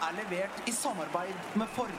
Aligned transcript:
Er 0.00 0.14
levert 0.16 0.68
i 0.68 0.72
samarbeid 0.72 1.56
med 1.60 1.68
Ford. 1.74 1.92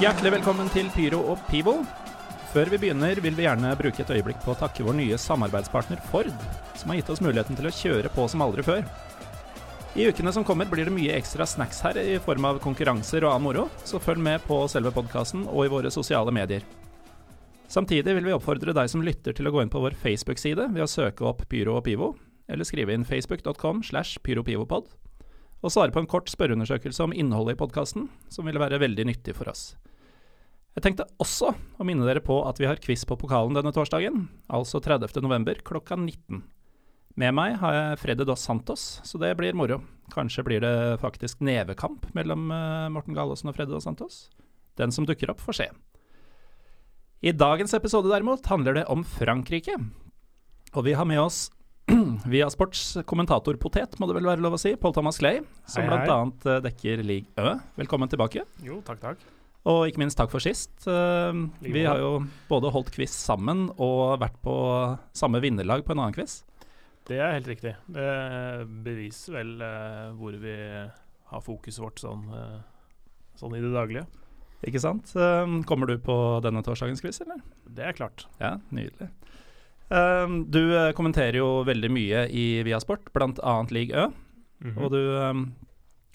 Hjertelig 0.00 0.34
velkommen 0.34 0.68
til 0.74 0.90
Pyro 0.92 1.22
og 1.32 1.40
Pivo. 1.48 1.78
Før 2.52 2.68
vi 2.72 2.80
begynner, 2.82 3.18
vil 3.24 3.36
vi 3.36 3.46
gjerne 3.46 3.72
bruke 3.78 4.02
et 4.04 4.12
øyeblikk 4.12 4.42
på 4.44 4.52
å 4.52 4.58
takke 4.60 4.84
vår 4.84 4.98
nye 4.98 5.18
samarbeidspartner 5.20 6.02
Ford, 6.10 6.28
som 6.76 6.92
har 6.92 7.00
gitt 7.00 7.12
oss 7.12 7.22
muligheten 7.24 7.56
til 7.56 7.68
å 7.68 7.74
kjøre 7.74 8.12
på 8.12 8.26
som 8.32 8.44
aldri 8.44 8.64
før. 8.66 8.84
I 9.96 10.10
ukene 10.12 10.32
som 10.36 10.44
kommer 10.44 10.68
blir 10.68 10.84
det 10.84 10.92
mye 10.92 11.16
ekstra 11.16 11.46
snacks 11.48 11.80
her 11.86 11.96
i 12.02 12.18
form 12.20 12.44
av 12.44 12.60
konkurranser 12.60 13.24
og 13.24 13.32
annen 13.32 13.46
moro, 13.48 13.64
så 13.88 14.00
følg 14.02 14.20
med 14.20 14.44
på 14.44 14.60
selve 14.68 14.92
podkasten 14.92 15.46
og 15.48 15.64
i 15.64 15.72
våre 15.72 15.92
sosiale 15.92 16.34
medier. 16.36 16.66
Samtidig 17.72 18.12
vil 18.18 18.28
vi 18.28 18.36
oppfordre 18.36 18.76
deg 18.76 18.92
som 18.92 19.02
lytter 19.02 19.34
til 19.34 19.48
å 19.48 19.54
gå 19.56 19.64
inn 19.64 19.72
på 19.72 19.80
vår 19.82 19.96
Facebook-side 20.04 20.68
ved 20.68 20.84
å 20.84 20.90
søke 20.90 21.24
opp 21.26 21.46
Pyro 21.48 21.80
og 21.80 21.86
Pivo, 21.88 22.12
eller 22.46 22.68
skrive 22.68 22.92
inn 22.94 23.08
facebook.com 23.08 23.80
slash 23.88 24.20
pyropivopod, 24.22 24.92
og 25.66 25.72
svare 25.74 25.90
på 25.94 25.98
en 26.02 26.08
kort 26.10 26.30
spørreundersøkelse 26.30 27.02
om 27.02 27.14
innholdet 27.16 27.56
i 27.56 27.60
podkasten, 27.60 28.06
som 28.30 28.46
ville 28.46 28.62
være 28.62 28.78
veldig 28.82 29.08
nyttig 29.10 29.34
for 29.34 29.50
oss. 29.50 29.72
Jeg 30.76 30.84
tenkte 30.84 31.06
også 31.22 31.54
å 31.56 31.86
minne 31.88 32.06
dere 32.06 32.20
på 32.22 32.36
at 32.46 32.60
vi 32.60 32.68
har 32.68 32.78
quiz 32.82 33.06
på 33.08 33.16
pokalen 33.18 33.56
denne 33.56 33.72
torsdagen, 33.74 34.28
altså 34.52 34.78
30. 34.84 35.08
november 35.24 35.58
klokka 35.64 35.96
19. 35.96 36.44
Med 37.16 37.32
meg 37.32 37.56
har 37.62 37.72
jeg 37.72 38.00
Freddy 38.02 38.26
Dos 38.28 38.44
Santos, 38.44 38.84
så 39.08 39.18
det 39.18 39.32
blir 39.38 39.56
moro. 39.56 39.80
Kanskje 40.12 40.44
blir 40.44 40.60
det 40.60 41.00
faktisk 41.00 41.40
nevekamp 41.40 42.04
mellom 42.14 42.50
eh, 42.52 42.88
Morten 42.92 43.16
Galaasen 43.16 43.48
og 43.48 43.56
Freddy 43.56 43.72
Dos 43.72 43.88
Santos. 43.88 44.26
Den 44.76 44.92
som 44.92 45.08
dukker 45.08 45.32
opp, 45.32 45.40
får 45.40 45.62
se. 45.62 45.70
I 47.24 47.32
dagens 47.32 47.72
episode 47.74 48.12
derimot 48.12 48.44
handler 48.52 48.76
det 48.76 48.84
om 48.92 49.00
Frankrike. 49.00 49.78
Og 50.76 50.84
vi 50.84 50.92
har 50.92 51.08
med 51.08 51.22
oss 51.24 51.46
via 52.32 52.48
sports 52.50 52.96
kommentatorpotet, 53.06 53.94
må 54.00 54.08
det 54.08 54.16
vel 54.18 54.26
være 54.26 54.42
lov 54.42 54.56
å 54.56 54.60
si, 54.60 54.72
Paul 54.80 54.94
Thomas 54.96 55.20
Clay, 55.22 55.40
som 55.70 55.86
bl.a. 55.86 56.58
dekker 56.64 57.02
League 57.06 57.30
Ø. 57.38 57.54
Velkommen 57.78 58.10
tilbake. 58.10 58.42
Jo, 58.66 58.80
takk, 58.86 59.00
takk. 59.04 59.22
Og 59.66 59.84
ikke 59.88 60.02
minst 60.02 60.18
takk 60.18 60.30
for 60.30 60.42
sist. 60.42 60.74
Uh, 60.86 61.46
vi 61.62 61.86
har 61.86 61.98
jo 62.02 62.20
både 62.50 62.70
holdt 62.74 62.92
quiz 62.94 63.14
sammen 63.14 63.66
og 63.76 64.18
vært 64.22 64.36
på 64.42 64.56
samme 65.16 65.42
vinnerlag 65.42 65.86
på 65.86 65.94
en 65.94 66.04
annen 66.04 66.14
quiz. 66.14 66.40
Det 67.06 67.18
er 67.22 67.36
helt 67.36 67.50
riktig. 67.50 67.76
Det 67.86 68.10
beviser 68.86 69.40
vel 69.40 69.56
uh, 69.62 70.14
hvor 70.18 70.38
vi 70.42 70.56
har 71.30 71.42
fokuset 71.42 71.82
vårt 71.82 72.02
sånn, 72.02 72.26
uh, 72.30 72.62
sånn 73.38 73.58
i 73.58 73.62
det 73.62 73.74
daglige. 73.74 74.06
Ikke 74.66 74.80
sant? 74.82 75.12
Eh, 75.14 75.56
kommer 75.68 75.90
du 75.90 75.98
på 76.02 76.14
denne 76.42 76.62
torsdagens 76.64 77.02
quiz, 77.04 77.20
eller? 77.22 77.42
Det 77.68 77.84
er 77.86 77.96
klart. 77.96 78.24
Ja, 78.40 78.56
nydelig. 78.74 79.10
Eh, 79.90 80.26
du 80.50 80.62
eh, 80.76 80.92
kommenterer 80.98 81.38
jo 81.38 81.62
veldig 81.66 81.90
mye 81.94 82.24
i 82.34 82.46
Viasport, 82.66 83.12
bl.a. 83.14 83.54
League 83.70 83.94
Ø. 83.94 84.08
Mhm. 84.64 84.78
Og 84.82 84.90
du, 84.90 85.00
eh, 85.20 85.34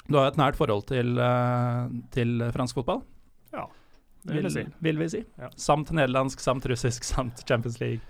du 0.10 0.18
har 0.18 0.32
et 0.32 0.40
nært 0.40 0.58
forhold 0.60 0.88
til, 0.90 1.18
eh, 1.22 1.88
til 2.12 2.50
fransk 2.52 2.82
fotball, 2.82 3.04
det 4.24 4.36
vil 4.36 4.44
jeg 4.46 4.52
si. 4.54 4.64
vil 4.86 5.00
vi 5.00 5.06
si. 5.10 5.20
Ja. 5.40 5.48
Samt 5.58 5.90
nederlandsk, 5.98 6.40
samt 6.40 6.66
russisk, 6.70 7.04
samt 7.04 7.40
Champions 7.48 7.80
League, 7.82 8.02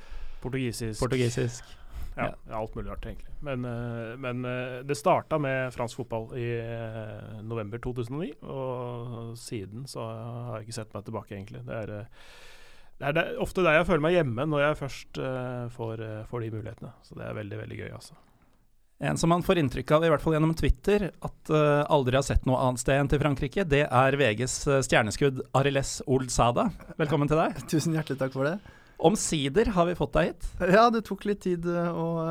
Portugisisk. 0.41 0.99
portugisisk. 0.99 1.63
Ja, 2.17 2.33
alt 2.51 2.75
mulig 2.75 2.91
rart, 2.91 3.05
egentlig. 3.05 3.31
Men, 3.39 3.63
eh, 3.63 4.17
men 4.19 4.41
det 4.83 4.97
starta 4.97 5.39
med 5.39 5.71
fransk 5.71 5.95
fotball 6.01 6.33
i 6.35 6.49
november 7.47 7.79
2009, 7.79 8.33
og 8.43 9.37
siden 9.37 9.87
så 9.87 10.03
har 10.03 10.57
jeg 10.59 10.67
ikke 10.67 10.79
sett 10.81 10.93
meg 10.93 11.05
tilbake, 11.05 11.31
egentlig. 11.37 11.63
Det 11.65 11.79
er, 11.79 12.09
det 13.01 13.07
er 13.09 13.15
det, 13.17 13.23
ofte 13.41 13.63
der 13.65 13.79
jeg 13.79 13.87
føler 13.87 14.03
meg 14.05 14.13
hjemme 14.13 14.45
når 14.49 14.61
jeg 14.61 14.81
først 14.83 15.19
uh, 15.21 15.69
får, 15.73 16.03
uh, 16.05 16.17
får 16.29 16.43
de 16.43 16.51
mulighetene. 16.53 16.91
Så 17.07 17.17
det 17.17 17.25
er 17.25 17.37
veldig, 17.37 17.57
veldig 17.63 17.79
gøy, 17.79 17.87
altså. 17.97 18.17
En 19.01 19.17
som 19.17 19.31
man 19.33 19.41
får 19.41 19.57
inntrykk 19.57 19.95
av, 19.97 20.03
i 20.05 20.11
hvert 20.13 20.21
fall 20.21 20.35
gjennom 20.35 20.53
Twitter, 20.57 21.07
at 21.09 21.49
uh, 21.49 21.81
aldri 21.89 22.19
har 22.19 22.25
sett 22.27 22.45
noe 22.45 22.59
annet 22.61 22.83
sted 22.83 23.01
enn 23.01 23.09
til 23.09 23.21
Frankrike, 23.23 23.65
det 23.65 23.87
er 23.87 24.17
VGs 24.21 24.59
stjerneskudd 24.85 25.41
Ariles 25.57 25.95
Old 26.05 26.29
Sada. 26.29 26.67
Velkommen 27.01 27.31
til 27.31 27.41
deg. 27.41 27.57
Tusen 27.73 27.97
hjertelig 27.97 28.21
takk 28.21 28.37
for 28.37 28.51
det. 28.51 28.59
Omsider 29.01 29.73
har 29.73 29.89
vi 29.89 29.97
fått 29.97 30.13
deg 30.13 30.29
hit. 30.29 30.49
Ja, 30.69 30.85
det 30.93 31.01
tok 31.07 31.25
litt 31.25 31.41
tid 31.41 31.65
og 31.65 32.21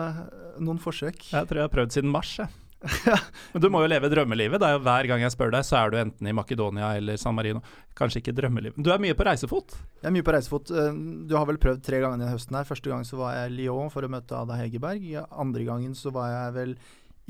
noen 0.62 0.78
forsøk. 0.78 1.24
Jeg 1.32 1.50
tror 1.50 1.58
jeg 1.58 1.66
har 1.66 1.72
prøvd 1.74 1.96
siden 1.96 2.14
mars. 2.14 2.36
Jeg. 2.38 2.59
Men 3.52 3.62
du 3.62 3.68
må 3.72 3.82
jo 3.84 3.90
leve 3.92 4.08
drømmelivet. 4.12 4.60
Det 4.62 4.68
er 4.68 4.76
jo 4.78 4.82
Hver 4.86 5.08
gang 5.10 5.24
jeg 5.24 5.34
spør 5.34 5.52
deg, 5.52 5.66
så 5.68 5.76
er 5.82 5.92
du 5.92 5.98
enten 6.00 6.30
i 6.30 6.34
Makedonia 6.36 6.92
eller 6.96 7.18
San 7.20 7.36
Marino. 7.36 7.60
Kanskje 7.98 8.22
ikke 8.22 8.34
drømmelivet. 8.38 8.80
Du 8.80 8.88
er 8.94 9.02
mye 9.02 9.16
på 9.18 9.26
reisefot. 9.28 9.74
Jeg 10.00 10.08
er 10.08 10.14
mye 10.16 10.24
på 10.26 10.34
reisefot. 10.36 10.72
Eh, 10.72 11.02
Du 11.28 11.36
har 11.36 11.44
vel 11.50 11.60
prøvd 11.60 11.82
tre 11.84 12.00
ganger 12.00 12.16
denne 12.22 12.32
høsten 12.32 12.56
her. 12.56 12.68
Første 12.68 12.92
gang 12.92 13.04
så 13.08 13.20
var 13.20 13.36
jeg 13.36 13.52
i 13.52 13.58
Lyon 13.58 13.92
for 13.92 14.06
å 14.06 14.10
møte 14.12 14.38
Ada 14.38 14.56
Hegerberg. 14.62 15.04
Andre 15.28 15.68
gangen 15.68 15.92
så 15.98 16.12
var 16.14 16.32
jeg 16.32 16.56
vel 16.56 16.74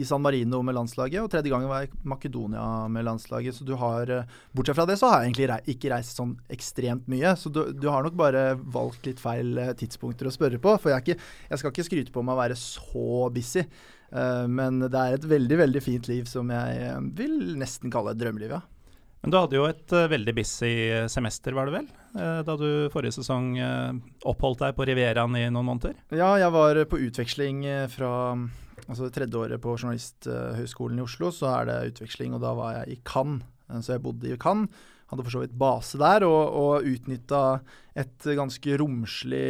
i 0.00 0.04
San 0.08 0.22
Marino 0.24 0.62
med 0.64 0.72
landslaget, 0.78 1.18
og 1.20 1.28
tredje 1.28 1.50
gangen 1.52 1.68
var 1.68 1.82
jeg 1.82 1.90
i 1.92 2.08
Makedonia 2.08 2.62
med 2.88 3.04
landslaget. 3.04 3.58
Så 3.58 3.66
du 3.68 3.74
har 3.76 4.08
eh, 4.08 4.30
Bortsett 4.56 4.78
fra 4.78 4.86
det 4.88 4.96
så 5.02 5.10
har 5.10 5.20
jeg 5.24 5.32
egentlig 5.32 5.48
rei 5.50 5.58
ikke 5.74 5.90
reist 5.92 6.16
sånn 6.16 6.36
ekstremt 6.54 7.10
mye. 7.10 7.34
Så 7.36 7.50
du, 7.52 7.64
du 7.76 7.88
har 7.90 8.06
nok 8.06 8.16
bare 8.16 8.46
valgt 8.56 9.10
litt 9.10 9.20
feil 9.20 9.58
eh, 9.60 9.74
tidspunkter 9.76 10.30
å 10.30 10.32
spørre 10.32 10.62
på. 10.62 10.78
For 10.80 10.94
jeg, 10.94 11.04
ikke, 11.04 11.32
jeg 11.50 11.60
skal 11.60 11.74
ikke 11.74 11.88
skryte 11.90 12.14
på 12.14 12.22
meg 12.24 12.38
å 12.38 12.40
være 12.44 12.56
så 12.56 13.26
busy. 13.34 13.66
Eh, 14.10 14.46
men 14.50 14.82
det 14.82 14.96
er 14.98 15.16
et 15.16 15.30
veldig, 15.30 15.58
veldig 15.64 15.82
fint 15.84 16.10
liv 16.10 16.28
som 16.30 16.50
jeg 16.50 16.82
eh, 16.82 17.00
vil 17.18 17.56
nesten 17.60 17.92
kalle 17.92 18.14
et 18.14 18.20
drømmeliv, 18.20 18.56
ja. 18.58 18.62
Men 19.20 19.34
du 19.34 19.36
hadde 19.36 19.58
jo 19.58 19.66
et 19.68 19.94
eh, 19.94 20.08
veldig 20.10 20.34
busy 20.36 20.72
semester, 21.12 21.54
var 21.56 21.68
det 21.68 21.76
vel? 21.76 21.88
Da 22.10 22.56
du 22.58 22.88
forrige 22.90 23.20
sesong 23.20 23.52
oppholdt 24.26 24.64
deg 24.64 24.72
på 24.74 24.82
Rivieraen 24.88 25.36
i 25.38 25.44
noen 25.46 25.68
måneder. 25.68 25.92
Ja, 26.10 26.32
jeg 26.40 26.50
var 26.50 26.80
på 26.90 26.98
utveksling 27.06 27.60
fra 27.92 28.10
altså 28.88 29.06
tredjeåret 29.06 29.14
tredje 29.14 29.38
året 29.44 29.62
på 29.62 29.74
Journalisthøgskolen 29.76 30.98
i 30.98 31.04
Oslo. 31.04 31.30
Så 31.30 31.46
er 31.52 31.68
det 31.68 31.76
utveksling, 31.92 32.34
og 32.34 32.42
da 32.42 32.50
var 32.58 32.80
jeg 32.80 32.96
i 32.96 32.98
Cannes. 33.06 33.46
Så 33.78 33.94
jeg 33.94 34.02
bodde 34.02 34.26
i 34.26 34.40
Cannes. 34.42 34.82
Hadde 35.12 35.22
for 35.28 35.36
så 35.36 35.44
vidt 35.44 35.54
base 35.58 36.00
der, 36.02 36.26
og, 36.26 36.42
og 36.58 36.90
utnytta 36.90 37.44
et 38.02 38.26
ganske 38.40 38.80
romslig 38.82 39.46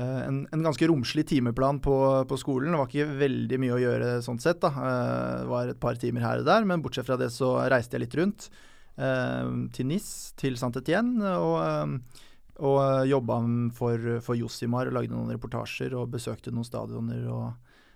en, 0.00 0.38
en 0.52 0.62
ganske 0.64 0.86
romslig 0.88 1.26
timeplan 1.28 1.80
på, 1.84 1.94
på 2.28 2.38
skolen. 2.40 2.72
Det 2.72 2.78
var 2.80 2.88
ikke 2.88 3.18
veldig 3.20 3.58
mye 3.60 3.74
å 3.76 3.80
gjøre 3.82 4.10
sånn 4.24 4.40
sett. 4.40 4.60
da. 4.64 4.70
Eh, 4.72 5.40
Det 5.42 5.48
var 5.50 5.68
et 5.72 5.80
par 5.80 5.94
timer 6.00 6.24
her 6.24 6.40
og 6.40 6.46
der, 6.48 6.64
men 6.64 6.82
bortsett 6.84 7.06
fra 7.06 7.18
det 7.20 7.28
så 7.34 7.54
reiste 7.68 7.98
jeg 7.98 8.06
litt 8.06 8.16
rundt. 8.20 8.48
eh, 8.96 9.50
til 9.72 9.86
NIS, 9.88 10.32
til 10.36 10.54
Saint-Étienne, 10.60 11.34
og, 11.40 11.58
eh, 11.64 12.22
og 12.62 13.06
jobba 13.08 13.38
for, 13.72 14.20
for 14.20 14.36
Josimar 14.36 14.86
og 14.88 14.92
lagde 14.98 15.12
noen 15.14 15.32
reportasjer 15.32 15.94
og 15.96 16.10
besøkte 16.12 16.52
noen 16.52 16.68
stadioner. 16.68 17.28
og 17.28 17.52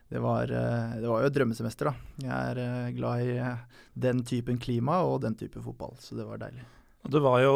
det 0.08 0.20
var, 0.22 0.44
eh, 0.44 1.00
det 1.00 1.08
var 1.10 1.22
jo 1.22 1.26
et 1.26 1.34
drømmesemester, 1.34 1.90
da. 1.90 1.94
Jeg 2.22 2.30
er 2.52 2.58
eh, 2.62 2.92
glad 2.94 3.24
i 3.26 3.36
eh, 3.42 3.56
den 3.98 4.22
typen 4.22 4.58
klima 4.58 5.00
og 5.02 5.20
den 5.24 5.34
type 5.34 5.58
fotball, 5.64 5.96
så 5.98 6.14
det 6.16 6.26
var 6.28 6.38
deilig. 6.38 6.62
Og 7.04 7.10
det 7.10 7.22
var 7.22 7.40
jo 7.42 7.54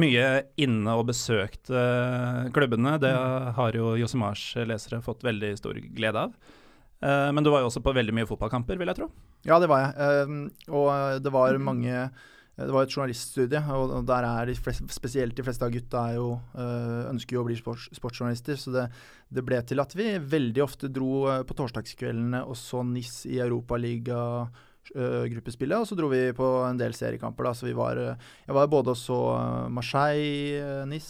mye 0.00 0.26
inne 0.60 0.94
og 0.98 1.06
besøkt 1.10 1.70
eh, 1.70 2.44
klubbene. 2.54 2.96
Det 3.02 3.12
har 3.56 3.76
jo 3.78 3.94
Josimars 4.00 4.42
lesere 4.66 5.02
fått 5.04 5.24
veldig 5.26 5.52
stor 5.60 5.78
glede 5.94 6.26
av. 6.26 6.36
Eh, 7.04 7.30
Men 7.32 7.44
du 7.44 7.50
var 7.52 7.62
jo 7.62 7.70
også 7.70 7.82
på 7.84 7.94
veldig 7.94 8.14
mye 8.16 8.28
fotballkamper, 8.28 8.78
vil 8.80 8.90
jeg 8.90 8.98
tro. 9.00 9.10
Ja, 9.46 9.60
det 9.62 9.68
var 9.70 9.84
jeg. 9.84 9.94
Eh, 9.98 10.72
og 10.74 11.22
det 11.22 11.34
var 11.34 11.58
mange 11.62 12.08
Det 12.54 12.70
var 12.70 12.84
et 12.86 12.92
journaliststudie, 12.94 13.58
og 13.74 14.04
der 14.06 14.22
er 14.22 14.46
de 14.46 14.54
flest, 14.54 14.84
spesielt 14.94 15.34
de 15.34 15.42
fleste 15.42 15.66
av 15.66 15.72
gutta 15.74 16.04
jo, 16.14 16.28
ønsker 16.54 17.34
jo 17.34 17.40
å 17.42 17.46
bli 17.48 17.56
sports, 17.58 17.88
sportsjournalister. 17.98 18.54
Så 18.54 18.70
det, 18.70 18.84
det 19.26 19.42
ble 19.42 19.58
til 19.66 19.82
at 19.82 19.90
vi 19.98 20.12
veldig 20.22 20.62
ofte 20.62 20.86
dro 20.86 21.42
på 21.42 21.56
torsdagskveldene 21.58 22.44
og 22.46 22.54
så 22.54 22.84
NIS 22.86 23.24
i 23.26 23.40
Europaliga. 23.42 24.20
Uh, 24.92 25.24
gruppespillet, 25.32 25.80
og 25.80 25.88
så 25.88 25.96
dro 25.96 26.10
vi 26.12 26.26
på 26.36 26.48
en 26.66 26.78
del 26.80 26.92
seriekamper. 26.96 27.46
da, 27.48 27.54
så 27.56 27.66
vi 27.66 27.72
var, 27.76 27.96
eh, 27.96 28.18
Jeg 28.46 28.54
var 28.54 28.68
både 28.68 28.92
og 28.92 28.98
så 29.00 29.18
eh, 29.32 29.68
Marseille-NIS, 29.72 31.08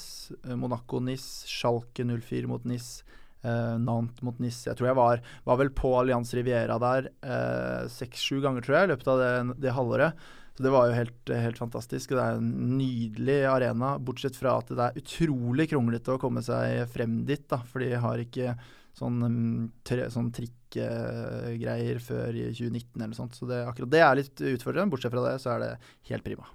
Monaco-NIS, 0.54 1.26
Schalke 1.50 2.06
04 2.06 2.46
mot 2.46 2.64
NIS, 2.64 3.02
eh, 3.42 3.74
Nantes 3.82 4.22
mot 4.22 4.38
NIS. 4.38 4.62
Jeg 4.68 4.78
tror 4.78 4.92
jeg 4.92 5.00
var, 5.00 5.24
var 5.44 5.58
vel 5.60 5.72
på 5.74 5.90
Allianz 5.98 6.32
Riviera 6.38 6.78
der 6.78 7.10
eh, 7.26 7.90
seks-sju 7.90 8.40
ganger 8.44 8.64
tror 8.64 8.78
jeg, 8.78 8.88
i 8.88 8.92
løpet 8.94 9.10
av 9.10 9.20
det, 9.24 9.34
det 9.66 9.74
halvåret. 9.74 10.24
Så 10.54 10.62
det 10.62 10.70
var 10.70 10.86
jo 10.86 10.94
helt, 10.94 11.34
helt 11.34 11.58
fantastisk. 11.58 12.14
Det 12.14 12.22
er 12.22 12.38
en 12.38 12.78
nydelig 12.78 13.40
arena, 13.50 13.96
bortsett 13.98 14.38
fra 14.38 14.60
at 14.60 14.70
det 14.70 14.86
er 14.86 15.02
utrolig 15.02 15.66
kronglete 15.72 16.14
å 16.14 16.20
komme 16.22 16.44
seg 16.46 16.84
frem 16.94 17.24
dit. 17.26 17.42
da, 17.50 17.58
For 17.66 17.82
de 17.82 17.90
har 17.98 18.22
ikke 18.22 18.54
sånn, 18.94 19.22
um, 19.26 19.70
tre, 19.86 20.08
sånn 20.12 20.32
trikkegreier 20.34 22.02
før 22.02 22.34
2019 22.34 22.90
eller 22.96 23.12
noe 23.12 23.22
sånt. 23.22 23.38
Så 23.38 23.48
det, 23.50 23.64
akkurat 23.68 23.94
det 23.94 24.04
er 24.04 24.20
litt 24.20 24.44
utfordrende. 24.54 24.94
Bortsett 24.94 25.14
fra 25.14 25.24
det 25.28 25.38
så 25.42 25.56
er 25.56 25.64
det 25.64 25.72
helt 26.10 26.26
prima. 26.26 26.50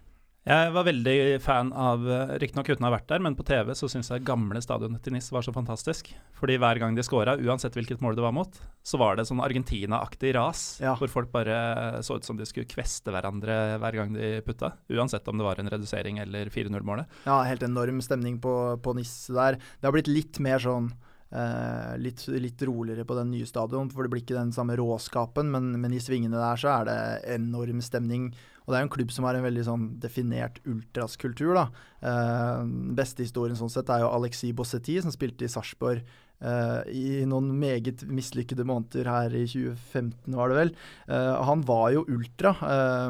Jeg 0.48 0.72
var 0.74 0.86
veldig 0.88 1.16
fan 1.44 1.68
av 1.78 2.06
Riktignok 2.42 2.72
uten 2.72 2.86
å 2.86 2.88
ha 2.88 2.94
vært 2.96 3.10
der, 3.12 3.22
men 3.22 3.36
på 3.38 3.44
TV 3.46 3.74
så 3.78 3.90
syns 3.92 4.08
jeg 4.10 4.24
gamle 4.26 4.58
stadionet 4.64 5.04
til 5.06 5.14
NIS 5.14 5.28
var 5.36 5.44
så 5.46 5.52
fantastisk. 5.54 6.08
Fordi 6.40 6.56
hver 6.58 6.80
gang 6.82 6.96
de 6.98 7.04
scora, 7.06 7.36
uansett 7.38 7.76
hvilket 7.76 8.02
mål 8.02 8.16
det 8.18 8.24
var 8.24 8.34
mot, 8.34 8.56
så 8.82 8.98
var 8.98 9.20
det 9.20 9.28
sånn 9.30 9.44
Argentina-aktig 9.44 10.32
ras. 10.40 10.64
Ja. 10.82 10.96
Hvor 10.98 11.12
folk 11.12 11.30
bare 11.36 12.00
så 12.08 12.18
ut 12.18 12.26
som 12.26 12.40
de 12.40 12.48
skulle 12.50 12.70
kveste 12.72 13.14
hverandre 13.14 13.78
hver 13.84 14.00
gang 14.00 14.16
de 14.16 14.32
putta. 14.48 14.72
Uansett 14.90 15.28
om 15.30 15.38
det 15.38 15.46
var 15.46 15.62
en 15.62 15.70
redusering 15.70 16.18
eller 16.24 16.50
4-0-målet. 16.56 17.22
Ja, 17.28 17.44
helt 17.46 17.68
enorm 17.68 18.00
stemning 18.02 18.40
på, 18.42 18.56
på 18.82 18.96
NIS 18.98 19.14
der. 19.36 19.60
Det 19.60 19.92
har 19.92 19.94
blitt 20.00 20.10
litt 20.10 20.42
mer 20.42 20.64
sånn 20.64 20.90
eh, 21.32 21.96
litt, 22.02 22.24
litt 22.28 22.62
roligere 22.68 23.06
på 23.08 23.18
den 23.18 23.34
nye 23.34 23.48
stadion, 23.50 23.90
for 23.94 24.06
det 24.06 24.14
blir 24.14 24.24
ikke 24.24 24.38
den 24.38 24.54
samme 24.56 24.78
råskapen, 24.80 25.52
men, 25.54 25.74
men 25.82 25.96
i 25.96 26.02
svingene 26.04 26.40
der 26.40 26.62
så 26.62 26.72
er 26.78 26.90
det 26.90 27.02
enorm 27.36 27.84
stemning. 27.86 28.32
Og 28.66 28.74
det 28.74 28.78
er 28.78 28.84
jo 28.84 28.90
en 28.90 28.96
klubb 28.98 29.14
som 29.14 29.26
har 29.26 29.38
en 29.38 29.46
veldig 29.48 29.66
sånn 29.66 29.86
definert 30.02 30.60
ultraskultur, 30.70 31.56
da. 31.58 31.68
Eh, 32.06 32.66
beste 33.00 33.26
historien 33.26 33.58
sånn 33.58 33.72
sett 33.74 33.90
er 33.90 34.04
jo 34.06 34.12
Alexis 34.14 34.54
Bossetti, 34.58 35.00
som 35.02 35.14
spilte 35.14 35.48
i 35.48 35.52
Sarpsborg 35.52 36.06
eh, 36.44 36.82
i 36.96 37.26
noen 37.30 37.52
meget 37.60 38.04
mislykkede 38.08 38.66
måneder 38.68 39.10
her 39.10 39.36
i 39.36 39.46
2015, 39.50 40.36
var 40.38 40.52
det 40.52 40.58
vel. 40.60 40.74
Uh, 41.10 41.36
han 41.50 41.64
var 41.68 41.90
jo 41.96 42.06
ultra 42.10 42.54
uh, 42.60 43.10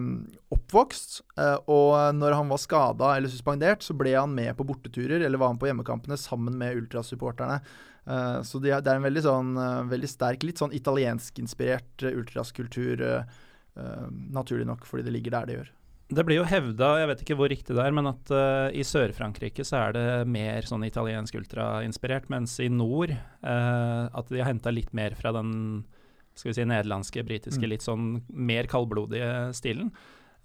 oppvokst, 0.55 1.19
og 1.69 2.15
når 2.17 2.35
han 2.35 2.49
var 2.51 2.61
skada 2.61 3.11
eller 3.15 3.31
suspendert, 3.31 3.85
så 3.85 3.95
ble 3.97 4.15
han 4.17 4.33
med 4.35 4.55
på 4.57 4.65
borteturer, 4.67 5.21
eller 5.21 5.41
var 5.41 5.53
han 5.53 5.61
på 5.61 5.69
hjemmekampene 5.69 6.17
sammen 6.19 6.57
med 6.59 6.81
ultrasupporterne. 6.81 7.61
Så 8.43 8.57
det 8.57 8.71
er, 8.73 8.81
det 8.81 8.89
er 8.89 8.97
en 8.97 9.05
veldig 9.05 9.21
sånn 9.21 9.49
veldig 9.91 10.07
sterk, 10.09 10.41
litt 10.47 10.57
sånn 10.57 10.73
italienskinspirert 10.73 12.07
uh, 12.07 12.15
ultraskultur. 12.17 13.03
naturlig 14.33 14.65
nok, 14.67 14.87
fordi 14.89 15.05
det 15.05 15.13
ligger 15.13 15.31
der 15.37 15.45
det 15.45 15.53
gjør. 15.59 15.69
Det 16.09 16.23
blir 16.25 16.39
jo 16.39 16.45
hevda, 16.49 16.87
jeg 17.03 17.09
vet 17.11 17.19
ikke 17.21 17.35
hvor 17.37 17.51
riktig 17.51 17.75
det 17.77 17.83
er, 17.85 17.93
men 17.93 18.09
at 18.09 18.31
uh, 18.33 18.69
i 18.73 18.81
Sør-Frankrike 18.81 19.61
så 19.67 19.77
er 19.83 19.93
det 19.93 20.05
mer 20.31 20.65
sånn 20.65 20.81
italiensk 20.87 21.35
ultrainspirert, 21.37 22.31
mens 22.33 22.55
i 22.65 22.69
nord 22.73 23.13
uh, 23.13 24.09
at 24.09 24.31
de 24.31 24.41
har 24.41 24.49
henta 24.49 24.73
litt 24.73 24.89
mer 24.97 25.13
fra 25.19 25.35
den 25.35 25.83
skal 26.33 26.49
vi 26.49 26.55
si 26.57 26.65
nederlandske, 26.65 27.25
britiske, 27.27 27.61
Mm. 27.61 27.69
litt 27.73 27.83
sånn 27.83 28.07
mer 28.31 28.65
kaldblodige 28.71 29.51
stilen. 29.53 29.91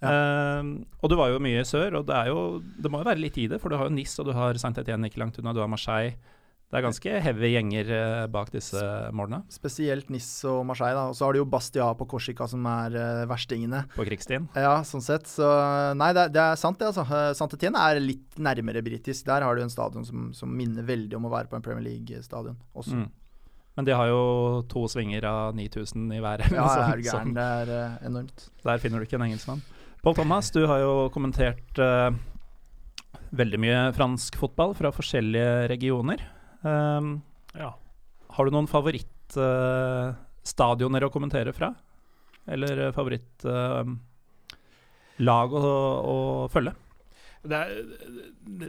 Eh, 0.03 0.63
og 1.01 1.09
du 1.09 1.15
var 1.15 1.29
jo 1.31 1.39
mye 1.39 1.61
i 1.61 1.67
sør, 1.67 2.01
og 2.01 2.07
det 2.09 2.15
er 2.17 2.27
jo 2.27 2.59
Det 2.59 2.91
må 2.91 2.99
jo 2.99 3.07
være 3.07 3.21
litt 3.23 3.37
i 3.39 3.47
det, 3.47 3.61
for 3.61 3.71
du 3.71 3.77
har 3.79 3.87
jo 3.87 3.95
Nis 3.95 4.19
og 4.19 4.27
du 4.27 4.33
har 4.35 4.59
Saint-Étienne 4.59 5.07
ikke 5.07 5.21
langt 5.21 5.39
unna, 5.39 5.53
du 5.55 5.61
har 5.63 5.71
Marseille. 5.71 6.17
Det 6.65 6.79
er 6.79 6.83
ganske 6.87 7.11
heavy 7.21 7.49
gjenger 7.53 7.89
eh, 7.93 8.23
bak 8.33 8.49
disse 8.51 8.79
målene 9.15 9.43
Spesielt 9.53 10.09
Nis 10.11 10.25
og 10.49 10.63
Marseille. 10.65 10.95
da, 10.97 11.03
Og 11.11 11.15
så 11.15 11.27
har 11.27 11.35
du 11.35 11.39
jo 11.39 11.45
Bastia 11.47 11.85
på 11.95 12.07
Korsika 12.09 12.47
som 12.51 12.65
er 12.67 12.95
uh, 12.97 13.25
verstingene. 13.29 13.83
på 13.95 14.03
krigsstien. 14.07 14.47
Ja, 14.57 14.79
sånn 14.83 15.03
sett. 15.05 15.29
Så 15.29 15.45
nei, 15.95 16.09
det, 16.17 16.25
er- 16.25 16.33
det 16.35 16.41
er 16.41 16.57
sant 16.59 16.81
det, 16.81 16.89
altså. 16.89 17.05
Santetien 17.37 17.77
er 17.79 18.01
litt 18.01 18.35
nærmere 18.41 18.81
britisk. 18.83 19.27
Der 19.29 19.45
har 19.45 19.55
du 19.55 19.61
en 19.63 19.69
stadion 19.71 20.03
som, 20.09 20.31
som 20.33 20.51
minner 20.57 20.83
veldig 20.89 21.15
om 21.21 21.29
å 21.29 21.33
være 21.37 21.47
på 21.53 21.55
en 21.61 21.63
Premier 21.63 21.85
League-stadion 21.85 22.57
også. 22.75 22.97
Mm. 23.05 23.07
Men 23.77 23.85
de 23.85 23.91
har 24.01 24.07
jo 24.09 24.19
to 24.71 24.85
svinger 24.91 25.25
av 25.29 25.55
9000 25.55 26.11
i 26.17 26.19
hver. 26.23 26.43
Ja, 26.49 26.65
så- 26.67 26.83
er 26.89 26.97
du 26.97 27.07
gæren. 27.07 27.33
Det 27.37 27.47
er 27.61 27.73
uh, 27.77 27.97
enormt. 28.09 28.49
Der 28.65 28.81
finner 28.83 28.99
du 28.99 29.05
ikke 29.07 29.21
en 29.21 29.29
engelskmann. 29.29 29.61
Pål 30.03 30.17
Thomas, 30.17 30.49
du 30.53 30.65
har 30.69 30.81
jo 30.83 30.93
kommentert 31.13 31.77
uh, 31.81 32.09
veldig 33.35 33.59
mye 33.61 33.79
fransk 33.95 34.35
fotball 34.41 34.73
fra 34.77 34.91
forskjellige 34.95 35.67
regioner. 35.71 36.31
Um, 36.65 37.21
Ja. 37.55 37.71
har 38.35 38.45
du 38.45 38.51
noen 38.55 38.67
favorittstadioner 38.67 41.03
å 41.05 41.11
kommentere 41.13 41.53
fra? 41.55 41.69
Eller 42.47 42.91
favorittlag 42.93 43.97
å, 45.55 45.61
å 46.05 46.47
følge? 46.53 46.73
Det, 47.45 47.53
er, 47.61 47.69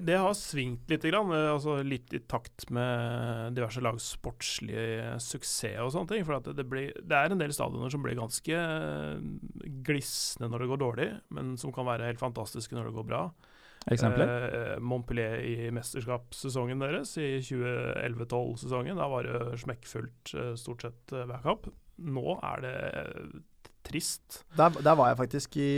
det- 0.04 0.18
har 0.20 0.34
svingt 0.36 0.84
litt, 0.92 1.00
grann, 1.08 1.30
eh, 1.32 1.48
altså 1.54 1.78
litt 1.80 2.12
i 2.12 2.20
takt 2.28 2.66
med 2.70 3.54
diverse 3.56 3.80
lags 3.80 4.04
sportslige 4.18 5.14
suksess 5.24 5.80
og 5.80 5.92
sånne 5.94 6.08
ting. 6.12 6.24
For 6.28 6.36
det, 6.44 6.52
det, 6.58 6.66
blir, 6.68 6.92
det 7.00 7.16
er 7.16 7.32
en 7.32 7.40
del 7.40 7.52
stadioner 7.56 7.88
som 7.92 8.02
blir 8.04 8.18
ganske 8.20 8.52
eh, 8.52 9.16
glisne 9.86 10.48
når 10.52 10.58
det 10.60 10.68
går 10.74 10.82
dårlig, 10.84 11.08
men 11.32 11.56
som 11.60 11.72
kan 11.72 11.88
være 11.88 12.04
helt 12.10 12.20
fantastiske 12.20 12.76
når 12.76 12.84
det 12.90 12.96
går 12.98 13.08
bra. 13.08 13.22
Eksempler? 13.92 14.30
Eh, 14.46 14.78
Montpellier 14.82 15.42
i 15.46 15.70
mesterskapssesongen 15.74 16.82
deres, 16.82 17.14
i 17.22 17.38
2011-12-sesongen. 17.46 18.98
Da 18.98 19.06
var 19.12 19.28
det 19.28 19.60
smekkfullt 19.62 20.32
eh, 20.34 20.54
stort 20.58 20.86
sett 20.86 21.14
eh, 21.14 21.26
hver 21.28 21.44
kamp. 21.44 21.68
Nå 22.02 22.38
er 22.40 22.64
det 22.64 22.76
eh, 22.88 23.36
trist. 23.86 24.42
Der, 24.58 24.74
der 24.82 24.98
var 24.98 25.12
jeg 25.12 25.20
faktisk 25.22 25.58
i 25.62 25.70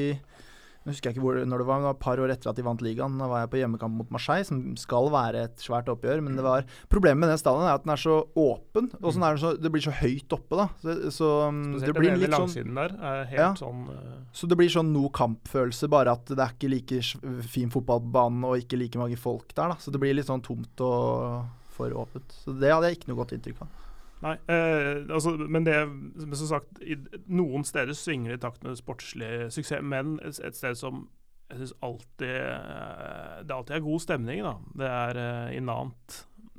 Nå 0.87 0.95
husker 0.95 1.11
jeg 1.11 1.17
ikke 1.19 1.25
hvor, 1.25 1.39
når 1.45 1.61
det 1.61 1.67
var, 1.69 1.79
men 1.79 1.85
det 1.85 1.89
var 1.91 1.97
et 1.97 2.05
par 2.05 2.21
år 2.23 2.33
etter 2.33 2.49
at 2.49 2.57
de 2.57 2.65
vant 2.65 2.83
ligaen. 2.85 3.19
Da 3.21 3.27
var 3.29 3.43
jeg 3.43 3.51
på 3.53 3.59
hjemmekamp 3.61 3.97
mot 3.99 4.13
Marseille, 4.15 4.47
som 4.49 4.61
skal 4.81 5.11
være 5.13 5.43
et 5.49 5.61
svært 5.61 5.91
oppgjør. 5.93 6.23
Men 6.25 6.39
det 6.39 6.45
var 6.47 6.65
Problemet 6.89 7.21
med 7.25 7.33
den 7.35 7.41
stadion 7.41 7.67
er 7.67 7.75
at 7.77 7.85
den 7.85 7.93
er 7.93 8.01
så 8.01 8.17
åpen, 8.39 8.89
og 9.03 9.11
sånn 9.13 9.27
er 9.27 9.37
det 9.37 9.43
så, 9.43 9.53
det 9.59 9.73
blir 9.75 9.85
så 9.85 9.95
høyt 9.99 10.37
oppe, 10.39 10.61
da. 10.61 10.69
Så, 10.81 10.97
så 11.19 11.33
um, 11.51 11.61
det 11.83 11.93
blir 11.97 12.15
den 12.15 12.23
litt 12.23 12.37
sånn 12.37 12.79
der 12.79 12.95
er 12.95 13.25
helt 13.33 13.41
Ja. 13.43 13.51
sånn 13.59 13.85
uh... 13.91 14.17
Så 14.33 14.49
det 14.49 14.59
blir 14.61 14.73
sånn 14.73 14.93
no 14.95 15.09
kamp-følelse, 15.13 15.91
bare 15.93 16.15
at 16.17 16.31
det 16.33 16.41
er 16.41 16.55
ikke 16.57 16.73
like 16.73 17.03
fin 17.49 17.73
fotballbane 17.75 18.49
og 18.49 18.63
ikke 18.65 18.81
like 18.81 19.01
mange 19.01 19.19
folk 19.21 19.53
der. 19.55 19.75
da 19.75 19.79
Så 19.83 19.93
det 19.93 20.01
blir 20.03 20.17
litt 20.17 20.31
sånn 20.31 20.45
tomt 20.45 20.85
og 20.85 21.45
for 21.79 21.93
åpent. 21.95 22.33
Så 22.45 22.55
det 22.59 22.73
hadde 22.73 22.91
jeg 22.91 22.99
ikke 22.99 23.13
noe 23.13 23.21
godt 23.21 23.37
inntrykk 23.37 23.63
av. 23.67 23.88
Nei, 24.25 24.35
eh, 24.51 25.05
altså, 25.15 25.37
men 25.39 25.67
det 25.67 25.77
men 25.89 26.35
som 26.35 26.49
sagt, 26.51 26.81
i, 26.83 26.97
noen 27.31 27.63
steder 27.67 27.95
svinger 27.95 28.35
det 28.35 28.41
i 28.41 28.45
takt 28.49 28.65
med 28.67 28.79
sportslig 28.81 29.49
suksess, 29.55 29.85
men 29.87 30.17
et, 30.27 30.41
et 30.43 30.59
sted 30.59 30.75
som 30.79 31.05
jeg 31.49 31.63
syns 31.63 31.77
alltid 31.87 32.35
eh, 32.35 33.37
Det 33.49 33.55
alltid 33.55 33.77
er 33.79 33.85
god 33.87 34.03
stemning, 34.05 34.43
da. 34.45 34.57
Det 34.83 34.89
er 34.93 35.21
eh, 35.23 35.53
i 35.57 35.63
Nant. 35.65 36.19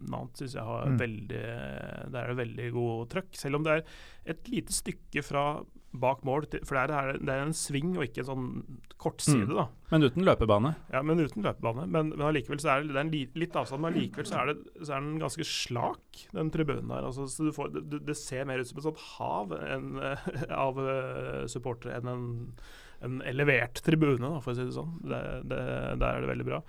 Nant 0.10 0.40
syns 0.40 0.56
jeg 0.56 0.64
har 0.66 0.88
Mm. 0.88 0.96
veldig 1.02 1.44
Der 2.10 2.22
er 2.24 2.32
det 2.32 2.38
veldig 2.40 2.70
god 2.74 3.10
trøkk. 3.12 3.36
Selv 3.38 3.60
om 3.60 3.68
det 3.68 3.76
er 3.76 3.84
et 4.34 4.48
lite 4.50 4.74
stykke 4.74 5.22
fra 5.26 5.44
bak 5.92 6.20
mål, 6.28 6.46
for 6.68 6.78
det 6.78 6.94
er, 6.94 7.18
det 7.18 7.34
er 7.34 7.42
en 7.48 7.54
sving 7.58 7.96
og 7.98 8.04
ikke 8.06 8.22
en 8.22 8.28
sånn 8.28 8.48
kortside, 9.02 9.48
Mm. 9.48 9.56
da. 9.58 9.64
Men 9.90 10.04
uten 10.06 10.26
løpebane. 10.28 10.76
Ja, 10.94 11.02
men 11.02 11.18
uten 11.24 11.42
løpebane. 11.42 11.88
Men, 11.90 12.12
men 12.14 12.28
allikevel 12.28 12.60
så 12.62 12.70
er 12.76 12.84
det, 12.84 12.92
det 12.94 13.00
er 13.00 13.06
en 13.08 13.12
li, 13.14 13.22
litt 13.42 13.56
avstand, 13.58 13.82
men 13.82 13.94
allikevel 13.96 14.28
så 14.30 14.38
er, 14.44 14.52
det, 14.54 14.74
så 14.86 14.94
er 14.94 15.02
den 15.08 15.18
ganske 15.24 15.48
slak, 15.50 16.22
den 16.36 16.52
tribunen 16.54 16.92
der. 16.94 17.08
Altså, 17.10 17.26
så 17.32 17.48
du 17.48 17.52
får, 17.56 17.74
det, 17.80 18.04
det 18.06 18.18
ser 18.20 18.46
mer 18.46 18.62
ut 18.62 18.70
som 18.70 18.78
et 18.84 18.86
sånt 18.90 19.02
hav 19.16 19.56
eh, 19.58 20.30
av 20.68 20.78
eh, 20.84 21.48
supportere 21.50 21.98
enn 21.98 22.12
en, 22.14 22.30
en 23.08 23.20
elevert 23.26 23.82
tribune, 23.86 24.20
da, 24.22 24.38
for 24.44 24.54
å 24.54 24.60
si 24.60 24.68
det 24.70 24.76
sånn. 24.78 24.94
Der 25.10 25.42
er 25.50 26.22
det 26.22 26.32
veldig 26.36 26.46
bra. 26.54 26.62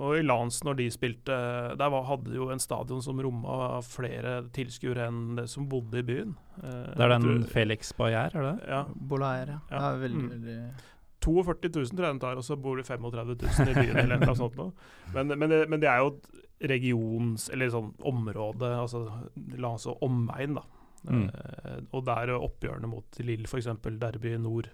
Og 0.00 0.14
i 0.16 0.22
Lans, 0.24 0.62
når 0.64 0.78
de 0.78 0.86
spilte 0.90 1.34
Der 1.76 1.90
var, 1.92 2.06
hadde 2.08 2.32
jo 2.34 2.46
en 2.50 2.62
stadion 2.62 3.02
som 3.04 3.18
romma 3.20 3.80
flere 3.84 4.38
tilskuere 4.56 5.06
enn 5.10 5.36
det 5.36 5.44
som 5.52 5.66
bodde 5.68 6.00
i 6.00 6.06
byen. 6.08 6.34
Eh, 6.62 6.94
Det 6.96 7.04
er 7.04 7.12
den 7.12 7.26
tror- 7.26 7.50
Felix 7.52 7.92
Bayer, 7.98 8.30
er 8.32 8.40
det 8.40 8.44
det? 8.60 8.68
Ja. 8.68 8.84
Bolaer, 8.96 9.46
ja. 9.54 9.58
Ja. 9.70 9.90
er 9.92 9.98
veldig, 10.00 10.22
Mm. 10.24 10.30
veldig 10.30 10.72
42 11.20 11.68
000 11.68 11.86
tror 11.92 12.06
jeg 12.06 12.12
den 12.14 12.20
tar, 12.20 12.36
og 12.40 12.42
så 12.42 12.56
bor 12.56 12.76
det 12.80 12.86
35 12.86 13.36
000 13.36 13.68
i 13.68 13.74
byen 13.74 13.96
eller 14.06 14.18
noe 14.24 14.34
sånt 14.34 14.56
noe. 14.56 14.72
Men, 15.12 15.28
men, 15.38 15.48
det, 15.50 15.68
men 15.68 15.80
det 15.80 15.88
er 15.90 15.98
jo 15.98 16.14
et 16.16 16.70
regions, 16.70 17.50
eller 17.52 17.68
sånn 17.68 17.92
område, 18.08 18.62
altså 18.80 19.02
Lans 19.58 19.86
og 19.86 20.00
omegn, 20.02 20.54
da. 20.54 20.62
Mm. 21.08 21.28
Eh, 21.28 21.80
og 21.92 22.04
der 22.04 22.32
oppgjørene 22.36 22.88
mot 22.88 23.04
Lill, 23.20 23.44
f.eks. 23.48 23.66
Derby 24.00 24.36
Nord. 24.38 24.70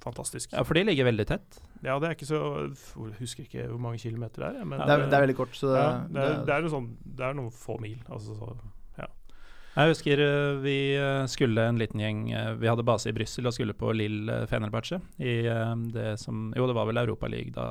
Fantastisk. 0.00 0.52
Ja, 0.56 0.62
for 0.64 0.78
de 0.78 0.82
ligger 0.88 1.04
veldig 1.10 1.26
tett. 1.28 1.58
Ja, 1.84 1.98
det 2.00 2.08
er 2.08 2.14
ikke 2.16 2.28
så 2.28 2.38
Jeg 2.70 3.16
husker 3.18 3.44
ikke 3.44 3.66
hvor 3.68 3.80
mange 3.84 4.00
kilometer 4.00 4.46
det 4.46 4.50
er. 4.62 4.64
Men 4.64 4.80
det, 4.80 4.88
er, 4.94 5.06
det 5.10 5.16
er 5.18 5.24
veldig 5.26 5.36
kort, 5.36 5.56
så 5.56 5.68
det, 5.74 5.80
ja, 5.80 5.88
det, 6.08 6.20
er, 6.22 6.28
det- 6.38 6.46
det, 6.48 6.54
er 6.54 6.64
noe 6.64 6.72
sånn, 6.72 6.86
det 7.04 7.26
er 7.26 7.36
noen 7.36 7.50
få 7.52 7.76
mil. 7.82 7.98
Altså, 8.08 8.36
så, 8.38 8.54
Jeg 9.76 9.92
husker 9.92 10.18
eh, 10.18 10.56
vi 10.64 10.76
eh, 10.98 11.24
skulle 11.30 11.62
en 11.70 11.76
liten 11.78 12.00
gjeng 12.02 12.24
eh, 12.34 12.48
Vi 12.58 12.66
hadde 12.66 12.82
base 12.82 13.06
i 13.06 13.14
Brussel 13.14 13.46
og 13.46 13.54
skulle 13.54 13.76
på 13.78 13.92
Lill 13.94 14.26
Fenerbahçe 14.50 14.98
i 15.22 15.34
det 15.94 16.08
som 16.18 16.48
Jo, 16.58 16.66
det 16.66 16.74
var 16.74 16.88
vel 16.90 16.98
Europaligaen 17.04 17.54
da 17.54 17.66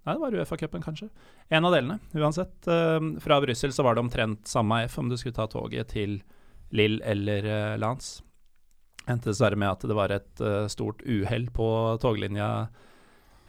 Nei, 0.00 0.16
det 0.16 0.20
var 0.24 0.34
Uefa-cupen, 0.40 0.82
kanskje. 0.82 1.06
En 1.52 1.68
av 1.68 1.74
delene, 1.76 1.98
uansett. 2.16 2.64
Fra 3.22 3.36
Brussel 3.44 3.70
så 3.76 3.84
var 3.84 3.94
det 3.94 4.00
omtrent 4.02 4.48
samme 4.48 4.78
F 4.88 4.96
om 4.98 5.10
du 5.12 5.16
skulle 5.20 5.36
ta 5.36 5.44
toget 5.46 5.92
til 5.92 6.16
Lill 6.72 6.96
eller 7.04 7.76
Lans. 7.78 8.22
Endte 9.10 9.32
dessverre 9.32 9.58
med 9.58 9.72
at 9.72 9.84
det 9.90 9.96
var 9.98 10.14
et 10.14 10.44
eh, 10.44 10.70
stort 10.70 11.02
uhell 11.02 11.48
på 11.54 11.66
toglinja 12.02 12.50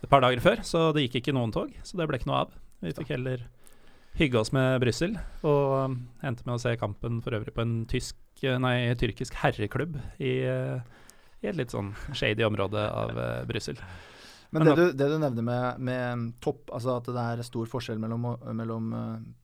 et 0.01 0.10
par 0.10 0.24
dager 0.24 0.41
før, 0.41 0.62
så 0.65 0.89
det 0.96 1.06
gikk 1.06 1.20
ikke 1.22 1.36
noen 1.38 1.53
tog. 1.53 1.74
Så 1.86 2.00
det 2.00 2.08
ble 2.10 2.18
ikke 2.18 2.32
noe 2.32 2.46
av. 2.48 2.56
Vi 2.82 2.94
fikk 2.98 3.13
heller 3.13 3.44
hygge 4.18 4.39
oss 4.41 4.51
med 4.56 4.80
Brussel, 4.84 5.15
og 5.48 5.75
um, 5.86 5.98
endte 6.25 6.46
med 6.48 6.58
å 6.58 6.62
se 6.62 6.74
kampen 6.80 7.22
for 7.24 7.38
øvrig 7.38 7.53
på 7.56 7.63
en 7.63 7.75
tysk, 7.89 8.18
eh, 8.44 8.58
nei, 8.60 8.91
tyrkisk 9.00 9.38
herreklubb 9.39 10.00
i, 10.20 10.34
eh, 10.48 11.03
i 11.41 11.51
et 11.51 11.60
litt 11.60 11.74
sånn 11.74 11.94
shady 12.10 12.44
område 12.48 12.82
av 12.82 13.13
uh, 13.15 13.27
Brussel. 13.50 13.80
Men 14.51 14.68
det 14.68 14.74
du, 14.75 14.84
det 15.00 15.08
du 15.08 15.15
nevner 15.15 15.46
med, 15.48 15.86
med, 15.88 16.25
topp, 16.44 16.65
altså 16.75 16.98
at 16.98 17.08
det 17.08 17.22
er 17.24 17.46
stor 17.48 17.70
forskjell 17.72 18.01
mellom, 18.03 18.34
mellom 18.58 18.89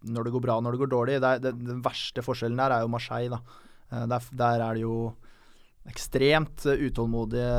når 0.03 0.27
det 0.27 0.33
går 0.33 0.43
bra 0.43 0.57
og 0.59 0.65
når 0.65 0.75
det 0.75 0.81
går 0.81 0.89
dårlig 0.91 1.15
det 1.23 1.29
er, 1.29 1.39
det, 1.45 1.53
Den 1.61 1.79
verste 1.85 2.19
forskjellen 2.25 2.59
der 2.59 2.75
er 2.75 2.83
jo 2.83 2.89
Marseille. 2.91 3.31
da. 3.31 4.03
Der, 4.11 4.27
der, 4.35 4.63
er 4.65 4.75
det 4.75 4.83
jo 4.83 4.97
ekstremt 5.87 6.65
utålmodige 6.67 7.51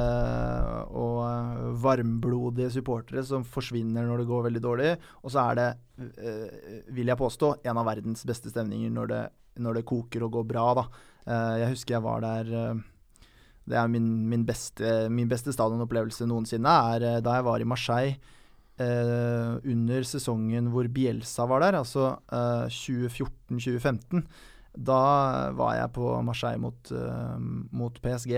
og 1.01 1.79
varmblodige 1.81 2.75
supportere 2.77 3.25
som 3.25 3.47
forsvinner 3.47 4.05
når 4.05 4.23
det 4.23 4.29
går 4.29 4.45
veldig 4.49 4.63
dårlig. 4.65 4.93
Og 5.25 5.33
så 5.33 5.47
er 5.47 5.59
det, 5.59 5.69
vil 6.93 7.09
jeg 7.09 7.21
påstå, 7.21 7.55
en 7.65 7.81
av 7.81 7.89
verdens 7.89 8.27
beste 8.29 8.53
stemninger 8.53 8.93
når 8.93 9.11
det, 9.15 9.25
når 9.65 9.81
det 9.81 9.89
koker 9.89 10.27
og 10.27 10.37
går 10.37 10.47
bra. 10.53 10.69
da. 10.77 10.87
jeg 11.65 11.73
husker 11.73 11.97
jeg 11.97 12.05
var 12.05 12.23
der 12.27 12.55
det 13.69 13.77
er 13.77 13.91
min, 13.93 14.09
min, 14.29 14.45
beste, 14.49 15.09
min 15.13 15.29
beste 15.31 15.53
stadionopplevelse 15.55 16.27
noensinne, 16.29 16.75
er 16.95 17.07
eh, 17.07 17.23
da 17.25 17.39
jeg 17.39 17.47
var 17.47 17.63
i 17.63 17.69
Marseille 17.69 18.15
eh, 18.81 19.59
under 19.75 20.07
sesongen 20.09 20.71
hvor 20.73 20.89
Bielsa 20.93 21.47
var 21.51 21.65
der, 21.67 21.81
altså 21.83 22.15
eh, 22.33 22.69
2014-2015. 22.73 24.25
Da 24.75 25.03
var 25.57 25.77
jeg 25.79 25.95
på 25.97 26.11
Marseille 26.27 26.61
mot, 26.63 26.93
uh, 26.93 27.37
mot 27.73 28.01
PSG. 28.05 28.35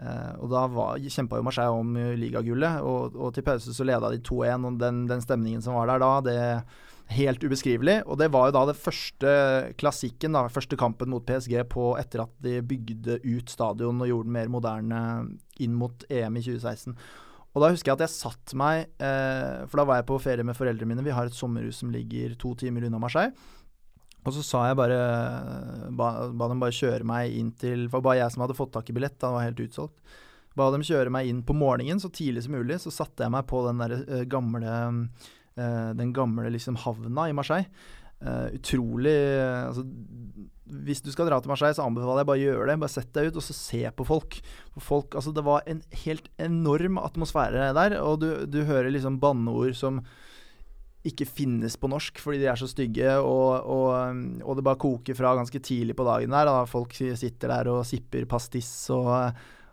Uh, 0.00 0.32
og 0.40 0.52
da 0.52 0.64
kjempa 1.12 1.38
jo 1.38 1.46
Marseille 1.46 1.80
om 1.82 1.96
ligagullet, 2.16 2.80
og, 2.80 3.16
og 3.16 3.34
til 3.36 3.44
pause 3.44 3.74
så 3.76 3.86
leda 3.86 4.12
de 4.12 4.22
2-1. 4.24 4.68
Og 4.68 4.78
den, 4.80 5.04
den, 5.10 5.24
stemningen 5.24 5.64
som 5.64 5.76
var 5.78 5.92
der 5.92 6.02
da, 6.02 6.14
det 6.26 6.38
helt 7.14 7.42
ubeskrivelig. 7.42 8.00
Og 8.06 8.18
det 8.20 8.30
var 8.32 8.48
jo 8.48 8.56
da 8.56 8.66
det 8.70 8.78
første 8.78 9.32
klassikken, 9.80 10.36
da, 10.36 10.46
første 10.52 10.78
kampen 10.78 11.10
mot 11.12 11.26
PSG 11.26 11.56
på 11.70 11.92
etter 12.00 12.24
at 12.24 12.36
de 12.44 12.60
bygde 12.62 13.20
ut 13.24 13.50
stadion 13.50 14.00
og 14.00 14.10
gjorde 14.10 14.30
den 14.30 14.36
mer 14.38 14.52
moderne 14.52 15.02
inn 15.60 15.74
mot 15.78 16.06
EM 16.10 16.38
i 16.38 16.44
2016. 16.46 16.96
Og 17.50 17.64
da 17.64 17.72
husker 17.72 17.90
jeg 17.90 17.98
at 17.98 18.04
jeg 18.04 18.14
satt 18.14 18.52
meg 18.54 18.84
eh, 19.02 19.62
For 19.66 19.80
da 19.80 19.86
var 19.88 19.98
jeg 19.98 20.06
på 20.06 20.20
ferie 20.22 20.46
med 20.46 20.54
foreldrene 20.54 20.92
mine. 20.92 21.02
Vi 21.06 21.14
har 21.14 21.26
et 21.26 21.34
sommerhus 21.34 21.80
som 21.82 21.90
ligger 21.90 22.36
to 22.38 22.54
timer 22.58 22.86
unna 22.86 23.00
Marseille. 23.02 23.34
Og 24.20 24.34
så 24.36 24.42
sa 24.44 24.64
jeg 24.68 24.78
bare 24.78 24.98
ba, 25.96 26.10
ba, 26.28 26.48
dem 26.50 26.60
bare 26.60 26.76
kjøre 26.76 27.06
meg 27.08 27.36
inn 27.36 27.54
til 27.56 27.86
For 27.92 28.04
bare 28.04 28.20
jeg 28.20 28.34
som 28.34 28.44
hadde 28.44 28.58
fått 28.58 28.74
tak 28.74 28.90
i 28.92 28.96
billett, 28.96 29.16
da 29.22 29.32
var 29.32 29.46
helt 29.46 29.62
utsolgt. 29.64 29.96
Ba 30.58 30.68
dem 30.74 30.84
kjøre 30.84 31.12
meg 31.14 31.30
inn 31.30 31.44
på 31.46 31.56
morgenen 31.56 32.02
så 32.02 32.10
tidlig 32.12 32.44
som 32.44 32.56
mulig. 32.58 32.80
Så 32.82 32.92
satte 32.92 33.24
jeg 33.24 33.32
meg 33.32 33.46
på 33.50 33.62
den 33.68 33.80
der 33.80 33.96
uh, 34.02 34.26
gamle 34.28 34.74
uh, 35.56 35.90
Den 35.96 36.12
gamle 36.16 36.52
liksom 36.52 36.78
havna 36.84 37.30
i 37.30 37.36
Marseille. 37.36 37.70
Uh, 38.20 38.52
utrolig 38.52 39.16
altså, 39.40 39.86
Hvis 40.84 41.00
du 41.00 41.08
skal 41.14 41.30
dra 41.30 41.38
til 41.40 41.48
Marseille, 41.54 41.72
så 41.78 41.86
anbefaler 41.86 42.20
jeg 42.20 42.30
bare 42.32 42.42
å 42.42 42.44
gjøre 42.44 42.66
det. 42.68 42.80
Bare 42.84 42.96
sett 42.98 43.14
deg 43.16 43.30
ut 43.30 43.40
og 43.40 43.46
så 43.46 43.56
se 43.56 43.84
på 43.96 44.08
folk. 44.10 44.40
folk 44.76 45.16
altså, 45.16 45.32
det 45.32 45.46
var 45.46 45.64
en 45.70 45.80
helt 46.04 46.28
enorm 46.36 47.00
atmosfære 47.00 47.70
der, 47.78 47.96
og 48.04 48.20
du, 48.20 48.28
du 48.50 48.66
hører 48.68 48.92
liksom 48.92 49.16
banneord 49.22 49.78
som 49.78 50.04
ikke 51.06 51.24
finnes 51.24 51.78
på 51.80 51.88
norsk 51.88 52.18
fordi 52.20 52.42
de 52.42 52.50
er 52.52 52.58
så 52.60 52.68
stygge, 52.68 53.14
og, 53.24 53.64
og, 53.64 54.20
og, 54.44 54.52
det 54.58 54.66
bare 54.66 54.80
koker 54.80 55.16
fra 55.16 55.32
ganske 55.38 55.62
tidlig 55.64 55.96
på 55.96 56.04
dagen 56.04 56.34
der. 56.34 56.50
Da. 56.50 56.66
Folk 56.68 56.92
sitter 56.96 57.54
der 57.54 57.72
og 57.72 57.86
sipper 57.88 58.26
pastiss 58.28 58.72
og, 58.92 59.08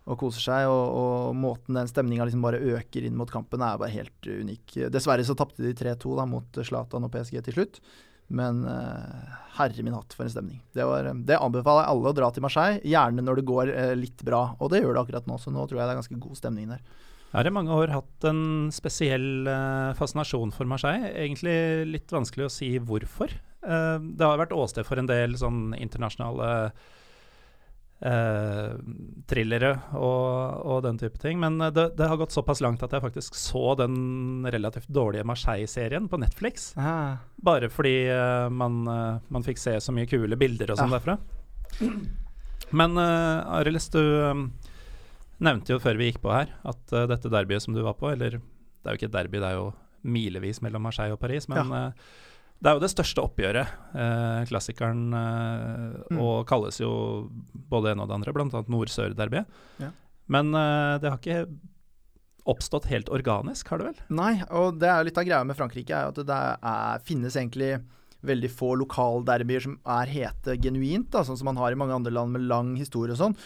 og 0.08 0.20
koser 0.22 0.46
seg, 0.46 0.72
og, 0.72 1.36
måten 1.36 1.76
den 1.76 1.92
stemninga 1.92 2.28
liksom 2.28 2.46
bare 2.46 2.62
øker 2.78 3.08
inn 3.08 3.18
mot 3.20 3.32
kampen, 3.32 3.64
er 3.64 3.80
bare 3.82 3.96
helt 3.96 4.30
unik. 4.32 4.78
Dessverre 4.94 5.26
så 5.28 5.36
tapte 5.38 5.66
de 5.66 5.76
3-2 5.76 6.16
mot 6.32 6.62
Zlatan 6.64 7.08
og 7.08 7.12
PSG 7.14 7.42
til 7.44 7.60
slutt. 7.60 7.82
Men 8.28 8.66
uh, 8.68 9.36
herre 9.56 9.84
min 9.86 9.96
hatt, 9.96 10.12
for 10.16 10.26
en 10.26 10.32
stemning. 10.32 10.60
Det, 10.76 10.84
var, 10.84 11.08
det, 11.16 11.38
anbefaler 11.40 11.86
jeg 11.86 11.94
alle 11.94 12.12
å 12.12 12.16
dra 12.16 12.32
til 12.36 12.44
Marseille, 12.44 12.82
gjerne 12.84 13.24
når 13.24 13.40
det 13.40 13.46
går 13.48 13.72
uh, 13.72 13.94
litt 13.96 14.24
bra. 14.28 14.42
Og 14.60 14.72
det 14.72 14.82
gjør 14.84 14.98
det 14.98 15.04
akkurat 15.06 15.30
nå, 15.30 15.38
så 15.40 15.54
nå 15.54 15.64
tror 15.64 15.80
jeg 15.80 15.88
det 15.88 15.94
er 15.96 16.02
ganske 16.02 16.20
god 16.26 16.40
stemning 16.40 16.74
der. 16.74 16.84
Jeg 17.28 17.42
har 17.42 17.48
i 17.50 17.52
mange 17.58 17.76
år 17.76 17.92
hatt 17.92 18.26
en 18.30 18.70
spesiell 18.72 19.48
uh, 19.52 19.92
fascinasjon 20.00 20.54
for 20.56 20.70
Marseille. 20.70 21.10
Egentlig 21.12 21.58
litt 21.90 22.14
vanskelig 22.14 22.46
å 22.48 22.54
si 22.54 22.70
hvorfor. 22.80 23.34
Uh, 23.68 24.00
det 24.00 24.24
har 24.24 24.40
vært 24.40 24.56
åsted 24.56 24.88
for 24.88 25.02
en 25.02 25.10
del 25.10 25.36
sånn 25.36 25.74
internasjonale 25.76 26.48
uh, 28.00 28.70
thrillere 29.28 29.74
og, 30.00 30.32
og, 30.64 30.80
den 30.88 31.02
type 31.02 31.20
ting. 31.20 31.42
Men 31.44 31.60
det, 31.60 31.90
det, 32.00 32.08
har 32.08 32.22
gått 32.22 32.32
såpass 32.32 32.64
langt 32.64 32.86
at 32.88 32.96
jeg 32.96 33.04
faktisk 33.04 33.36
så 33.36 33.76
den 33.82 34.48
relativt 34.48 34.88
dårlige 34.88 35.28
Marseille-serien 35.28 36.08
på 36.08 36.22
Netflix. 36.24 36.72
Ah. 36.80 37.20
Bare 37.44 37.68
fordi 37.68 37.98
man, 38.56 38.80
man, 38.88 39.44
fikk 39.44 39.60
se 39.60 39.76
så 39.84 39.92
mye 39.92 40.08
kule 40.08 40.40
bilder 40.40 40.72
og 40.72 40.80
sånn 40.80 40.96
ja. 40.96 41.02
derfra. 41.02 41.20
Men 42.72 42.96
Arild, 42.98 43.84
du 43.92 44.48
nevnte 45.44 45.76
jo 45.76 45.82
før 45.82 46.00
vi 46.00 46.10
gikk 46.10 46.22
på 46.24 46.32
her 46.34 46.54
at 46.68 46.96
uh, 46.96 47.06
dette 47.10 47.32
derbyet 47.32 47.64
som 47.64 47.76
du 47.76 47.84
var 47.86 47.98
på, 48.00 48.10
eller 48.14 48.40
det 48.40 48.88
er 48.88 48.96
jo 48.96 49.02
ikke 49.02 49.10
et 49.12 49.18
derby, 49.18 49.42
det 49.42 49.52
er 49.52 49.60
jo 49.60 49.70
milevis 50.08 50.62
mellom 50.64 50.86
Marseille 50.88 51.16
og 51.16 51.22
Paris, 51.22 51.50
men 51.52 51.74
ja. 51.74 51.84
uh, 51.92 52.28
det 52.58 52.70
er 52.70 52.78
jo 52.78 52.82
det 52.82 52.90
største 52.90 53.22
oppgjøret, 53.22 53.74
uh, 53.94 54.42
klassikeren, 54.50 55.02
mm. 55.14 56.18
og 56.18 56.40
kalles 56.50 56.80
jo 56.82 56.92
både 57.70 57.92
ene 57.94 58.06
og 58.06 58.10
det 58.10 58.16
andre, 58.18 58.34
bl.a. 58.34 58.62
nord-sør-derbyet. 58.74 59.60
Ja. 59.84 59.92
Men 60.34 60.50
det 60.52 61.08
har 61.08 61.20
ikke 61.22 61.46
oppstått 62.50 62.88
helt 62.90 63.12
organisk, 63.14 63.70
har 63.70 63.80
det 63.80 63.92
vel? 63.92 64.02
Nei, 64.18 64.32
og 64.50 64.82
det 64.82 64.90
er 64.90 65.06
litt 65.06 65.20
av 65.22 65.28
greia 65.28 65.46
med 65.46 65.56
Frankrike, 65.60 65.94
er 65.94 66.10
at 66.10 66.18
det 66.18 66.40
er, 66.58 67.06
finnes 67.06 67.38
egentlig 67.38 67.76
veldig 68.26 68.50
få 68.52 68.74
lokalderbyer 68.82 69.64
som 69.68 69.78
er 70.00 70.12
hete 70.12 70.58
genuint, 70.62 71.10
da, 71.14 71.24
sånn 71.28 71.38
som 71.40 71.52
man 71.52 71.60
har 71.62 71.74
i 71.74 71.80
mange 71.80 71.96
andre 71.96 72.14
land 72.14 72.34
med 72.34 72.48
lang 72.50 72.74
historie 72.80 73.14
og 73.14 73.22
sånn. 73.22 73.38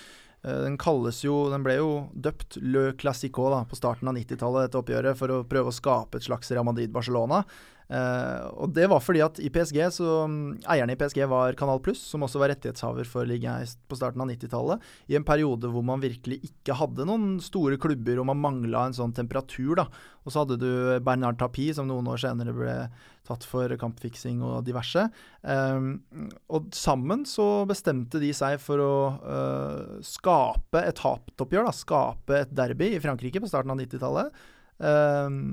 Eh, 0.44 0.62
den 0.64 0.78
kalles 0.82 1.20
jo 1.24 1.50
Den 1.54 1.66
ble 1.66 1.76
jo 1.78 1.92
døpt 2.14 2.58
Le 2.62 2.92
Classico 2.98 3.50
da, 3.54 3.62
på 3.68 3.78
starten 3.78 4.10
av 4.10 4.18
90-tallet, 4.18 4.68
dette 4.68 4.82
oppgjøret, 4.82 5.20
for 5.20 5.34
å 5.34 5.44
prøve 5.48 5.70
å 5.70 5.76
skape 5.76 6.18
et 6.18 6.26
slags 6.26 6.50
Real 6.54 6.66
Madrid-Barcelona. 6.68 7.44
Uh, 7.92 8.48
og 8.64 8.72
det 8.72 8.86
var 8.88 9.02
fordi 9.04 9.20
at 9.26 9.40
i 9.44 9.50
PSG 9.52 9.82
så 9.92 10.22
um, 10.24 10.54
Eierne 10.72 10.96
i 10.96 11.00
PSG 11.00 11.26
var 11.28 11.58
Kanal 11.60 11.82
Pluss, 11.84 12.00
som 12.08 12.24
også 12.24 12.40
var 12.40 12.54
rettighetshaver 12.54 13.08
for 13.10 13.28
ligaen 13.28 13.68
på 13.92 13.98
starten 14.00 14.24
av 14.24 14.30
90-tallet. 14.32 14.86
I 15.12 15.18
en 15.20 15.28
periode 15.28 15.68
hvor 15.68 15.84
man 15.84 16.04
virkelig 16.04 16.40
ikke 16.48 16.78
hadde 16.80 17.08
noen 17.10 17.36
store 17.44 17.80
klubber, 17.82 18.22
og 18.22 18.30
man 18.32 18.40
mangla 18.40 18.86
en 18.88 18.96
sånn 18.96 19.16
temperatur. 19.18 19.76
da. 19.82 19.88
Og 20.24 20.32
så 20.32 20.44
hadde 20.44 20.60
du 20.62 20.70
Bernard 21.04 21.40
Tapie, 21.42 21.76
som 21.76 21.90
noen 21.90 22.08
år 22.08 22.22
senere 22.24 22.56
ble 22.56 22.78
tatt 23.28 23.44
for 23.48 23.76
kampfiksing 23.82 24.40
og 24.46 24.64
diverse. 24.68 25.04
Um, 25.44 25.92
og 26.48 26.72
sammen 26.78 27.26
så 27.28 27.66
bestemte 27.70 28.22
de 28.24 28.32
seg 28.36 28.56
for 28.64 28.82
å 28.82 28.96
uh, 29.20 30.00
skape 30.06 30.86
et 30.88 31.04
hatoppgjør, 31.04 31.68
da. 31.68 31.76
Skape 31.76 32.42
et 32.46 32.56
derby 32.56 32.94
i 32.96 33.04
Frankrike 33.04 33.44
på 33.44 33.52
starten 33.52 33.76
av 33.76 33.84
90-tallet. 33.84 34.44
Ehm, 34.82 35.46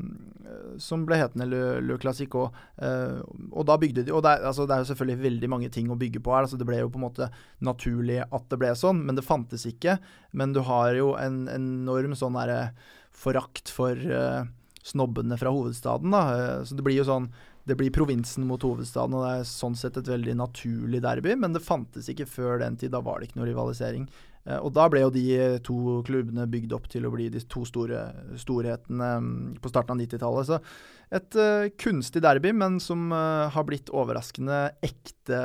som 0.80 1.02
ble 1.04 1.18
hetende 1.20 1.44
Le, 1.49 1.62
Le 1.85 1.99
Classico. 2.00 2.49
òg. 2.49 3.25
og 3.52 3.66
da 3.66 3.76
bygde 3.76 4.04
de 4.06 4.12
Og 4.12 4.23
det 4.23 4.30
er, 4.30 4.47
altså, 4.47 4.66
det 4.66 4.75
er, 4.75 4.78
jo 4.78 4.90
selvfølgelig 4.92 5.23
veldig 5.23 5.49
mange 5.50 5.68
ting 5.70 5.90
å 5.90 5.99
bygge 5.99 6.23
på 6.25 6.32
her. 6.32 6.47
Altså, 6.47 6.56
det 6.56 6.66
ble 6.66 6.78
jo 6.80 6.88
på 6.88 7.00
en 7.00 7.06
måte 7.08 7.30
naturlig 7.61 8.23
at 8.25 8.49
det 8.49 8.58
ble 8.58 8.73
sånn, 8.75 9.04
men 9.04 9.18
det 9.18 9.26
fantes 9.26 9.66
ikke. 9.68 9.99
Men 10.32 10.52
du 10.52 10.62
har 10.64 10.94
jo 10.94 11.14
en 11.20 11.47
enorm 11.52 12.16
sånn 12.16 12.38
derre 12.38 12.73
forakt 13.12 13.68
for 13.68 13.99
uh, 13.99 14.47
snobbene 14.87 15.37
fra 15.37 15.50
hovedstaden, 15.50 16.14
da. 16.14 16.23
Uh, 16.32 16.64
så 16.64 16.78
det 16.78 16.87
blir 16.87 17.00
jo 17.00 17.08
sånn 17.08 17.32
det 17.68 17.76
blir 17.76 17.92
provinsen 17.92 18.47
mot 18.49 18.62
hovedstaden, 18.64 19.12
og 19.12 19.26
det 19.26 19.32
er 19.42 19.49
sånn 19.49 19.75
sett 19.76 19.99
et 20.00 20.08
veldig 20.08 20.38
naturlig 20.40 21.02
derby. 21.04 21.35
Men 21.37 21.52
det 21.52 21.61
fantes 21.61 22.08
ikke 22.08 22.25
før 22.25 22.62
den 22.62 22.78
tid. 22.80 22.94
Da 22.94 23.02
var 23.04 23.20
det 23.20 23.28
ikke 23.28 23.42
noe 23.42 23.50
rivalisering. 23.50 24.06
Eh, 24.49 24.59
og 24.59 24.73
da 24.76 24.88
ble 24.90 25.05
jo 25.05 25.12
de 25.12 25.25
to 25.64 25.99
klubbene 26.09 26.49
bygd 26.50 26.75
opp 26.76 26.88
til 26.93 27.07
å 27.07 27.12
bli 27.12 27.28
de 27.33 27.43
to 27.50 27.64
store 27.69 28.09
storhetene 28.40 29.11
mm, 29.23 29.33
på 29.62 29.73
starten 29.73 29.97
av 29.97 30.02
90-tallet. 30.02 30.49
Så 30.49 30.61
et 31.09 31.38
uh, 31.40 31.64
kunstig 31.81 32.21
derby, 32.21 32.52
men 32.52 32.76
som 32.85 33.09
uh, 33.14 33.49
har 33.49 33.64
blitt 33.64 33.88
overraskende 33.97 34.67
ekte, 34.85 35.40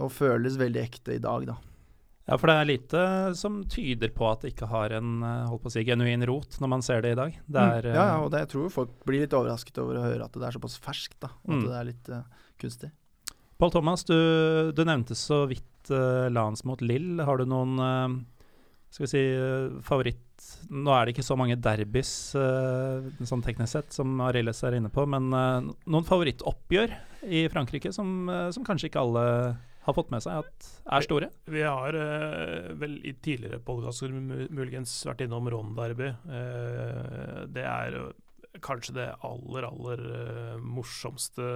og 0.00 0.12
føles 0.16 0.56
veldig 0.60 0.80
ekte 0.80 1.18
i 1.18 1.22
dag, 1.22 1.44
da. 1.50 1.58
Ja, 2.24 2.38
for 2.40 2.48
det 2.48 2.54
er 2.56 2.68
lite 2.70 3.00
som 3.36 3.58
tyder 3.68 4.08
på 4.16 4.24
at 4.30 4.40
det 4.40 4.54
ikke 4.54 4.70
har 4.70 4.94
en 4.96 5.18
holdt 5.20 5.60
på 5.60 5.68
å 5.68 5.74
si, 5.74 5.82
genuin 5.84 6.24
rot 6.24 6.56
når 6.56 6.70
man 6.72 6.84
ser 6.86 7.04
det 7.04 7.10
i 7.12 7.18
dag. 7.18 7.36
Det 7.44 7.60
mm. 7.60 7.72
er, 7.76 7.88
mm, 7.90 7.98
ja, 7.98 8.06
og 8.22 8.30
det, 8.32 8.46
jeg 8.46 8.52
tror 8.54 8.72
folk 8.72 8.94
blir 9.04 9.26
litt 9.26 9.36
overrasket 9.36 9.80
over 9.82 10.00
å 10.00 10.06
høre 10.06 10.24
at 10.24 10.38
det 10.40 10.46
er 10.48 10.56
såpass 10.56 10.78
ferskt, 10.80 11.18
da, 11.20 11.34
og 11.44 11.52
mm. 11.52 11.58
at 11.58 11.66
det 11.68 11.76
er 11.76 11.88
litt 11.90 12.12
uh, 12.14 12.46
kunstig. 12.64 12.90
Pål 13.60 13.76
Thomas, 13.76 14.08
du, 14.08 14.16
du, 14.72 14.82
nevnte 14.88 15.12
så 15.20 15.44
vidt 15.52 15.92
uh, 15.92 16.32
Lans 16.32 16.64
mot 16.64 16.80
Lill. 16.80 17.20
Har 17.28 17.44
du 17.44 17.44
noen 17.52 17.76
skal 18.94 19.04
vi 19.04 19.10
si, 19.10 19.22
eh, 19.34 19.82
favoritt 19.82 20.20
Nå 20.70 20.92
er 20.94 21.06
det 21.06 21.14
ikke 21.14 21.26
så 21.26 21.36
mange 21.38 21.56
derbys 21.60 22.10
uh, 22.38 23.04
sånn 23.26 23.42
teknisk 23.44 23.70
sett, 23.76 23.94
som 23.94 24.18
Arilles 24.24 24.60
er 24.66 24.76
inne 24.78 24.90
på, 24.92 25.04
men 25.08 25.28
uh, 25.30 25.62
noen 25.62 26.06
favorittoppgjør 26.06 26.94
i 27.24 27.44
Frankrike 27.52 27.92
som, 27.94 28.26
som, 28.52 28.64
kanskje 28.66 28.90
ikke 28.90 29.02
alle 29.04 29.24
har 29.86 29.96
fått 29.96 30.10
med 30.12 30.24
seg 30.24 30.42
at 30.42 30.68
er 30.96 31.06
store? 31.06 31.30
Vi, 31.46 31.56
vi 31.58 31.62
har 31.64 31.96
vel 32.80 32.98
i 33.06 33.14
tidligere 33.24 33.62
podkaster 33.64 34.12
muligens 34.12 34.92
vært 35.08 35.24
innom 35.24 35.48
Ron-derby. 35.52 36.10
det 37.54 37.64
er 37.64 37.98
kanskje 38.64 38.98
det 38.98 39.08
aller, 39.24 39.68
aller 39.70 40.04
morsomste 40.60 41.48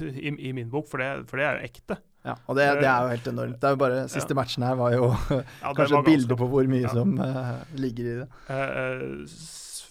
i, 0.00 0.32
i, 0.32 0.54
min 0.56 0.72
bok, 0.72 0.88
for 0.90 1.02
det, 1.02 1.12
for 1.30 1.38
det 1.38 1.46
er 1.46 1.60
jo 1.60 1.70
ekte. 1.70 2.00
Ja, 2.26 2.34
og 2.46 2.56
det, 2.58 2.66
det, 2.82 2.84
er 2.84 3.06
jo 3.06 3.12
helt 3.14 3.28
enormt. 3.30 3.56
Det 3.60 3.68
er 3.68 3.72
jo 3.74 3.80
bare 3.80 4.02
Siste 4.12 4.34
ja. 4.34 4.36
matchen 4.36 4.66
her 4.66 4.76
var 4.76 4.92
jo 4.92 5.08
ja, 5.08 5.72
kanskje 5.78 6.02
et 6.02 6.10
bilde 6.10 6.36
på 6.36 6.48
hvor 6.52 6.68
mye 6.68 6.92
som 6.92 7.16
uh, 7.16 7.56
ligger 7.80 8.10
i 8.10 8.16
det. 8.20 8.28
Uh, 8.50 9.24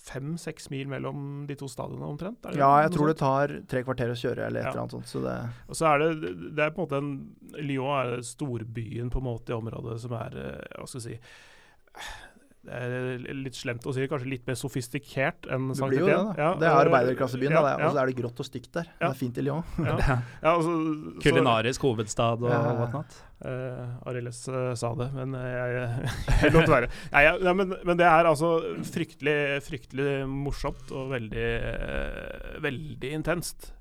fem-seks 0.10 0.70
mil 0.74 0.88
mellom 0.90 1.44
de 1.50 1.58
to 1.58 1.68
stadionene 1.70 2.06
omtrent? 2.06 2.48
Ja, 2.58 2.70
jeg 2.84 2.94
tror 2.94 3.10
sånt? 3.10 3.18
det 3.18 3.20
tar 3.22 3.56
tre 3.70 3.84
kvarter 3.86 4.14
å 4.14 4.18
kjøre, 4.18 4.48
eller 4.48 4.62
et 4.62 4.70
Ja. 4.70 4.72
eller 4.72 4.84
annet 4.86 4.96
sånt. 4.98 5.10
Så 5.10 5.22
det 5.26 5.36
Og 5.70 5.78
så 5.78 5.90
er 5.90 6.00
det, 6.06 6.34
det 6.58 6.66
er 6.66 6.74
på 6.74 6.82
en 6.82 6.88
måte 6.88 7.02
en 7.02 7.12
Lyon 7.66 7.94
er 7.98 8.22
storbyen 8.26 9.10
på 9.14 9.22
en 9.22 9.30
måte 9.30 9.54
i 9.54 9.58
området 9.58 10.00
som 10.02 10.14
er 10.18 10.38
Hva 10.78 10.88
skal 10.90 11.02
jeg 11.02 11.08
si 11.10 11.20
litt 12.68 13.56
slemt 13.56 13.86
å 13.88 13.94
si, 13.96 14.04
kanskje 14.12 14.28
litt 14.30 14.48
mer 14.48 14.58
sofistikert 14.60 15.48
enn 15.50 15.70
Sankt 15.78 15.96
Etienne. 15.96 16.34
det, 16.36 16.44
Ja, 16.44 16.50
det 16.60 16.68
er 16.68 16.74
eh, 16.74 16.82
arbeiderklassebyen, 16.84 17.56
ja, 17.56 17.62
ja. 17.72 17.88
Og 17.88 17.96
så 17.96 18.02
er 18.02 18.12
det 18.12 18.18
grått 18.20 18.42
og 18.44 18.46
stygt 18.46 18.74
der. 18.76 18.90
Ja. 19.00 19.08
Det 19.08 19.10
er 19.14 19.20
fint 19.22 19.40
i 19.40 19.46
Lyon. 19.46 19.64
Ja. 19.80 19.96
ja, 20.44 20.52
altså, 20.58 20.76
så- 20.76 21.16
Kulinarisk 21.24 21.88
hovedstad 21.88 22.44
og 22.44 22.52
Ja, 22.52 22.60
whatnot. 22.82 23.18
Uh, 23.40 23.96
Arilles 24.12 24.42
uh, 24.52 24.74
sa 24.76 24.92
det, 25.00 25.08
men 25.16 25.32
uh, 25.40 25.48
jeg, 25.48 26.08
jeg 26.44 26.54
lot 26.58 26.68
være. 26.68 26.92
Nei, 27.14 27.24
ja, 27.24 27.54
men, 27.56 27.74
men 27.88 28.00
det 28.02 28.08
er 28.10 28.28
altså 28.28 28.58
fryktelig, 28.92 29.38
fryktelig 29.64 30.28
morsomt 30.28 30.92
og 30.92 31.14
veldig, 31.16 31.50
uh, 31.64 32.64
veldig 32.68 33.14
intenst. 33.16 33.72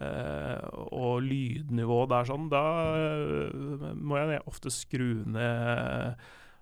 Uh, 0.00 0.62
og 0.94 1.18
lydnivået 1.26 2.12
der 2.14 2.28
sånn, 2.30 2.46
da 2.48 2.62
uh, 2.94 3.90
må 3.98 4.22
jeg 4.22 4.38
ofte 4.48 4.70
skru 4.72 5.10
ned 5.28 6.14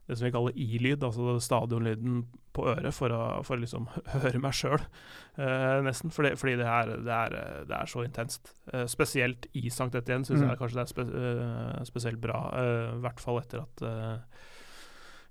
det 0.09 0.17
som 0.17 0.25
vi 0.25 0.33
kaller 0.33 0.57
i-lyd, 0.57 1.03
altså 1.05 1.37
stadionlyden 1.45 2.23
på 2.57 2.65
øret, 2.73 2.95
for 2.97 3.13
å, 3.13 3.21
for 3.45 3.59
å 3.59 3.61
liksom 3.61 3.87
høre 4.15 4.41
meg 4.41 4.57
sjøl, 4.57 4.81
nesten. 5.85 6.11
Fordi, 6.11 6.31
fordi 6.41 6.57
det, 6.59 6.67
er, 6.67 6.93
det, 7.05 7.13
er, 7.19 7.37
det 7.69 7.77
er 7.77 7.91
så 7.93 8.03
intenst. 8.07 8.55
Eh, 8.73 8.87
spesielt 8.91 9.47
i 9.61 9.69
Sankt 9.71 9.95
Etienne 10.01 10.25
syns 10.27 10.41
Mm. 10.41 10.49
jeg 10.49 10.59
kanskje 10.63 10.79
det 10.81 10.85
er 10.87 10.93
spe, 10.95 11.05
eh, 11.23 11.85
spesielt 11.85 12.21
bra. 12.25 12.41
eh, 12.57 12.97
I 12.97 13.03
hvert 13.05 13.21
fall 13.21 13.39
etter 13.43 13.61
at 13.67 13.83
eh, 13.85 14.17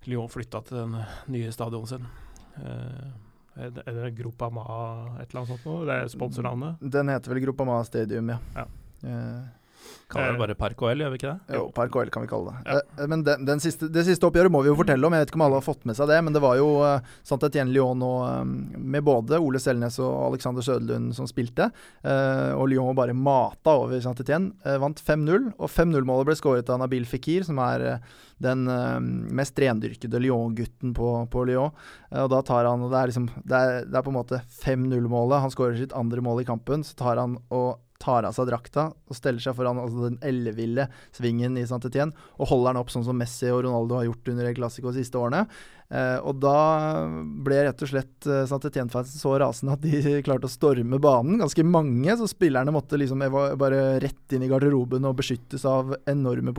Lyon 0.08 0.30
flytta 0.32 0.62
til 0.70 0.78
den 0.78 0.96
nye 1.34 1.52
stadionet 1.52 1.90
sin. 1.90 2.06
Uh, 2.58 3.12
er 3.58 3.70
det- 3.74 4.16
Gropa 4.16 4.48
Ma 4.54 4.64
et 5.20 5.30
eller 5.34 5.42
annet 5.42 5.50
sånt 5.52 5.66
noe? 5.66 5.86
Det 5.86 5.96
er 6.04 6.08
sponsornavnet? 6.14 6.80
Den 6.94 7.10
heter 7.10 7.34
vel 7.34 7.42
Groupama 7.44 7.84
Stadium, 7.86 8.30
ja. 8.30 8.38
Ja. 8.56 8.66
Eh, 9.78 10.14
Kaller 10.14 10.34
det 10.34 10.40
bare 10.40 10.56
Park 10.56 10.82
OL, 10.82 11.02
gjør 11.04 11.12
vi 11.12 11.20
ikke 11.20 11.32
det? 11.34 11.56
Jo, 11.58 11.66
Park 11.76 11.96
OL 12.00 12.12
kan 12.14 12.24
vi 12.24 12.30
kalle 12.32 12.54
det. 12.54 12.62
Ja. 12.66 12.82
Eh, 13.04 13.10
men 13.12 13.24
den, 13.28 13.46
den 13.48 13.64
siste, 13.64 13.90
det 13.92 14.06
siste 14.08 14.28
oppgjøret 14.28 14.54
må 14.54 14.62
vi 14.64 14.72
jo 14.72 14.78
fortelle 14.80 15.04
om. 15.04 15.16
Jeg 15.16 15.26
vet 15.26 15.34
ikke 15.34 15.40
om 15.42 15.46
alle 15.48 15.60
har 15.60 15.68
fått 15.68 15.88
med 15.90 15.98
seg 16.00 16.10
det, 16.12 16.20
men 16.24 16.36
det 16.36 16.44
var 16.44 16.56
jo 16.60 16.70
uh, 16.80 17.16
Sant 17.28 17.44
Etienne 17.48 17.74
Lyon 17.76 18.04
og, 18.08 18.22
um, 18.28 18.54
med 18.96 19.06
både 19.08 19.40
Ole 19.44 19.60
Selnes 19.62 20.00
og 20.04 20.14
Alexander 20.30 20.66
Søderlund 20.66 21.12
som 21.18 21.28
spilte. 21.30 21.70
Uh, 22.06 22.56
og 22.56 22.70
Lyon 22.72 22.96
bare 22.98 23.16
mata 23.18 23.76
over 23.84 24.00
Sant 24.04 24.22
Etienne. 24.24 24.54
Eh, 24.68 24.78
vant 24.82 25.00
5-0, 25.02 25.52
og 25.58 25.70
5-0-målet 25.72 26.28
ble 26.30 26.38
skåret 26.38 26.70
av 26.72 26.82
Nabil 26.82 27.06
Fikir, 27.08 27.46
som 27.48 27.60
er 27.64 27.86
eh, 27.88 28.16
den 28.44 28.68
eh, 28.72 29.00
mest 29.38 29.58
rendyrkede 29.60 30.22
Lyon-gutten 30.24 30.94
på, 30.98 31.10
på 31.32 31.46
Lyon. 31.50 31.76
Eh, 32.12 32.24
og 32.24 32.32
da 32.34 32.42
tar 32.46 32.70
han 32.70 32.86
og 32.86 32.94
Det 32.94 33.00
er 33.00 33.12
liksom 33.12 33.28
Det 33.44 33.58
er, 33.58 33.84
det 33.88 33.98
er 33.98 34.06
på 34.06 34.14
en 34.14 34.20
måte 34.20 34.42
5-0-målet. 34.62 35.44
Han 35.46 35.54
skårer 35.54 35.78
sitt 35.80 35.96
andre 35.98 36.24
mål 36.26 36.44
i 36.44 36.48
kampen. 36.50 36.86
Så 36.86 36.98
tar 37.00 37.22
han 37.22 37.38
og 37.54 37.84
tar 38.02 38.28
av 38.28 38.36
seg 38.36 38.50
drakta 38.50 38.90
og 38.92 39.18
steller 39.18 39.44
seg 39.44 39.56
foran 39.58 39.80
altså 39.82 40.08
den 40.08 40.20
elleville 40.26 40.88
svingen 41.16 41.58
i 41.58 41.66
St. 41.66 41.80
Etienne 41.90 42.16
og 42.38 42.52
holder 42.52 42.76
den 42.76 42.82
opp 42.84 42.94
sånn 42.94 43.06
som 43.08 43.18
Messi 43.18 43.50
og 43.52 43.64
Ronaldo 43.66 44.00
har 44.00 44.08
gjort 44.10 44.32
under 44.34 44.50
El 44.52 44.62
de 44.68 44.94
siste 45.00 45.20
årene. 45.20 45.44
Eh, 45.88 46.18
og 46.20 46.42
da 46.44 46.58
ble 47.46 47.62
rett 47.68 47.84
og 47.84 47.92
slett 47.92 48.28
Saint-Étienne-fansen 48.28 49.22
så 49.22 49.36
rasende 49.40 49.78
at 49.78 49.86
de 49.86 50.22
klarte 50.28 50.50
å 50.50 50.52
storme 50.52 51.00
banen. 51.02 51.40
Ganske 51.42 51.66
mange, 51.66 52.18
så 52.20 52.30
spillerne 52.30 52.74
måtte 52.76 53.00
liksom 53.00 53.24
bare 53.60 53.84
rett 54.04 54.36
inn 54.36 54.46
i 54.46 54.52
garderoben 54.52 55.08
og 55.08 55.18
beskyttes 55.22 55.66
av 55.68 55.96
enorme 56.10 56.54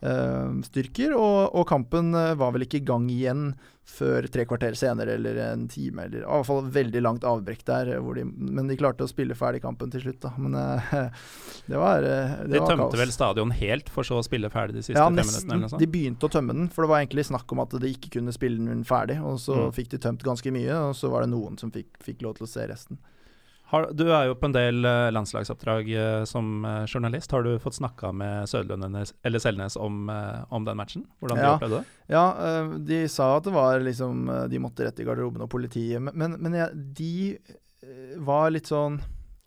politistyrker. 0.00 1.12
og, 1.16 1.54
og 1.54 1.66
kampen 1.68 2.14
eh, 2.14 2.34
var 2.40 2.52
vel 2.54 2.64
ikke 2.66 2.80
i 2.80 2.86
gang 2.86 3.08
igjen 3.12 3.54
før 3.90 4.22
tre 4.30 4.44
kvarter 4.46 4.76
senere 4.78 5.16
eller 5.18 5.36
en 5.48 5.64
time. 5.68 6.04
Eller, 6.06 6.22
i 6.22 6.26
hvert 6.28 6.46
fall 6.46 6.68
veldig 6.70 7.00
langt 7.02 7.24
avbrekk 7.26 7.64
der, 7.66 7.90
hvor 8.00 8.14
de, 8.14 8.22
men 8.24 8.68
de 8.70 8.76
klarte 8.78 9.02
å 9.02 9.10
spille 9.10 9.34
ferdig 9.34 9.62
kampen 9.64 9.90
til 9.90 10.04
slutt. 10.04 10.20
da. 10.22 10.30
Men 10.38 10.54
uh, 10.54 10.92
det 11.70 11.76
var, 11.80 12.00
det 12.06 12.52
De 12.52 12.60
var 12.62 12.70
tømte 12.70 12.86
kaos. 12.92 13.00
vel 13.02 13.12
stadion 13.16 13.50
helt, 13.58 13.90
for 13.90 14.06
så 14.06 14.20
å 14.20 14.24
spille 14.26 14.50
ferdig 14.52 14.78
de 14.78 14.84
siste 14.86 14.94
Ja, 15.00 15.08
fem 15.10 15.18
nesten. 15.18 15.50
minuttene? 15.50 15.80
De 15.82 15.90
begynte 15.90 16.28
å 16.30 16.32
tømme 16.32 16.54
den, 16.54 16.68
for 16.70 16.86
det 16.86 16.92
var 16.94 17.02
egentlig 17.02 17.26
snakk 17.32 17.50
om 17.56 17.64
at 17.66 17.74
de 17.82 17.90
ikke 17.96 18.12
kunne 18.20 18.32
spille 18.36 18.62
den 18.62 18.84
ferdig. 18.86 19.18
Og 19.26 19.40
så 19.42 19.58
Mm. 19.60 19.72
fikk 19.74 19.90
de 19.90 19.98
tømt 20.06 20.22
ganske 20.24 20.52
mye, 20.54 20.70
og 20.90 20.94
så 20.96 21.10
var 21.10 21.26
det 21.26 21.32
noen 21.34 21.58
som 21.58 21.70
fikk, 21.74 21.98
fikk 22.00 22.22
lov 22.22 22.38
til 22.38 22.46
å 22.46 22.48
se 22.54 22.66
resten. 22.70 22.96
Har, 23.70 23.84
du 23.94 24.08
er 24.10 24.24
jo 24.26 24.34
på 24.34 24.48
en 24.48 24.54
del 24.54 24.82
uh, 24.82 25.12
landslagsoppdrag 25.14 25.90
uh, 25.94 26.24
som 26.26 26.64
uh, 26.66 26.86
journalist. 26.90 27.30
Har 27.30 27.44
du 27.46 27.52
fått 27.62 27.76
snakka 27.78 28.10
med 28.12 28.48
Sødlund 28.50 28.82
eller- 28.88 29.38
Selnes 29.42 29.76
om, 29.78 30.08
om 30.50 30.64
den 30.66 30.76
matchen? 30.80 31.04
Hvordan 31.20 31.38
de 31.38 31.44
Ja. 31.44 31.52
opplevde 31.54 31.78
det? 31.78 31.84
Ja, 32.10 32.24
de 32.90 32.98
sa 33.08 33.36
at 33.36 33.44
det 33.46 33.52
var 33.54 33.78
liksom 33.78 34.26
De 34.50 34.58
måtte 34.58 34.82
rett 34.82 34.98
i 34.98 35.06
garderoben 35.06 35.44
og 35.44 35.50
politiet, 35.52 36.02
men, 36.02 36.34
men, 36.42 36.56
jeg, 36.58 36.70
de 36.98 38.18
var 38.18 38.50
litt 38.50 38.66
sånn 38.66 38.98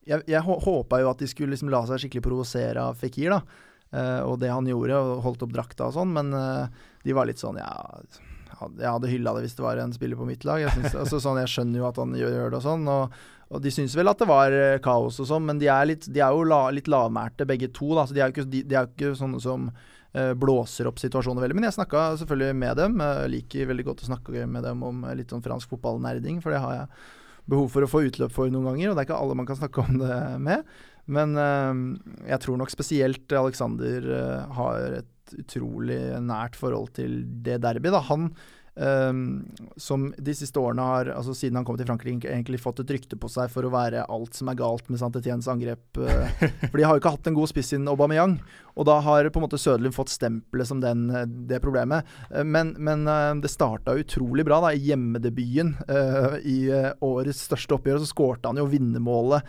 Jeg, 0.08 0.24
jeg 0.32 0.42
håpa 0.42 1.02
jo 1.04 1.10
at 1.12 1.20
de 1.20 1.28
skulle 1.28 1.52
liksom 1.52 1.70
la 1.74 1.84
seg 1.90 2.06
skikkelig 2.06 2.24
provosere 2.24 2.80
av 2.80 2.96
Fikir, 2.96 3.36
da. 3.36 3.42
og 4.24 4.40
det 4.40 4.50
han 4.52 4.66
gjorde, 4.68 4.96
og 5.04 5.22
holdt 5.28 5.44
opp 5.44 5.52
drakta 5.54 5.90
og 5.92 5.98
sånn, 6.00 6.16
men 6.16 6.32
de 7.04 7.14
var 7.16 7.28
litt 7.28 7.44
sånn 7.44 7.60
Ja, 7.60 8.00
jeg 8.80 8.88
hadde 8.88 9.12
hylla 9.12 9.34
det 9.36 9.44
hvis 9.48 9.56
det 9.58 9.66
var 9.66 9.80
en 9.82 9.94
spiller 9.96 10.16
på 10.16 10.28
mitt 10.28 10.46
lag. 10.48 10.62
Jeg, 10.64 10.72
synes, 10.78 10.96
altså, 11.04 11.20
sånn, 11.20 11.40
jeg 11.42 11.52
skjønner 11.52 11.82
jo 11.82 11.88
at 11.90 12.00
han 12.00 12.14
gjør 12.16 12.54
det 12.54 12.60
og 12.62 12.64
sånn. 12.64 12.86
Og, 12.88 13.18
og 13.54 13.62
de 13.62 13.72
syns 13.74 13.96
vel 13.98 14.10
at 14.10 14.22
det 14.22 14.28
var 14.30 14.54
eh, 14.58 14.80
kaos 14.84 15.20
og 15.22 15.30
sånn, 15.30 15.46
men 15.48 15.60
de 15.62 15.70
er, 15.70 15.88
litt, 15.92 16.08
de 16.10 16.22
er 16.24 16.34
jo 16.34 16.46
la, 16.50 16.66
litt 16.74 16.90
lavmælte 16.92 17.48
begge 17.50 17.70
to. 17.76 17.92
Da, 17.98 18.08
så 18.08 18.16
de 18.16 18.24
er 18.24 18.32
jo 18.32 18.36
ikke, 18.36 18.50
de, 18.50 18.64
de 18.70 18.80
er 18.80 18.90
ikke 18.90 19.14
sånne 19.20 19.42
som 19.44 19.68
uh, 19.70 20.32
blåser 20.40 20.90
opp 20.90 21.02
situasjoner 21.02 21.46
veldig. 21.46 21.60
Men 21.60 21.70
jeg 21.70 21.78
snakka 21.78 22.06
selvfølgelig 22.22 22.58
med 22.64 22.80
dem. 22.82 23.04
Jeg 23.04 23.34
liker 23.36 23.70
veldig 23.74 23.88
godt 23.90 24.06
å 24.06 24.10
snakke 24.10 24.48
med 24.50 24.66
dem 24.66 24.82
om 24.88 25.04
eh, 25.06 25.18
litt 25.20 25.34
sånn 25.34 25.46
fransk 25.46 25.76
fotballnerding, 25.76 26.42
for 26.44 26.56
det 26.56 26.64
har 26.64 26.80
jeg 26.80 26.90
behov 27.54 27.70
for 27.74 27.86
å 27.86 27.92
få 27.92 28.06
utløp 28.08 28.32
for 28.34 28.52
noen 28.52 28.72
ganger, 28.72 28.90
og 28.90 28.96
det 28.96 29.04
er 29.04 29.10
ikke 29.10 29.20
alle 29.20 29.36
man 29.36 29.48
kan 29.50 29.60
snakke 29.60 29.84
om 29.84 29.98
det 30.00 30.20
med. 30.42 30.76
Men 31.14 31.36
uh, 31.36 31.74
jeg 32.30 32.46
tror 32.46 32.62
nok 32.62 32.72
spesielt 32.72 33.36
Alexander 33.36 34.08
uh, 34.08 34.54
har 34.58 35.02
et 35.04 35.10
utrolig 35.40 36.00
nært 36.24 36.58
forhold 36.60 36.94
til 36.98 37.22
det 37.46 37.60
derby. 37.64 37.92
Da. 37.94 38.02
Han 38.10 38.30
eh, 38.30 38.34
som 39.78 40.08
de 40.18 40.34
siste 40.34 40.58
årene 40.58 40.82
har, 40.82 41.10
altså 41.14 41.36
siden 41.38 41.60
han 41.60 41.66
kom 41.68 41.78
til 41.78 41.86
Frankrike, 41.86 42.26
egentlig 42.26 42.58
fått 42.62 42.80
et 42.82 42.90
rykte 42.96 43.20
på 43.22 43.30
seg 43.30 43.52
for 43.54 43.68
å 43.68 43.72
være 43.74 44.06
alt 44.10 44.34
som 44.34 44.50
er 44.50 44.58
galt 44.58 44.90
med 44.90 44.98
Saint 44.98 45.16
Etiennes 45.20 45.48
angrep. 45.52 46.00
eh, 46.02 46.46
for 46.72 46.78
de 46.80 46.86
har 46.88 46.96
jo 46.98 47.04
ikke 47.04 47.14
hatt 47.14 47.30
en 47.30 47.38
god 47.38 47.52
spiss 47.52 47.70
siden 47.74 47.88
Aubameyang. 47.92 48.40
Og 48.74 48.88
da 48.90 48.96
har 49.06 49.30
på 49.30 49.38
en 49.38 49.46
måte 49.46 49.60
Søderlund 49.62 49.94
fått 49.94 50.10
stempelet 50.10 50.66
som 50.68 50.82
den, 50.82 51.06
eh, 51.14 51.28
det 51.30 51.62
problemet. 51.62 52.10
Eh, 52.32 52.44
Men, 52.44 52.74
men 52.78 53.06
det 53.42 53.50
starta 53.54 53.94
utrolig 53.94 54.46
bra. 54.46 54.60
da, 54.62 54.74
I 54.74 54.82
hjemmedebuten 54.90 55.76
i 56.44 56.58
årets 57.02 57.46
største 57.48 57.78
oppgjør 57.78 58.02
så 58.02 58.10
skårte 58.10 58.50
han 58.50 58.58
jo 58.58 58.66
vinnermålet 58.70 59.44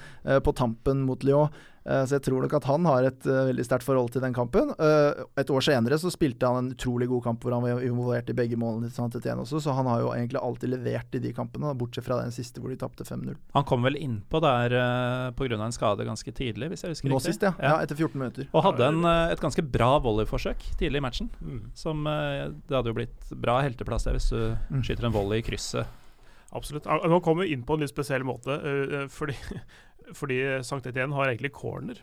på 0.45 0.53
tampen 0.57 1.03
mot 1.09 1.25
Lyon. 1.25 1.49
Eh, 1.87 2.05
Så 2.09 2.17
jeg 2.17 2.23
tror 2.25 2.41
nok 2.43 2.55
at 2.57 2.65
han 2.65 2.87
har 2.89 3.05
et 3.11 3.27
eh, 3.29 3.43
veldig 3.51 3.65
sterkt 3.67 3.85
forhold 3.85 4.11
til 4.15 4.23
den 4.25 4.33
kampen. 4.33 4.71
Eh, 4.81 5.25
et 5.41 5.51
år 5.53 5.61
senere 5.67 5.99
så 6.01 6.09
spilte 6.13 6.49
han 6.49 6.57
en 6.63 6.71
utrolig 6.73 7.09
god 7.11 7.23
kamp 7.27 7.45
hvor 7.45 7.53
han 7.53 7.63
var 7.67 7.83
involvert 7.85 8.31
i 8.33 8.37
begge 8.37 8.57
målene 8.57 8.89
til 8.89 9.05
også, 9.35 9.61
så 9.61 9.75
han 9.77 9.87
har 9.87 10.01
jo 10.01 10.13
egentlig 10.15 10.41
alltid 10.41 10.71
levert 10.73 11.15
i 11.15 11.21
de 11.21 11.33
kampene, 11.37 11.75
bortsett 11.77 12.05
fra 12.07 12.23
den 12.23 12.33
siste 12.33 12.61
hvor 12.63 12.71
de 12.73 12.77
tapte 12.81 13.05
5-0. 13.05 13.35
Han 13.55 13.65
kom 13.69 13.83
vel 13.85 13.97
innpå 14.01 14.41
der 14.41 14.71
pga. 15.37 15.59
en 15.61 15.73
skade 15.73 16.05
ganske 16.07 16.33
tidlig, 16.33 16.71
hvis 16.73 16.83
jeg 16.85 16.95
husker 16.95 17.09
Nå 17.09 17.19
riktig? 17.19 17.35
sist, 17.35 17.43
ja. 17.43 17.53
ja. 17.61 17.75
Etter 17.83 17.97
14 17.97 18.19
minutter. 18.19 18.49
Og 18.55 18.65
hadde 18.65 18.87
en, 18.89 19.05
et 19.33 19.41
ganske 19.41 19.63
bra 19.63 19.99
volleyforsøk 20.01 20.65
tidlig 20.79 20.99
i 21.03 21.05
matchen. 21.05 21.31
Mm. 21.41 21.61
Som 21.75 22.05
Det 22.05 22.73
hadde 22.75 22.91
jo 22.93 22.97
blitt 22.97 23.29
bra 23.37 23.61
helteplass 23.63 24.05
der 24.09 24.17
hvis 24.19 24.31
du 24.33 24.57
Mm. 24.71 24.83
skyter 24.83 25.05
en 25.07 25.13
volley 25.13 25.39
i 25.39 25.43
krysset. 25.45 25.87
Absolutt. 26.55 26.85
Nå 26.87 27.21
kommer 27.23 27.45
vi 27.45 27.53
inn 27.53 27.65
på 27.67 27.75
en 27.75 27.81
litt 27.83 27.91
spesiell 27.91 28.23
måte, 28.25 28.55
fordi, 29.11 29.35
fordi 30.13 30.43
Sankt 30.67 30.89
Etienne 30.91 31.17
har 31.17 31.31
egentlig 31.31 31.55
corner. 31.57 32.03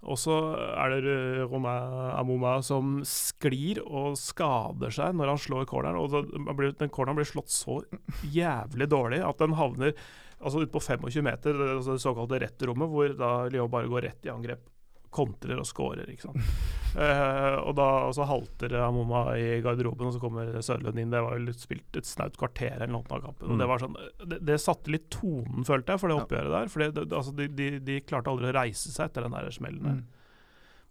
Og 0.00 0.16
så 0.16 0.32
er 0.80 0.94
det 1.04 1.14
Romain 1.50 2.14
Amoma 2.16 2.54
som 2.64 3.00
sklir 3.04 3.82
og 3.84 4.16
skader 4.16 4.94
seg 4.96 5.12
når 5.16 5.34
han 5.34 5.42
slår 5.42 5.68
corneren. 5.68 6.00
Og 6.00 6.72
den 6.80 6.92
corneren 6.92 7.18
blir 7.18 7.28
slått 7.28 7.52
så 7.52 7.82
jævlig 8.24 8.88
dårlig 8.88 9.20
at 9.26 9.42
den 9.42 9.58
havner 9.60 9.92
altså 10.40 10.62
ut 10.64 10.72
på 10.72 10.80
25 10.80 11.24
meter, 11.24 11.58
altså 11.76 11.98
det 11.98 12.00
såkalte 12.00 12.40
retterommet, 12.40 12.88
hvor 12.88 13.12
da 13.12 13.32
Lyon 13.52 13.72
bare 13.72 13.90
går 13.92 14.06
rett 14.08 14.24
i 14.24 14.32
angrep. 14.32 14.64
Kontrer 15.12 15.60
og 15.60 15.68
scorer, 15.68 16.08
ikke 16.08 16.30
sant. 16.30 16.79
Eh, 16.90 17.56
og 17.60 17.74
da 17.78 17.86
og 18.08 18.14
så 18.16 18.26
halter 18.26 18.72
Amoma 18.82 19.22
i 19.38 19.60
garderoben, 19.62 20.08
og 20.08 20.16
så 20.16 20.22
kommer 20.22 20.56
Sørlund 20.64 20.98
inn. 20.98 21.12
Det 21.12 21.22
var 21.22 21.38
jo 21.38 21.54
spilt 21.54 21.98
et 22.00 22.08
snaut 22.08 22.38
kvarter 22.40 22.76
eller 22.76 22.90
noe 22.90 23.06
av 23.06 23.22
kampen. 23.28 23.46
Mm. 23.46 23.52
Og 23.54 23.60
det 23.62 23.68
var 23.70 23.84
sånn 23.84 23.98
det, 24.24 24.40
det 24.48 24.56
satte 24.62 24.94
litt 24.94 25.06
tonen, 25.14 25.66
følte 25.68 25.94
jeg, 25.94 26.02
for 26.02 26.10
det 26.10 26.18
oppgjøret 26.18 26.56
der. 26.56 26.72
For 26.72 26.86
det, 26.86 27.06
altså, 27.06 27.34
de, 27.36 27.50
de, 27.54 27.68
de 27.86 28.00
klarte 28.06 28.32
aldri 28.32 28.50
å 28.50 28.56
reise 28.56 28.90
seg 28.90 29.10
etter 29.10 29.26
den 29.26 29.36
der 29.36 29.54
smellen 29.54 29.86
der. 29.86 30.00
Mm. 30.00 30.08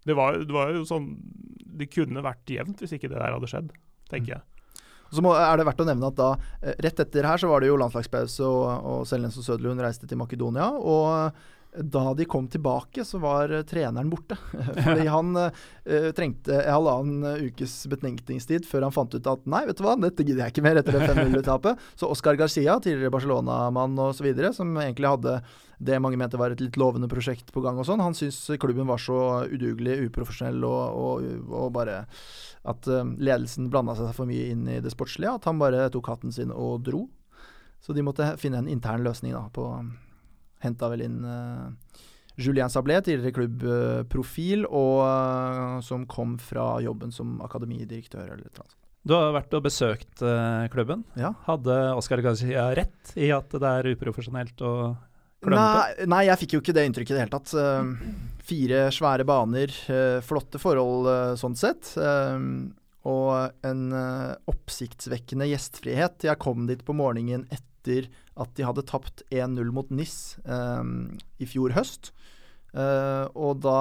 Det, 0.08 0.16
var, 0.16 0.40
det 0.40 0.54
var 0.56 0.70
jo 0.72 0.86
sånn 0.88 1.10
Det 1.76 1.90
kunne 1.92 2.22
vært 2.24 2.48
jevnt 2.48 2.80
hvis 2.80 2.94
ikke 2.96 3.10
det 3.12 3.18
der 3.20 3.36
hadde 3.36 3.50
skjedd, 3.50 3.74
tenker 4.08 4.38
jeg. 4.38 4.46
Så 5.10 5.22
må, 5.26 5.32
er 5.34 5.58
det 5.58 5.66
verdt 5.66 5.80
å 5.82 5.86
nevne 5.88 6.08
at 6.12 6.18
da, 6.18 6.28
eh, 6.62 6.76
rett 6.86 7.00
etter 7.02 7.26
her 7.26 7.40
så 7.42 7.48
var 7.50 7.62
det 7.62 7.70
jo 7.70 7.78
landslagspause, 7.80 8.46
og, 8.46 8.66
og 8.86 9.08
Selnes 9.10 9.38
og 9.40 9.46
Søderlund 9.46 9.82
reiste 9.82 10.06
til 10.06 10.20
Makedonia. 10.20 10.68
Og 10.70 11.34
da 11.76 12.14
de 12.14 12.24
kom 12.24 12.48
tilbake, 12.48 13.04
så 13.04 13.18
var 13.18 13.52
uh, 13.52 13.62
treneren 13.62 14.10
borte. 14.10 14.36
Fordi 14.84 15.06
han 15.06 15.36
uh, 15.36 15.50
trengte 16.16 16.56
en 16.58 16.72
halvannen 16.74 17.46
ukes 17.46 17.74
betenkningstid 17.90 18.66
før 18.68 18.88
han 18.88 18.94
fant 18.94 19.14
ut 19.14 19.30
at 19.30 19.46
nei, 19.50 19.62
vet 19.68 19.78
du 19.78 19.84
hva, 19.86 19.94
dette 20.00 20.26
gidder 20.26 20.44
jeg 20.46 20.54
ikke 20.54 20.66
mer 20.66 20.80
etter 20.80 20.98
det 20.98 21.06
5-0-tapet. 21.06 21.84
Så 22.00 22.10
Oscar 22.10 22.38
Garcia, 22.40 22.78
tidligere 22.82 23.14
Barcelona-mann 23.14 23.94
osv., 24.02 24.28
som 24.56 24.74
egentlig 24.82 25.12
hadde 25.14 25.38
det 25.80 26.00
mange 26.02 26.18
mente 26.20 26.36
var 26.36 26.52
et 26.52 26.60
litt 26.60 26.76
lovende 26.76 27.08
prosjekt 27.08 27.54
på 27.54 27.62
gang 27.64 27.78
og 27.80 27.86
sånn, 27.88 28.02
han 28.04 28.12
syntes 28.12 28.60
klubben 28.60 28.90
var 28.90 29.00
så 29.00 29.46
udugelig, 29.48 30.10
uprofesjonell 30.10 30.60
og, 30.68 30.98
og, 31.00 31.46
og 31.48 31.70
bare 31.72 32.02
at 32.68 32.84
ledelsen 33.16 33.70
blanda 33.72 33.94
seg 33.96 34.10
for 34.12 34.28
mye 34.28 34.50
inn 34.52 34.66
i 34.68 34.82
det 34.84 34.92
sportslige, 34.92 35.38
at 35.38 35.48
han 35.48 35.62
bare 35.62 35.86
tok 35.94 36.12
hatten 36.12 36.34
sin 36.36 36.52
og 36.52 36.82
dro. 36.84 37.06
Så 37.80 37.96
de 37.96 38.04
måtte 38.04 38.26
finne 38.36 38.60
en 38.60 38.68
intern 38.68 39.06
løsning 39.06 39.32
da 39.32 39.46
på 39.56 39.70
Henta 40.60 40.90
vel 40.92 41.04
inn 41.06 41.20
uh, 41.24 41.70
Julien 42.40 42.72
Sablé, 42.72 42.98
tidligere 43.04 43.34
klubbprofil, 43.36 44.66
og 44.68 45.02
uh, 45.04 45.78
som 45.84 46.06
kom 46.10 46.36
fra 46.40 46.74
jobben 46.84 47.12
som 47.14 47.38
akademidirektør. 47.44 48.28
eller 48.28 48.48
noe. 48.48 48.76
Du 49.00 49.14
har 49.16 49.32
vært 49.32 49.54
og 49.56 49.64
besøkt 49.64 50.24
uh, 50.24 50.66
klubben. 50.72 51.06
Ja. 51.16 51.32
Hadde 51.46 51.78
Oskar 51.96 52.20
Gazia 52.24 52.68
rett 52.76 53.14
i 53.16 53.30
at 53.32 53.52
det 53.56 53.70
er 53.70 53.94
uprofesjonelt 53.94 54.60
å? 54.66 54.74
Nei, 55.40 56.04
nei, 56.04 56.26
jeg 56.28 56.36
fikk 56.42 56.52
jo 56.52 56.58
ikke 56.60 56.74
det 56.76 56.82
inntrykket 56.84 57.14
i 57.14 57.16
det 57.16 57.22
hele 57.22 57.32
tatt. 57.32 57.52
fire 58.44 58.80
svære 58.92 59.24
baner, 59.24 59.72
flotte 60.20 60.60
forhold 60.60 61.08
sånn 61.40 61.56
sett. 61.56 61.94
og 63.08 63.64
en 63.64 63.86
oppsiktsvekkende 64.52 65.48
gjestfrihet. 65.48 66.28
Jeg 66.28 66.42
kom 66.44 66.68
dit 66.68 66.84
på 66.84 66.92
morgenen 66.92 67.46
etter 67.56 68.10
at 68.40 68.56
de 68.56 68.66
hadde 68.66 68.86
tapt 68.88 69.24
1-0 69.30 69.70
mot 69.74 69.90
NIS 69.92 70.38
um, 70.44 71.12
i 71.40 71.48
fjor 71.48 71.74
høst. 71.76 72.12
Uh, 72.70 73.26
og 73.34 73.64
da, 73.64 73.80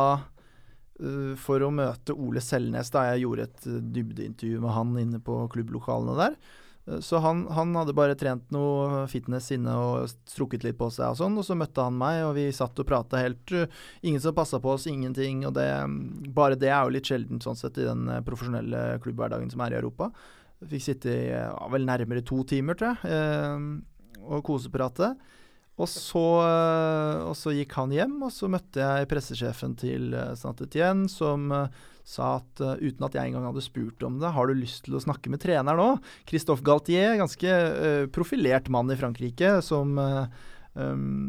uh, 1.01 1.35
for 1.39 1.61
å 1.61 1.73
møte 1.73 2.15
Ole 2.15 2.41
Selnes, 2.43 2.89
da 2.93 3.05
jeg 3.11 3.25
gjorde 3.25 3.45
et 3.45 3.67
dybdeintervju 3.99 4.63
med 4.63 4.73
han 4.73 4.97
inne 4.97 5.21
på 5.21 5.43
klubblokalene 5.53 6.15
der 6.17 6.33
uh, 6.89 6.97
Så 7.05 7.21
han, 7.21 7.43
han, 7.53 7.75
hadde 7.77 7.93
bare 7.97 8.17
trent 8.17 8.49
noe 8.55 9.03
fitness 9.11 9.51
inne 9.53 9.75
og 9.77 10.09
strukket 10.25 10.65
litt 10.65 10.79
på 10.79 10.89
seg 10.95 11.13
og 11.13 11.19
sånn, 11.21 11.37
og 11.37 11.45
så 11.45 11.57
møtte 11.59 11.85
han 11.85 12.01
meg, 12.01 12.23
og 12.25 12.33
vi 12.39 12.47
satt 12.55 12.81
og 12.81 12.89
prata 12.89 13.21
helt 13.21 13.53
Ingen 14.01 14.23
som 14.23 14.33
passa 14.37 14.57
på 14.63 14.73
oss, 14.73 14.89
ingenting, 14.89 15.45
og 15.45 15.53
det 15.59 15.69
Bare 16.33 16.57
det 16.57 16.73
er 16.73 16.81
jo 16.81 16.97
litt 16.97 17.13
sjeldent 17.13 17.45
sånn 17.45 17.61
sett 17.61 17.77
i 17.77 17.85
den 17.85 18.09
profesjonelle 18.25 18.97
klubbhverdagen 19.05 19.53
som 19.53 19.61
er 19.65 19.77
i 19.77 19.79
Europa. 19.83 20.09
Fikk 20.65 20.83
sitte 20.83 21.13
i 21.13 21.29
ja, 21.29 21.53
vel 21.71 21.85
nærmere 21.87 22.25
to 22.25 22.41
timer, 22.49 22.75
tror 22.75 22.97
jeg 23.05 23.85
og 24.29 24.45
koseprate. 24.45 25.13
Og 25.79 25.87
så, 25.87 26.25
eh, 26.43 27.21
og 27.23 27.37
så, 27.39 27.53
gikk 27.55 27.77
han 27.79 27.93
hjem, 27.95 28.17
og 28.27 28.33
så 28.35 28.49
møtte 28.51 28.83
jeg 28.83 29.07
pressesjefen 29.11 29.77
til 29.79 30.11
eh, 30.11 30.35
Saint 30.39 30.59
Etienne, 30.65 31.07
som 31.11 31.47
uh, 31.55 31.69
sa 32.03 32.35
at 32.39 32.61
uten 32.81 33.05
at 33.05 33.15
jeg 33.15 33.29
engang 33.29 33.45
hadde 33.47 33.63
spurt 33.63 34.03
om 34.03 34.17
det, 34.19 34.31
har 34.33 34.49
du 34.49 34.57
lyst 34.57 34.87
til 34.87 34.97
å 34.97 35.03
snakke 35.03 35.31
med 35.31 35.43
treneren 35.43 35.79
nå? 35.79 35.89
Christophe 36.27 36.65
Galtier, 36.65 37.13
ganske 37.19 37.53
profilert 38.15 38.65
mann 38.73 38.89
i 38.89 38.97
Frankrike, 38.97 39.59
som, 39.61 39.93
um, 40.73 41.21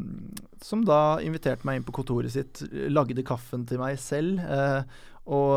som 0.64 0.86
da 0.88 1.20
inviterte 1.20 1.68
meg 1.68 1.78
inn 1.78 1.86
på 1.86 1.94
kontoret 2.00 2.32
sitt, 2.32 2.64
lagde 2.88 3.26
kaffen 3.28 3.68
til 3.68 3.82
meg 3.82 4.00
selv. 4.00 4.40
og 5.30 5.52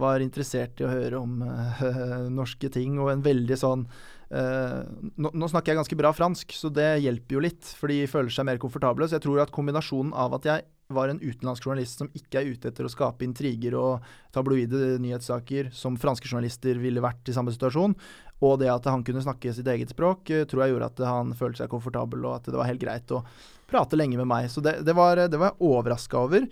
var 0.00 0.24
interessert 0.24 0.80
i 0.80 0.88
å 0.88 0.94
høre 0.94 1.20
om 1.20 1.44
norske 2.40 2.72
ting, 2.72 2.96
og 2.96 3.12
en 3.12 3.26
veldig 3.28 3.60
sånn 3.60 3.84
Uh, 4.28 4.84
nå, 5.16 5.30
nå, 5.32 5.46
snakker 5.48 5.72
jeg 5.72 5.78
ganske 5.80 5.96
bra 5.96 6.10
fransk, 6.12 6.52
så 6.52 6.68
det 6.72 6.98
hjelper 7.00 7.38
jo 7.38 7.44
litt, 7.46 7.70
for 7.78 7.88
de 7.88 8.02
føler 8.10 8.32
seg 8.32 8.48
mer 8.48 8.60
komfortable. 8.60 9.08
Så 9.08 9.16
jeg 9.16 9.24
tror 9.24 9.40
at 9.44 9.54
kombinasjonen 9.54 10.12
av 10.12 10.36
at 10.36 10.48
jeg 10.48 10.66
var 10.92 11.12
en 11.12 11.20
utenlandsk 11.20 11.66
journalist 11.66 12.00
som 12.00 12.08
ikke 12.16 12.40
er 12.40 12.50
ute 12.52 12.70
etter 12.70 12.86
å 12.88 12.92
skape 12.92 13.24
intriger 13.26 13.76
og 13.76 14.04
tabloide 14.32 14.96
nyhetssaker, 15.04 15.68
som 15.76 15.98
franske 16.00 16.28
journalister 16.28 16.80
ville 16.80 17.04
vært 17.04 17.28
i 17.28 17.36
samme 17.36 17.52
situasjon, 17.52 17.96
og 18.44 18.58
det 18.60 18.70
at 18.72 18.88
han 18.88 19.04
kunne 19.04 19.24
snakke 19.24 19.52
sitt 19.56 19.68
eget 19.68 19.92
språk, 19.92 20.28
uh, 20.32 20.44
tror 20.48 20.64
jeg 20.64 20.74
gjorde 20.74 20.90
at 20.92 21.06
han 21.08 21.32
følte 21.38 21.62
seg 21.62 21.72
komfortabel, 21.72 22.28
og 22.28 22.40
at 22.40 22.52
det 22.52 22.60
var 22.60 22.68
helt 22.68 22.84
greit 22.84 23.16
å 23.16 23.24
prate 23.68 23.96
lenge 24.00 24.20
med 24.20 24.28
meg. 24.28 24.52
Så 24.52 24.64
det, 24.64 24.78
det 24.84 24.96
var, 24.96 25.20
det 25.28 25.40
var 25.40 25.54
jeg 25.54 25.72
overraska 25.72 26.20
over. 26.28 26.48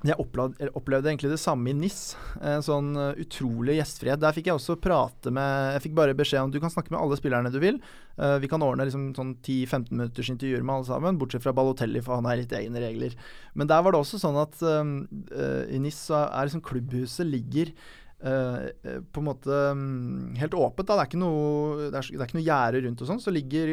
Jeg 0.00 0.16
opplevde, 0.16 0.70
opplevde, 0.78 1.10
egentlig 1.10 1.28
det 1.34 1.42
samme 1.42 1.68
i 1.68 1.74
NIS. 1.76 2.14
En 2.40 2.62
sånn 2.64 2.94
uh, 2.96 3.10
utrolig 3.20 3.76
gjestfrihet. 3.76 4.20
Der 4.22 4.32
fikk 4.32 4.46
jeg 4.48 4.56
også 4.56 4.78
prate 4.80 5.32
med 5.34 5.74
Jeg 5.74 5.82
fikk 5.84 5.98
bare 5.98 6.14
beskjed 6.16 6.46
om 6.46 6.52
du 6.54 6.56
kan 6.62 6.72
snakke 6.72 6.94
med 6.94 7.02
alle 7.02 7.18
spillerne 7.20 7.52
du 7.52 7.58
vil. 7.60 7.76
Uh, 8.16 8.38
vi 8.40 8.48
kan 8.48 8.64
ordne 8.64 8.86
liksom 8.88 9.10
sånn 9.16 9.34
10-15 9.44 9.92
minutters 9.92 10.30
intervjuer 10.32 10.64
med 10.64 10.78
alle 10.78 10.88
sammen, 10.88 11.18
bortsett 11.20 11.44
fra 11.44 11.52
Balotelli, 11.56 12.00
for 12.06 12.16
han 12.16 12.28
har 12.30 12.40
litt 12.40 12.54
egne 12.56 12.80
regler. 12.80 13.18
Men 13.52 13.68
der 13.68 13.82
var 13.84 13.92
det 13.92 14.00
også 14.00 14.22
sånn 14.22 14.38
at 14.40 14.56
um, 14.64 15.02
uh, 15.34 15.66
i 15.68 15.82
NIS 15.84 16.00
så 16.08 16.22
er 16.30 16.48
liksom 16.48 16.64
klubbhuset 16.64 17.28
ligger 17.28 17.74
på 18.20 19.20
en 19.22 19.24
måte 19.24 19.58
um, 19.72 20.34
helt 20.36 20.52
åpent. 20.52 20.84
da, 20.90 20.98
Det 20.98 21.04
er 21.06 21.08
ikke 21.08 21.20
noe, 21.22 21.86
det 21.86 22.02
er, 22.02 22.08
det 22.12 22.18
er 22.18 22.26
ikke 22.26 22.36
noe 22.36 22.44
gjerde 22.44 22.82
rundt 22.84 23.00
og 23.00 23.08
sånn. 23.08 23.22
Så 23.24 23.32
ligger 23.32 23.70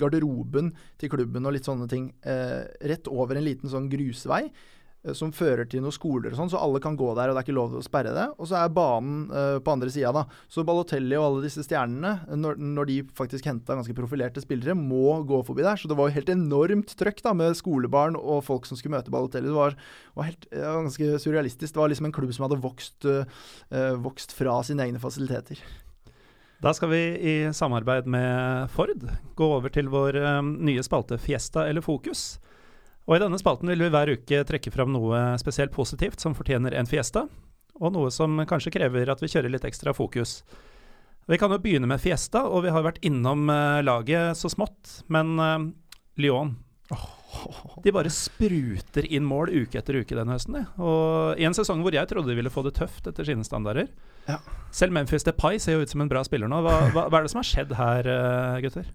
garderoben 0.00 0.70
til 0.96 1.12
klubben 1.12 1.44
og 1.44 1.52
litt 1.52 1.68
sånne 1.68 1.90
ting 1.92 2.06
rett 2.24 3.10
over 3.12 3.36
en 3.36 3.44
liten 3.44 3.68
sånn 3.68 3.90
grusvei. 3.92 4.46
Eh, 5.02 5.14
som 5.18 5.32
fører 5.34 5.66
til 5.66 5.82
noen 5.82 5.94
skoler 5.94 6.30
og 6.30 6.38
sånn, 6.38 6.50
så 6.52 6.60
alle 6.62 6.80
kan 6.82 6.96
gå 6.98 7.08
der, 7.16 7.30
og 7.30 7.34
det 7.34 7.42
er 7.42 7.46
ikke 7.48 7.56
lov 7.56 7.72
til 7.72 7.80
å 7.80 7.86
sperre 7.86 8.14
det. 8.14 8.28
Og 8.38 8.48
så 8.50 8.60
er 8.60 8.74
banen 8.74 9.24
uh, 9.32 9.58
på 9.62 9.74
andre 9.74 9.90
sida, 9.90 10.12
da. 10.14 10.24
Så 10.52 10.64
Balotelli 10.66 11.18
og 11.18 11.26
alle 11.26 11.44
disse 11.46 11.64
stjernene, 11.66 12.36
når, 12.38 12.60
når 12.62 12.90
de 12.90 12.98
faktisk 13.18 13.48
henta 13.50 13.76
ganske 13.78 13.96
profilerte 13.98 14.42
spillere, 14.44 14.76
må 14.78 15.18
gå 15.28 15.42
forbi 15.46 15.66
der. 15.66 15.80
Så 15.80 15.90
det 15.90 15.98
var 15.98 16.08
jo 16.08 16.16
helt 16.18 16.32
enormt 16.32 16.94
trøkk 16.98 17.22
da, 17.24 17.34
med 17.38 17.58
skolebarn 17.58 18.18
og 18.18 18.44
folk 18.46 18.68
som 18.68 18.78
skulle 18.78 18.94
møte 18.96 19.14
Balotelli. 19.14 19.50
Det 19.50 19.58
var, 19.58 19.78
var 20.18 20.30
helt, 20.30 20.46
ja, 20.54 20.76
ganske 20.78 21.22
surrealistisk. 21.24 21.74
Det 21.74 21.82
var 21.82 21.92
liksom 21.92 22.10
en 22.10 22.14
klubb 22.14 22.34
som 22.36 22.46
hadde 22.46 22.62
vokst, 22.62 23.08
uh, 23.08 23.96
vokst 24.02 24.36
fra 24.38 24.60
sine 24.66 24.86
egne 24.86 25.02
fasiliteter. 25.02 25.60
Da 26.62 26.70
skal 26.78 26.92
vi 26.92 27.02
i 27.26 27.34
samarbeid 27.50 28.06
med 28.06 28.70
Ford 28.70 29.02
gå 29.34 29.46
over 29.56 29.72
til 29.74 29.88
vår 29.90 30.14
um, 30.38 30.52
nye 30.62 30.84
spalte 30.86 31.18
Fiesta 31.18 31.66
eller 31.66 31.82
Fokus. 31.82 32.36
Og 33.12 33.18
I 33.18 33.20
denne 33.20 33.36
spalten 33.36 33.68
vil 33.68 33.82
vi 33.84 33.90
hver 33.92 34.08
uke 34.08 34.38
trekke 34.48 34.70
fram 34.72 34.88
noe 34.94 35.18
spesielt 35.36 35.72
positivt 35.74 36.22
som 36.22 36.32
fortjener 36.32 36.72
en 36.72 36.88
fiesta, 36.88 37.26
og 37.76 37.92
noe 37.92 38.08
som 38.08 38.40
kanskje 38.48 38.72
krever 38.72 39.10
at 39.12 39.20
vi 39.20 39.28
kjører 39.28 39.52
litt 39.52 39.66
ekstra 39.68 39.92
fokus. 39.92 40.38
Vi 41.28 41.36
kan 41.36 41.52
jo 41.52 41.58
begynne 41.60 41.90
med 41.90 42.00
fiesta, 42.00 42.46
og 42.48 42.64
vi 42.64 42.72
har 42.72 42.86
vært 42.86 43.02
innom 43.04 43.52
uh, 43.52 43.84
laget 43.84 44.40
så 44.40 44.48
smått, 44.48 45.02
men 45.12 45.36
uh, 45.36 45.68
Lyon 46.24 46.56
De 47.84 47.92
bare 47.92 48.08
spruter 48.12 49.04
inn 49.04 49.28
mål 49.28 49.52
uke 49.60 49.82
etter 49.82 50.00
uke 50.00 50.16
denne 50.16 50.32
høsten. 50.32 50.62
Og 50.80 51.36
I 51.36 51.44
en 51.44 51.56
sesong 51.56 51.84
hvor 51.84 51.92
jeg 51.92 52.08
trodde 52.08 52.32
de 52.32 52.40
ville 52.40 52.52
få 52.52 52.64
det 52.64 52.78
tøft 52.80 53.12
etter 53.12 53.28
sine 53.28 53.44
standarder. 53.44 53.92
Ja. 54.24 54.40
Selv 54.72 54.96
Memphis 54.96 55.28
Depay 55.28 55.60
ser 55.60 55.76
jo 55.76 55.84
ut 55.84 55.92
som 55.92 56.00
en 56.00 56.08
bra 56.08 56.24
spiller 56.24 56.48
nå. 56.48 56.64
Hva, 56.64 56.80
hva, 56.96 57.10
hva 57.12 57.20
er 57.20 57.28
det 57.28 57.32
som 57.36 57.44
har 57.44 57.48
skjedd 57.52 57.76
her, 57.76 58.08
uh, 58.08 58.60
gutter? 58.64 58.88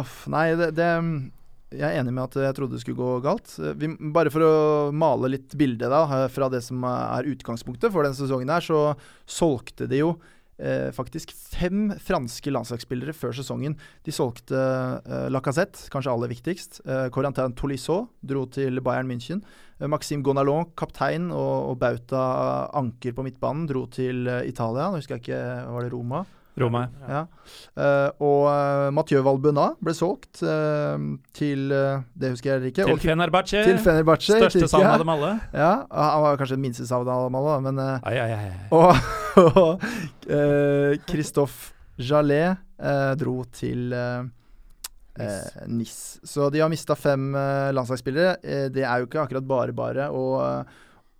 Off, 0.00 0.22
nei, 0.32 0.54
det, 0.56 0.72
det 0.80 0.88
jeg 1.74 1.84
er 1.84 2.00
enig 2.00 2.14
med 2.16 2.24
at 2.24 2.38
jeg 2.48 2.56
trodde 2.56 2.76
det 2.78 2.82
skulle 2.84 2.98
gå 2.98 3.20
galt. 3.24 3.52
Vi, 3.80 3.90
bare 4.14 4.32
for 4.32 4.44
å 4.46 4.54
male 4.94 5.32
litt 5.34 5.56
bilde 5.58 5.90
da, 5.92 6.26
fra 6.32 6.48
det 6.52 6.62
som 6.64 6.84
er 6.88 7.28
utgangspunktet 7.28 7.92
for 7.92 8.06
denne 8.06 8.16
sesongen, 8.16 8.52
her, 8.52 8.64
så 8.64 8.94
solgte 9.28 9.88
de 9.90 10.00
jo 10.00 10.14
eh, 10.58 10.88
faktisk 10.94 11.32
fem 11.36 11.92
franske 12.04 12.52
landslagsspillere 12.52 13.14
før 13.16 13.36
sesongen. 13.36 13.76
De 14.06 14.14
solgte 14.14 14.58
eh, 14.58 15.28
Lacassette, 15.32 15.88
kanskje 15.92 16.14
aller 16.14 16.32
viktigst. 16.32 16.80
Eh, 16.86 17.06
Corentin 17.14 17.56
Tolisso 17.58 18.00
dro 18.20 18.46
til 18.52 18.82
Bayern 18.84 19.10
München. 19.10 19.44
Eh, 19.78 19.88
Maxime 19.90 20.24
Gonalon, 20.26 20.70
kaptein 20.78 21.30
og, 21.34 21.74
og 21.74 21.78
bauta 21.82 22.24
anker 22.78 23.16
på 23.16 23.26
midtbanen, 23.28 23.68
dro 23.70 23.86
til 23.92 24.26
eh, 24.26 24.48
Italia. 24.50 24.90
Nå 24.90 25.02
husker 25.02 25.18
jeg 25.18 25.26
ikke, 25.28 25.44
var 25.74 25.86
det 25.86 25.94
Roma? 25.94 26.24
Roma. 26.60 26.84
Ja. 27.08 27.24
Uh, 27.78 28.08
og 28.24 28.42
uh, 28.48 28.88
Mathieu 28.94 29.22
Valbuna 29.26 29.70
ble 29.82 29.94
solgt 29.96 30.42
uh, 30.44 30.96
til 31.36 31.68
Det 31.68 32.32
husker 32.34 32.56
jeg 32.56 32.72
ikke. 32.72 32.86
Til 32.88 33.02
Fenerbahçe. 33.02 33.64
Til 33.66 33.80
Fenerbahçe 33.82 34.38
Største 34.38 34.70
savn 34.70 34.88
av 34.90 35.02
dem 35.02 35.12
alle. 35.14 35.34
Ja, 35.52 35.72
Han 35.90 36.24
var 36.26 36.40
kanskje 36.40 36.60
minste 36.60 36.88
savn 36.88 37.08
av 37.08 37.28
dem 37.28 37.38
alle, 37.40 37.58
men 37.68 37.82
ai, 37.84 38.16
ai, 38.20 38.30
ai. 38.36 38.48
Og, 38.74 38.94
og 39.62 39.86
Christophe 41.08 41.74
Jallet 41.98 42.60
dro 43.18 43.40
til 43.50 43.90
Eh, 45.18 45.64
NIS. 45.66 46.20
Så 46.22 46.46
de 46.54 46.60
har 46.62 46.70
mista 46.70 46.94
fem 46.94 47.32
landslagsspillere. 47.74 48.36
det 48.70 48.84
er 48.86 49.00
jo 49.00 49.08
ikke 49.08 49.24
akkurat 49.24 49.48
bare 49.50 49.74
bare 49.74 50.04
å, 50.14 50.22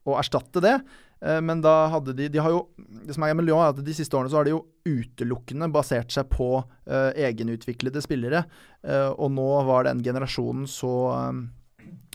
å 0.07 0.18
erstatte 0.20 0.62
det. 0.62 0.77
Eh, 1.20 1.40
men 1.42 1.62
da 1.64 1.88
hadde 1.90 2.14
de 2.14 2.28
De 2.31 2.38
har 2.38 2.52
jo 2.54 2.64
Det 2.78 3.16
som 3.16 3.24
er 3.26 3.35
med 3.35 3.48
Lyon, 3.48 3.62
er 3.62 3.72
at 3.74 3.85
de 3.85 3.94
siste 3.96 4.14
årene 4.14 4.31
så 4.31 4.40
har 4.40 4.46
de 4.46 4.54
jo 4.54 4.64
utelukkende 4.88 5.68
basert 5.72 6.12
seg 6.14 6.31
på 6.33 6.62
uh, 6.62 7.11
egenutviklede 7.12 8.00
spillere. 8.00 8.44
Uh, 8.81 9.12
og 9.20 9.35
nå 9.35 9.48
var 9.68 9.85
den 9.85 10.00
generasjonen 10.04 10.64
så 10.70 10.92
um, 11.28 11.42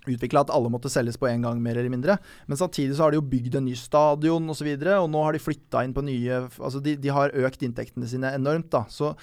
utvikla 0.10 0.44
at 0.44 0.52
alle 0.54 0.72
måtte 0.72 0.92
selges 0.92 1.18
på 1.20 1.30
en 1.30 1.46
gang, 1.46 1.62
mer 1.64 1.78
eller 1.80 1.92
mindre. 1.92 2.18
Men 2.50 2.60
samtidig 2.60 2.98
så 2.98 3.06
har 3.06 3.14
de 3.14 3.20
jo 3.20 3.28
bygd 3.28 3.58
en 3.60 3.68
ny 3.68 3.76
stadion 3.80 4.50
osv., 4.50 4.54
og, 4.54 4.58
så 4.60 4.68
videre, 4.68 5.00
og 5.02 5.10
nå 5.12 5.24
har 5.26 5.36
de 5.36 5.42
flytta 5.44 5.82
inn 5.84 5.96
på 5.96 6.04
nye 6.06 6.44
Altså 6.64 6.80
de, 6.84 6.94
de, 7.00 7.10
har 7.12 7.34
økt 7.36 7.64
inntektene 7.66 8.08
sine 8.08 8.32
enormt, 8.36 8.70
da. 8.72 8.84
Så 8.92 9.14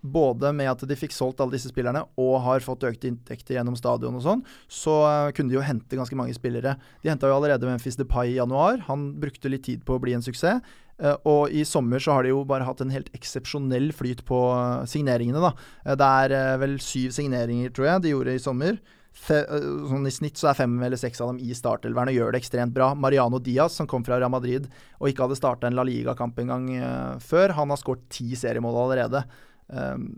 både 0.00 0.52
med 0.54 0.70
at 0.70 0.84
de 0.86 0.98
fikk 0.98 1.14
solgt 1.14 1.42
alle 1.42 1.56
disse 1.56 1.70
spillerne, 1.72 2.04
og 2.20 2.36
har 2.44 2.64
fått 2.64 2.86
økte 2.88 3.10
inntekter 3.10 3.58
gjennom 3.58 3.76
stadion 3.78 4.14
og 4.18 4.24
sånn, 4.24 4.44
så 4.70 5.00
uh, 5.02 5.32
kunne 5.34 5.52
de 5.52 5.58
jo 5.58 5.66
hente 5.66 5.98
ganske 5.98 6.18
mange 6.18 6.36
spillere. 6.36 6.76
De 7.02 7.10
henta 7.10 7.30
jo 7.30 7.36
allerede 7.36 7.68
Memphis 7.68 7.98
DePay 8.00 8.34
i 8.34 8.38
januar. 8.38 8.84
Han 8.88 9.12
brukte 9.22 9.50
litt 9.52 9.66
tid 9.66 9.84
på 9.86 9.96
å 9.96 10.02
bli 10.02 10.16
en 10.16 10.24
suksess. 10.24 10.62
Uh, 11.02 11.16
og 11.26 11.50
i 11.50 11.64
sommer 11.66 12.02
så 12.02 12.14
har 12.14 12.22
de 12.22 12.30
jo 12.30 12.44
bare 12.46 12.66
hatt 12.68 12.84
en 12.84 12.92
helt 12.94 13.10
eksepsjonell 13.16 13.90
flyt 13.96 14.22
på 14.28 14.44
uh, 14.54 14.84
signeringene, 14.86 15.42
da. 15.42 15.96
det 15.98 16.10
er 16.30 16.60
vel 16.62 16.78
syv 16.82 17.16
signeringer, 17.16 17.74
tror 17.74 17.90
jeg, 17.90 18.04
de 18.04 18.14
gjorde 18.14 18.36
i 18.36 18.42
sommer. 18.42 18.78
Fe, 19.14 19.44
sånn 19.46 20.08
I 20.08 20.12
snitt 20.12 20.40
så 20.40 20.48
er 20.50 20.56
fem 20.58 20.72
eller 20.82 20.98
seks 20.98 21.20
av 21.22 21.30
dem 21.30 21.38
i 21.38 21.54
startelveren 21.54 22.10
og 22.10 22.16
gjør 22.16 22.34
det 22.34 22.40
ekstremt 22.42 22.74
bra. 22.74 22.90
Mariano 22.98 23.38
Diaz, 23.38 23.76
som 23.78 23.86
kom 23.90 24.02
fra 24.06 24.18
Real 24.18 24.32
Madrid 24.32 24.66
og 24.98 25.06
ikke 25.10 25.28
hadde 25.28 25.38
starta 25.38 25.68
en 25.68 25.76
La 25.78 25.84
Liga-kamp 25.86 26.40
engang 26.42 26.66
uh, 26.74 27.20
før, 27.22 27.54
han 27.54 27.70
har 27.70 27.78
skåret 27.80 28.08
ti 28.12 28.34
seriemål 28.38 28.80
allerede. 28.82 29.22
Um, 29.68 30.08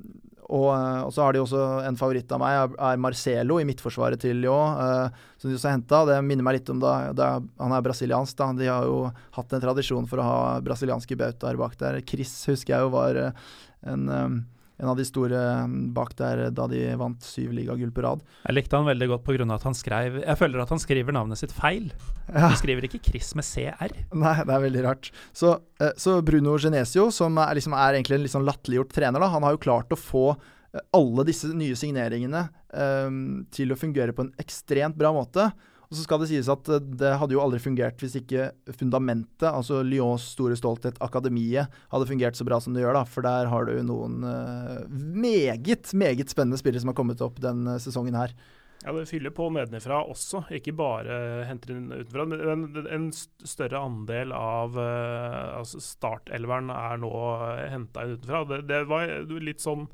og, 0.46 0.70
og, 0.70 1.10
så 1.12 1.24
har 1.26 1.34
de 1.34 1.42
også 1.42 1.60
en 1.84 1.98
favoritt 1.98 2.30
av 2.32 2.40
meg, 2.40 2.74
er 2.78 3.00
Marcelo 3.02 3.58
i 3.60 3.66
midtforsvaret 3.66 4.20
til 4.22 4.40
Lyon, 4.40 4.80
uh, 4.80 5.30
som 5.36 5.50
de 5.50 5.58
også 5.58 5.68
har 5.68 5.76
henta. 5.76 6.02
Det 6.08 6.18
minner 6.24 6.46
meg 6.46 6.60
litt 6.60 6.72
om 6.72 6.80
da, 6.80 6.96
da 7.12 7.30
han 7.42 7.76
er 7.76 7.84
brasiliansk. 7.84 8.38
Da. 8.38 8.52
De 8.56 8.72
har 8.72 8.88
jo 8.88 9.10
hatt 9.36 9.56
en 9.56 9.64
tradisjon 9.68 10.08
for 10.08 10.22
å 10.22 10.28
ha 10.30 10.42
brasilianske 10.64 11.18
bautaer 11.20 11.60
bak 11.60 11.76
der. 11.82 12.00
Chris 12.06 12.32
husker 12.48 12.78
jeg 12.78 12.86
jo 12.86 12.94
var 12.94 13.20
en 13.26 14.08
um, 14.08 14.44
en 14.76 14.90
av 14.92 14.98
de 14.98 15.04
store 15.08 15.40
mm, 15.66 15.76
bak 15.96 16.12
der 16.18 16.46
da 16.54 16.66
de 16.68 16.82
vant 17.00 17.22
syv 17.24 17.54
ligagull 17.56 17.92
på 17.94 18.04
rad. 18.04 18.24
Jeg 18.44 18.56
likte 18.58 18.76
han 18.76 18.88
veldig 18.88 19.08
godt 19.14 19.24
pga. 19.24 19.46
at 19.54 19.64
han 19.64 19.76
skrev 19.76 20.18
Jeg 20.20 20.38
føler 20.38 20.62
at 20.62 20.72
han 20.74 20.82
skriver 20.82 21.16
navnet 21.16 21.40
sitt 21.40 21.54
feil. 21.56 21.88
Ja. 22.28 22.48
Han 22.48 22.58
skriver 22.58 22.88
ikke 22.88 23.00
Chris 23.04 23.32
med 23.38 23.46
CR. 23.48 23.94
Nei, 24.12 24.34
det 24.42 24.52
er 24.52 24.66
veldig 24.66 24.84
rart. 24.84 25.10
Så, 25.32 25.54
eh, 25.80 25.94
så 25.96 26.18
Bruno 26.26 26.58
Genesio, 26.58 27.08
som 27.14 27.38
er, 27.38 27.54
liksom, 27.56 27.76
er 27.76 27.96
egentlig 27.96 28.18
en 28.18 28.26
litt 28.26 28.34
sånn 28.34 28.48
latterliggjort 28.48 28.92
trener, 28.96 29.22
da, 29.22 29.30
han 29.32 29.46
har 29.46 29.56
jo 29.56 29.62
klart 29.62 29.94
å 29.94 30.00
få 30.00 30.26
eh, 30.34 30.82
alle 30.96 31.24
disse 31.28 31.52
nye 31.56 31.76
signeringene 31.78 32.48
um, 32.76 33.46
til 33.54 33.72
å 33.72 33.78
fungere 33.80 34.12
på 34.16 34.26
en 34.26 34.34
ekstremt 34.42 34.98
bra 34.98 35.14
måte. 35.16 35.48
Og 35.86 35.94
så 35.94 36.02
skal 36.02 36.22
det 36.22 36.30
sies 36.32 36.50
at 36.50 36.68
eh, 36.72 36.82
det 37.00 37.14
hadde 37.20 37.36
jo 37.36 37.42
aldri 37.42 37.60
fungert 37.62 38.00
hvis 38.02 38.18
ikke 38.18 38.50
fundamentet, 38.78 39.48
altså 39.48 39.82
Lyons 39.86 40.24
store 40.34 40.58
stolthet, 40.58 40.98
akademiet, 41.04 41.72
hadde 41.92 42.10
fungert 42.10 42.38
så 42.38 42.46
bra 42.48 42.58
som 42.62 42.74
det 42.74 42.82
gjør. 42.82 42.98
da, 42.98 43.06
For 43.06 43.26
der 43.26 43.50
har 43.52 43.68
du 43.68 43.74
noen 43.86 44.20
uh, 44.26 44.84
meget, 44.90 45.92
meget 45.94 46.32
spennende 46.32 46.58
spillere 46.60 46.82
som 46.82 46.90
har 46.92 46.98
kommet 46.98 47.22
opp 47.24 47.38
den 47.42 47.66
uh, 47.70 47.78
sesongen 47.82 48.18
her. 48.18 48.34
Ja, 48.82 48.92
Det 48.92 49.06
fyller 49.08 49.32
på 49.34 49.48
nedenfra 49.50 50.02
også, 50.04 50.44
ikke 50.58 50.74
bare 50.76 51.46
henter 51.48 51.72
inn 51.74 51.88
utenfra. 51.90 52.26
Men 52.28 52.66
en 52.84 53.08
større 53.14 53.80
andel 53.82 54.34
av 54.36 54.76
altså 54.76 55.80
startelveren 55.82 56.68
er 56.70 57.00
nå 57.02 57.14
henta 57.72 58.04
inn 58.04 58.18
utenfra. 58.18 58.44
Det, 58.52 58.60
det 58.68 58.82
var 58.90 59.10
litt 59.42 59.64
sånn 59.64 59.88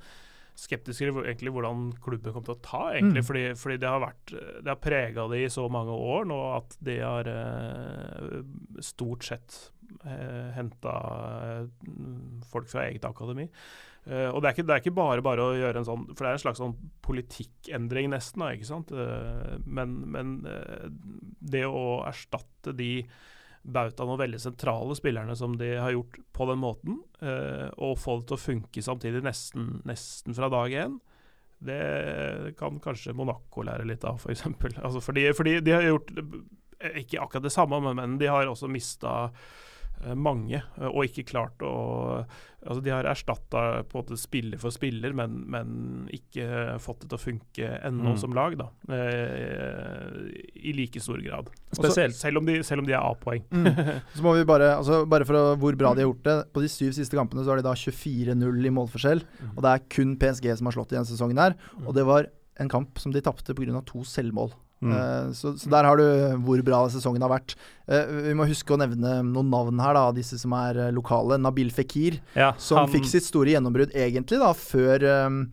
skeptisk 0.59 1.01
til 1.01 1.21
egentlig 1.23 1.53
hvordan 1.55 1.85
klubben 2.03 2.35
kom 2.35 2.45
til 2.47 2.57
å 2.57 2.63
ta, 2.65 2.83
egentlig. 2.93 3.23
Mm. 3.23 3.29
Fordi, 3.29 3.45
fordi, 3.59 3.79
det 3.83 3.89
har 3.89 4.03
vært 4.03 4.35
Det 4.35 4.69
har 4.69 4.81
prega 4.83 5.29
det 5.33 5.45
i 5.45 5.53
så 5.53 5.69
mange 5.73 5.95
år 5.97 6.27
nå 6.29 6.41
at 6.59 6.77
de 6.85 6.99
har 7.01 7.31
eh, 7.31 8.43
stort 8.85 9.25
sett 9.27 9.57
eh, 10.05 10.53
henta 10.57 10.99
eh, 11.47 11.89
folk 12.53 12.69
fra 12.73 12.87
eget 12.89 13.09
akademi. 13.09 13.49
Uh, 14.03 14.35
og 14.35 14.41
det 14.43 14.49
er, 14.49 14.55
ikke, 14.57 14.63
det 14.67 14.73
er, 14.75 14.81
ikke, 14.83 14.95
bare 14.97 15.23
bare 15.23 15.43
å 15.47 15.51
gjøre 15.55 15.79
en 15.79 15.85
sånn 15.87 16.01
For 16.09 16.25
det 16.25 16.31
er 16.33 16.35
en 16.35 16.41
slags 16.43 16.59
sånn 16.59 16.73
politikkendring, 17.07 18.09
nesten. 18.11 18.43
Da, 18.43 18.49
ikke 18.57 18.67
sant? 18.67 18.91
Uh, 18.91 19.61
men, 19.63 19.93
men 20.11 20.33
uh, 20.43 20.89
det 21.39 21.63
å 21.69 22.01
erstatte 22.09 22.75
de 22.75 23.05
bautaen 23.63 24.11
og 24.11 24.21
veldig 24.21 24.41
sentrale 24.43 24.95
spillerne 24.99 25.37
som 25.39 25.55
de 25.59 25.71
har 25.79 25.95
gjort 25.95 26.19
på 26.35 26.47
den 26.51 26.61
måten, 26.63 26.99
eh, 27.23 27.69
og 27.79 27.99
få 28.01 28.19
det 28.21 28.31
til 28.31 28.39
å 28.39 28.43
funke 28.43 28.85
samtidig 28.85 29.23
nesten, 29.25 29.81
nesten 29.89 30.37
fra 30.37 30.51
dag 30.53 30.75
én. 30.85 30.99
Det 31.63 32.55
kan 32.59 32.81
kanskje 32.83 33.15
Monaco 33.15 33.63
lære 33.63 33.87
litt 33.87 34.07
av, 34.09 34.19
f.eks. 34.19 34.43
For 34.59 34.81
altså 34.83 35.03
fordi, 35.05 35.29
fordi 35.37 35.61
de 35.63 35.77
har 35.77 35.87
gjort 35.87 36.11
eh, 36.19 37.03
ikke 37.05 37.23
akkurat 37.23 37.47
det 37.47 37.55
samme, 37.55 37.79
men, 37.95 38.19
de 38.19 38.31
har 38.31 38.51
også 38.51 38.71
mista 38.71 39.31
mange, 40.19 40.59
eh, 40.59 40.89
og 40.89 41.07
ikke 41.09 41.29
klart 41.35 41.63
å 41.67 41.75
Altså, 42.63 42.79
de 42.79 42.93
har 42.95 43.07
erstatta 43.11 43.83
spiller 44.15 44.61
for 44.63 44.71
spiller, 44.71 45.11
men, 45.19 45.33
men 45.51 45.71
ikke 46.15 46.77
fått 46.79 47.01
det 47.03 47.09
til 47.11 47.17
å 47.17 47.23
funke 47.25 47.71
ennå 47.89 48.13
mm. 48.13 48.21
som 48.23 48.37
lag, 48.39 48.55
da. 48.55 48.69
Eh, 48.87 50.29
I 50.71 50.75
like 50.79 51.03
stor 51.03 51.19
grad. 51.25 51.51
Spesielt. 51.73 52.15
Også, 52.15 52.23
selv, 52.23 52.39
om 52.39 52.47
de, 52.47 52.61
selv 52.63 52.85
om 52.85 52.87
de 52.87 52.95
er 52.95 53.01
A-poeng. 53.03 53.43
Mm. 53.51 53.67
Så 54.15 54.23
må 54.23 54.37
vi 54.39 54.47
bare, 54.47 54.77
altså, 54.77 55.01
bare 55.11 55.27
for 55.27 55.41
å, 55.41 55.43
hvor 55.59 55.75
bra 55.75 55.91
de 55.91 56.05
har 56.05 56.13
gjort 56.13 56.29
det 56.29 56.37
På 56.55 56.63
de 56.63 56.71
syv 56.71 56.95
siste 56.95 57.19
kampene 57.19 57.43
så 57.43 57.51
har 57.51 57.59
de 57.59 57.67
da 57.67 57.75
24-0 57.75 58.71
i 58.71 58.75
målforskjell. 58.79 59.27
Mm. 59.27 59.53
Og 59.57 59.67
det 59.67 59.73
er 59.75 59.85
kun 59.99 60.15
PSG 60.23 60.53
som 60.61 60.71
har 60.71 60.79
slått 60.79 60.95
i 60.95 61.01
denne 61.01 61.11
sesongen 61.11 61.43
her. 61.43 61.59
Mm. 61.75 61.89
Og 61.89 61.99
det 61.99 62.07
var 62.07 62.31
en 62.63 62.71
kamp 62.71 63.03
som 63.03 63.11
de 63.11 63.25
tapte 63.27 63.59
pga. 63.59 63.83
to 63.91 64.07
selvmål. 64.07 64.55
Mm. 64.83 64.93
Uh, 64.93 65.31
så, 65.39 65.55
så, 65.61 65.71
der 65.71 65.87
har 65.87 66.01
du 66.01 66.05
hvor 66.43 66.63
bra 66.67 66.83
sesongen 66.91 67.23
har 67.23 67.31
vært. 67.31 67.55
Uh, 67.87 68.03
vi 68.29 68.35
må 68.39 68.49
huske 68.51 68.75
å 68.75 68.81
nevne 68.81 69.21
noen 69.29 69.51
navn 69.53 69.83
her, 69.83 69.95
da, 69.95 70.09
disse 70.17 70.41
som 70.43 70.55
er 70.59 70.81
uh, 70.89 70.93
lokale. 70.95 71.39
Nabil 71.41 71.71
Fikir, 71.75 72.19
ja, 72.35 72.53
som 72.61 72.83
han... 72.83 72.93
fikk 72.93 73.07
sitt 73.11 73.29
store 73.29 73.55
gjennombrudd 73.55 73.95
egentlig 73.95 74.43
da, 74.43 74.51
før 74.59 75.07
um, 75.29 75.45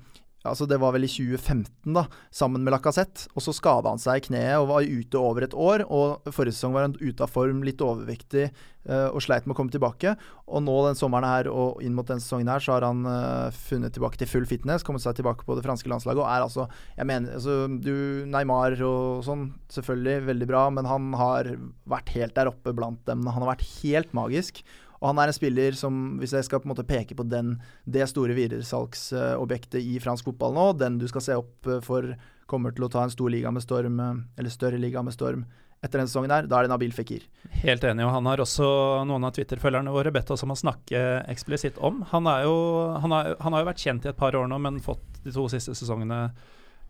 altså 0.49 0.67
Det 0.69 0.79
var 0.81 0.95
vel 0.95 1.05
i 1.07 1.11
2015, 1.11 1.93
da, 1.95 2.05
sammen 2.33 2.65
med 2.65 2.73
Lacassette. 2.73 3.29
Og 3.35 3.45
så 3.45 3.53
skada 3.55 3.93
han 3.93 4.01
seg 4.01 4.19
i 4.19 4.25
kneet 4.29 4.57
og 4.59 4.69
var 4.71 4.87
ute 4.87 5.21
over 5.21 5.45
et 5.45 5.55
år. 5.55 5.85
Og 5.87 6.33
forrige 6.35 6.57
sesong 6.57 6.75
var 6.75 6.87
han 6.87 6.97
ute 6.99 7.25
av 7.25 7.31
form, 7.31 7.61
litt 7.65 7.83
overvektig 7.83 8.49
uh, 8.89 9.09
og 9.13 9.21
sleit 9.23 9.47
med 9.47 9.55
å 9.55 9.59
komme 9.59 9.73
tilbake. 9.73 10.15
Og 10.49 10.63
nå 10.65 10.75
den 10.87 10.99
sommeren 10.99 11.29
her 11.29 11.49
og 11.51 11.83
inn 11.85 11.95
mot 11.97 12.09
denne 12.09 12.23
sesongen 12.23 12.51
her, 12.51 12.63
så 12.63 12.75
har 12.75 12.87
han 12.87 13.05
uh, 13.07 13.55
funnet 13.69 13.95
tilbake 13.95 14.19
til 14.21 14.31
full 14.31 14.49
fitness, 14.49 14.85
kommet 14.85 15.05
seg 15.05 15.17
tilbake 15.19 15.47
på 15.47 15.57
det 15.57 15.65
franske 15.65 15.91
landslaget 15.91 16.23
og 16.23 16.29
er 16.29 16.45
altså 16.45 16.67
Jeg 16.97 17.07
mener, 17.09 17.37
altså, 17.37 17.61
du 17.69 18.25
Neymar 18.29 18.75
og 18.85 19.23
sånn, 19.27 19.49
selvfølgelig 19.73 20.27
veldig 20.29 20.49
bra, 20.49 20.67
men 20.73 20.89
han 20.89 21.13
har 21.19 21.53
vært 21.89 22.13
helt 22.17 22.37
der 22.37 22.51
oppe 22.51 22.75
blant 22.75 23.01
dem. 23.09 23.27
Han 23.29 23.45
har 23.45 23.55
vært 23.55 23.67
helt 23.79 24.15
magisk. 24.17 24.63
Og 24.99 25.11
han 25.11 25.21
er 25.21 25.31
en 25.31 25.35
spiller 25.35 25.77
som, 25.79 26.17
hvis 26.19 26.33
jeg 26.35 26.47
skal 26.47 26.61
på 26.61 26.67
en 26.67 26.73
måte 26.73 26.87
peke 26.87 27.15
på 27.15 27.25
den, 27.27 27.55
det 27.87 28.07
store 28.11 28.35
videresalgsobjektet 28.35 29.79
i 29.79 29.95
fransk 30.03 30.27
fotball 30.27 30.55
nå, 30.57 30.67
den 30.79 30.99
du 30.99 31.07
skal 31.11 31.23
se 31.23 31.39
opp 31.39 31.69
eh, 31.69 31.79
for 31.85 32.13
kommer 32.49 32.73
til 32.75 32.87
å 32.87 32.91
ta 32.91 33.05
en 33.05 33.13
stor 33.13 33.31
liga 33.31 33.51
med 33.53 33.63
storm, 33.63 33.99
eh, 34.03 34.21
eller 34.39 34.53
større 34.53 34.81
liga 34.81 35.03
med 35.05 35.15
storm 35.15 35.47
etter 35.79 36.01
denne 36.01 36.11
sesongen 36.11 36.33
her, 36.33 36.47
da 36.49 36.57
er 36.59 36.67
det 36.67 36.73
Nabil 36.73 36.91
Fikir. 36.91 37.23
Helt 37.61 37.85
enig, 37.87 38.03
og 38.03 38.11
han 38.11 38.27
har 38.27 38.41
også 38.43 38.67
noen 39.07 39.23
av 39.23 39.31
Twitter-følgerne 39.37 39.93
våre 39.95 40.11
bedt 40.11 40.33
oss 40.35 40.43
om 40.43 40.51
å 40.51 40.57
snakke 40.59 41.03
eksplisitt 41.31 41.79
om. 41.79 42.01
Han, 42.11 42.27
jo, 42.43 42.55
han, 42.99 43.15
har, 43.15 43.29
han, 43.39 43.55
har, 43.55 43.63
jo 43.63 43.69
vært 43.69 43.85
kjent 43.85 44.07
i 44.07 44.11
et 44.11 44.19
par 44.19 44.35
år 44.35 44.49
nå, 44.51 44.57
men 44.59 44.81
fått 44.83 45.21
de 45.23 45.31
to 45.31 45.47
siste 45.51 45.75
sesongene 45.79 46.25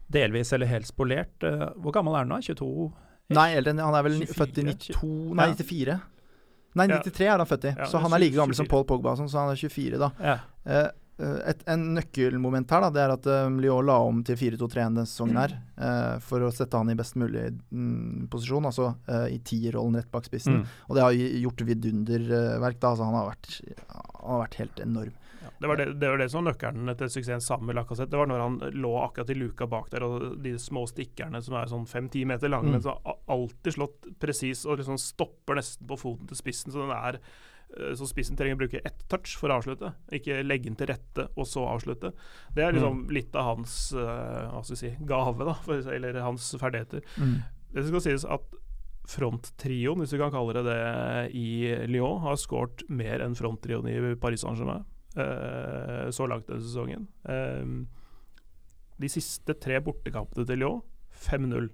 delvis 0.10 0.56
eller 0.58 0.72
helt 0.72 0.89
spolert. 0.89 1.38
Eh, 1.45 1.67
hvor 1.78 1.93
gammel 1.93 2.17
er 2.17 2.26
han 2.26 2.34
nå? 2.34 2.41
22? 2.41 2.89
Nei, 3.38 3.50
Han 3.62 3.93
er 3.93 4.08
vel 4.08 4.17
24, 4.24 4.38
født 4.39 4.58
i 4.58 4.65
92, 4.72 5.12
nei 5.38 5.52
94. 5.54 6.00
Nei, 6.77 6.86
93 6.91 7.25
er 7.25 7.38
han 7.41 7.49
født 7.49 7.69
i, 7.71 7.75
ja, 7.75 7.89
så 7.89 8.01
han 8.03 8.13
er 8.13 8.21
like 8.21 8.38
gammel 8.38 8.58
som 8.58 8.67
Paul 8.69 8.86
Pogba, 8.88 9.15
sånn, 9.17 9.29
så 9.32 9.41
han 9.41 9.53
er 9.53 9.62
24 9.62 10.01
da. 10.01 10.10
Uh, 10.69 10.89
et, 11.19 11.63
en 11.67 11.82
nøkkelmoment 11.97 12.69
her 12.71 12.84
da, 12.86 12.89
det 12.95 13.01
er 13.03 13.13
at 13.15 13.25
uh, 13.27 13.47
Lyon 13.60 13.88
la 13.89 13.97
om 14.08 14.21
til 14.23 14.38
4-2-3 14.39 14.86
denne 14.86 15.05
sesongen 15.10 15.39
her, 15.41 15.55
uh, 15.82 16.15
for 16.23 16.45
å 16.45 16.51
sette 16.55 16.79
han 16.79 16.91
i 16.93 16.95
best 16.99 17.17
mulig 17.19 17.49
mm, 17.51 18.29
posisjon, 18.32 18.69
altså 18.69 18.93
uh, 19.10 19.25
i 19.27 19.41
tierrollen 19.43 19.99
rett 19.99 20.12
bak 20.13 20.29
spissen. 20.29 20.62
Mm. 20.62 20.77
Og 20.88 20.95
det 20.95 21.03
har 21.03 21.17
gjort 21.43 21.65
vidunderverk. 21.67 22.79
da, 22.79 22.93
altså 22.93 23.10
han 23.10 23.17
har, 23.19 23.34
vært, 23.34 23.51
han 23.89 24.29
har 24.36 24.45
vært 24.45 24.60
helt 24.62 24.86
enorm. 24.86 25.17
Det 25.60 25.67
var 25.67 25.78
det, 25.78 25.93
det 26.00 26.10
var 26.10 26.17
det, 26.17 26.30
som 26.32 26.39
var 26.39 26.54
nøkkelen 26.54 26.91
til 26.95 27.12
suksessen 27.12 27.43
sammen 27.43 27.67
med 27.67 27.76
Lacassette. 27.76 28.12
Det 28.13 28.19
var 28.22 28.30
når 28.32 28.43
han 28.45 28.58
lå 28.80 28.93
akkurat 29.02 29.34
i 29.34 29.36
luka 29.36 29.67
bak 29.67 29.89
der, 29.91 30.06
og 30.08 30.38
de 30.43 30.54
små 30.62 30.86
stikkerne 30.88 31.41
som 31.43 31.58
er 31.60 31.72
sånn 31.72 31.88
fem-ti 31.89 32.24
meter 32.30 32.52
lange, 32.52 32.72
mm. 32.72 32.78
men 32.78 32.84
som 32.86 33.10
alltid 33.28 33.76
slått 33.76 34.08
presis 34.24 34.63
og 34.63 34.80
liksom 34.80 35.00
stopper 35.02 35.60
nesten 35.60 35.89
på 35.89 35.98
foten 36.00 36.30
til 36.30 36.39
spissen. 36.39 36.72
Så 36.72 36.86
den 36.86 36.93
er 36.95 37.17
eh, 37.19 37.91
så 38.00 38.08
spissen 38.08 38.39
trenger 38.39 38.56
å 38.56 38.62
bruke 38.62 38.80
ett 38.88 39.04
touch 39.12 39.34
for 39.41 39.52
å 39.52 39.58
avslutte, 39.60 39.91
ikke 40.15 40.39
legge 40.45 40.69
den 40.69 40.80
til 40.80 40.93
rette 40.93 41.28
og 41.36 41.50
så 41.50 41.65
avslutte. 41.74 42.13
Det 42.56 42.63
er 42.63 42.78
liksom 42.78 43.02
mm. 43.02 43.12
litt 43.17 43.36
av 43.36 43.50
hans 43.52 43.76
uh, 43.98 44.54
hva 44.54 44.63
skal 44.63 44.78
vi 44.78 44.82
si, 44.86 44.93
gave, 45.12 45.50
da, 45.50 45.58
for, 45.65 45.91
eller 45.98 46.22
hans 46.24 46.54
ferdigheter. 46.62 47.04
Mm. 47.19 47.36
Det 47.76 47.84
skal 47.89 48.06
sies 48.06 48.24
at 48.24 48.56
fronttrioen, 49.10 50.00
hvis 50.00 50.13
vi 50.13 50.22
kan 50.22 50.32
kalle 50.32 50.56
det 50.56 50.63
det, 50.69 50.80
i 51.36 51.76
Lyon 51.89 52.24
har 52.24 52.39
skåret 52.39 52.86
mer 52.88 53.26
enn 53.26 53.36
fronttrioen 53.36 53.89
i 53.89 54.15
Paris 54.22 54.45
Saint-Germain. 54.45 54.88
Eh, 55.19 56.10
så 56.15 56.27
langt 56.29 56.47
denne 56.49 56.63
sesongen. 56.63 57.08
Ehm, 57.29 57.84
de 58.99 59.12
siste 59.12 59.55
tre 59.62 59.79
bortekampene 59.84 60.47
til 60.47 60.62
Lyon 60.63 60.82
5-0. 61.27 61.69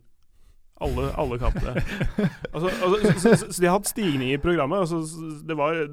Alle, 0.84 1.06
alle 1.16 1.38
kampene. 1.40 1.72
altså, 2.54 2.68
altså, 2.68 2.96
så, 3.00 3.14
så, 3.16 3.36
så, 3.46 3.62
de 3.62 3.68
har 3.70 3.78
hatt 3.78 3.88
stigning 3.90 4.34
i 4.34 4.42
programmet. 4.42 4.84
Altså, 4.84 5.00
det 5.48 5.56
var 5.56 5.86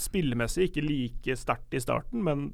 spillemessig 0.00 0.68
ikke 0.68 0.84
like 0.86 1.36
sterkt 1.40 1.74
i 1.74 1.82
starten, 1.82 2.22
men 2.22 2.52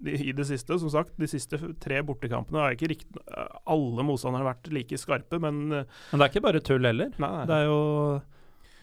de, 0.00 0.14
i 0.16 0.32
det 0.32 0.46
siste. 0.48 0.78
Som 0.80 0.92
sagt, 0.92 1.12
de 1.20 1.28
siste 1.28 1.60
tre 1.82 2.00
bortekampene 2.08 2.64
har 2.64 2.76
ikke 2.76 2.88
rikt, 2.94 3.20
alle 3.68 4.06
motstanderne 4.08 4.48
vært 4.48 4.72
like 4.72 5.00
skarpe, 5.00 5.42
men 5.42 5.60
Men 5.68 5.84
det 6.16 6.22
er 6.22 6.30
ikke 6.32 6.46
bare 6.48 6.64
tull 6.64 6.88
heller. 6.88 7.12
Nei, 7.20 7.32
nei. 7.36 7.46
Det 7.50 7.58
er 7.58 7.68
jo 7.68 7.80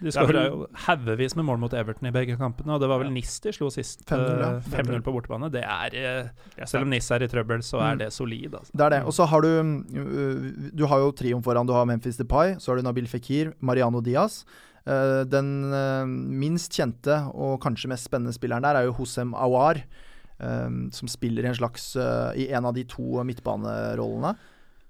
de 0.02 0.12
skåra 0.14 0.44
jo 0.48 0.68
haugevis 0.86 1.36
med 1.36 1.46
mål 1.48 1.58
mot 1.60 1.74
Everton 1.74 2.08
i 2.08 2.12
begge 2.14 2.36
kampene, 2.38 2.74
og 2.76 2.80
det 2.84 2.90
var 2.90 3.00
vel 3.02 3.08
Ja. 3.10 3.14
NIS 3.14 3.40
de 3.42 3.52
slo 3.56 3.70
sist. 3.74 4.04
5-0, 4.06 4.40
ja. 4.40 4.50
eh, 4.58 4.62
5-0 4.76 5.02
på 5.02 5.14
bortebane. 5.16 5.50
Det 5.52 5.64
er 5.64 5.96
eh, 5.98 6.66
Selv 6.66 6.84
om 6.86 6.90
NIS 6.90 7.10
er 7.12 7.24
i 7.24 7.28
trøbbel, 7.28 7.64
så 7.66 7.80
er 7.82 7.96
Mm. 7.96 8.00
det 8.00 8.12
solid. 8.14 8.54
Altså. 8.54 8.72
Det 8.78 8.86
er 8.86 8.90
det. 8.90 9.04
Og 9.06 9.14
så 9.14 9.26
har 9.26 9.42
du 9.42 9.48
øh, 9.48 10.72
Du 10.76 10.86
har 10.86 10.98
jo 11.00 11.12
trioen 11.12 11.44
foran. 11.44 11.66
Du 11.66 11.74
har 11.74 11.86
Memphis 11.86 12.18
Depay, 12.18 12.56
så 12.60 12.72
har 12.72 12.78
du 12.78 12.84
Nabil 12.84 13.08
Fikir, 13.08 13.54
Mariano 13.62 14.02
Diaz. 14.02 14.44
Eh, 14.86 15.24
den 15.26 15.50
minst 16.40 16.72
kjente 16.72 17.18
og 17.34 17.60
kanskje 17.62 17.90
mest 17.90 18.06
spennende 18.06 18.34
spilleren 18.34 18.62
der 18.64 18.76
er 18.76 18.86
jo 18.86 18.94
Hosem 18.94 19.34
Awar, 19.36 19.82
som 20.40 21.08
spiller 21.10 21.44
i 21.44 21.48
en 21.50 21.56
slags 21.58 21.96
I 22.38 22.48
en 22.54 22.66
av 22.66 22.74
de 22.76 22.84
to 22.84 23.24
midtbanerollene. 23.26 24.36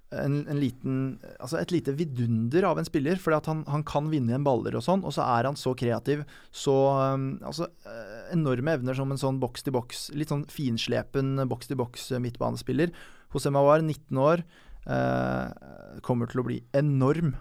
En, 0.08 0.38
en 0.48 0.56
liten, 0.56 1.18
altså 1.36 1.58
et 1.60 1.72
lite 1.74 1.92
vidunder 1.92 2.64
av 2.64 2.78
en 2.80 2.86
spiller, 2.86 3.18
fordi 3.20 3.42
han, 3.50 3.58
han 3.68 3.82
kan 3.84 4.06
vinne 4.08 4.32
igjen 4.32 4.46
baller 4.46 4.78
og 4.78 4.84
sånn, 4.86 5.02
og 5.04 5.12
så 5.12 5.26
er 5.26 5.44
han 5.50 5.58
så 5.60 5.74
kreativ. 5.76 6.22
Så 6.48 6.72
um, 6.72 7.26
altså, 7.44 7.68
eh, 7.84 8.30
enorme 8.32 8.72
evner 8.78 8.96
som 8.96 9.12
en 9.12 9.20
sånn 9.20 9.40
boks-til-boks, 9.42 10.06
litt 10.16 10.32
sånn 10.32 10.46
finslepen 10.48 11.36
boks-til-boks 11.50 12.08
midtbanespiller. 12.24 12.94
José 13.34 13.52
Mawar, 13.52 13.84
19 13.84 14.22
år, 14.24 14.46
eh, 14.88 16.00
kommer 16.08 16.30
til 16.30 16.40
å 16.40 16.46
bli 16.48 16.62
enorm. 16.72 17.34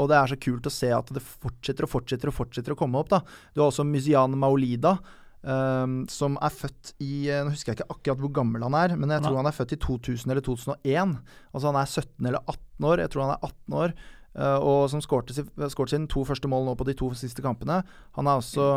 Og 0.00 0.08
det 0.10 0.16
er 0.18 0.32
så 0.32 0.38
kult 0.40 0.66
å 0.66 0.72
se 0.72 0.90
at 0.94 1.12
det 1.14 1.22
fortsetter 1.22 1.86
og 1.86 1.92
fortsetter 1.92 2.32
og 2.32 2.38
fortsetter 2.38 2.74
å 2.74 2.78
komme 2.78 2.98
opp. 2.98 3.12
da. 3.12 3.20
Du 3.54 3.62
har 3.62 3.70
også 3.70 3.86
Muzian 3.86 4.34
Maolida, 4.38 4.96
Um, 5.44 5.96
som 6.08 6.38
er 6.40 6.52
født 6.56 6.94
i 7.04 7.26
Nå 7.28 7.50
husker 7.52 7.74
jeg 7.74 7.82
ikke 7.82 7.92
akkurat 7.92 8.20
hvor 8.22 8.30
gammel 8.38 8.62
han 8.64 8.76
er, 8.78 8.94
men 8.96 9.10
jeg 9.12 9.20
tror 9.26 9.34
Nei. 9.34 9.42
han 9.42 9.48
er 9.50 9.56
født 9.56 9.74
i 9.76 9.80
2000 9.82 10.32
eller 10.32 10.44
2001. 10.46 11.16
Altså 11.52 11.68
han 11.68 11.80
er 11.80 11.90
17 11.90 12.28
eller 12.30 12.40
18 12.48 12.86
år. 12.88 13.02
Jeg 13.04 13.12
tror 13.12 13.24
han 13.26 13.34
er 13.34 13.48
18 13.50 13.76
år. 13.82 13.94
uh, 14.40 14.58
og 14.64 14.78
som 14.90 15.02
skårte, 15.04 15.36
skårte 15.74 15.92
sine 15.92 16.08
to 16.10 16.24
første 16.24 16.48
mål 16.48 16.64
nå 16.70 16.76
på 16.80 16.86
de 16.88 16.96
to 16.96 17.10
siste 17.18 17.44
kampene. 17.44 17.82
Han 18.16 18.30
er 18.30 18.40
også 18.40 18.70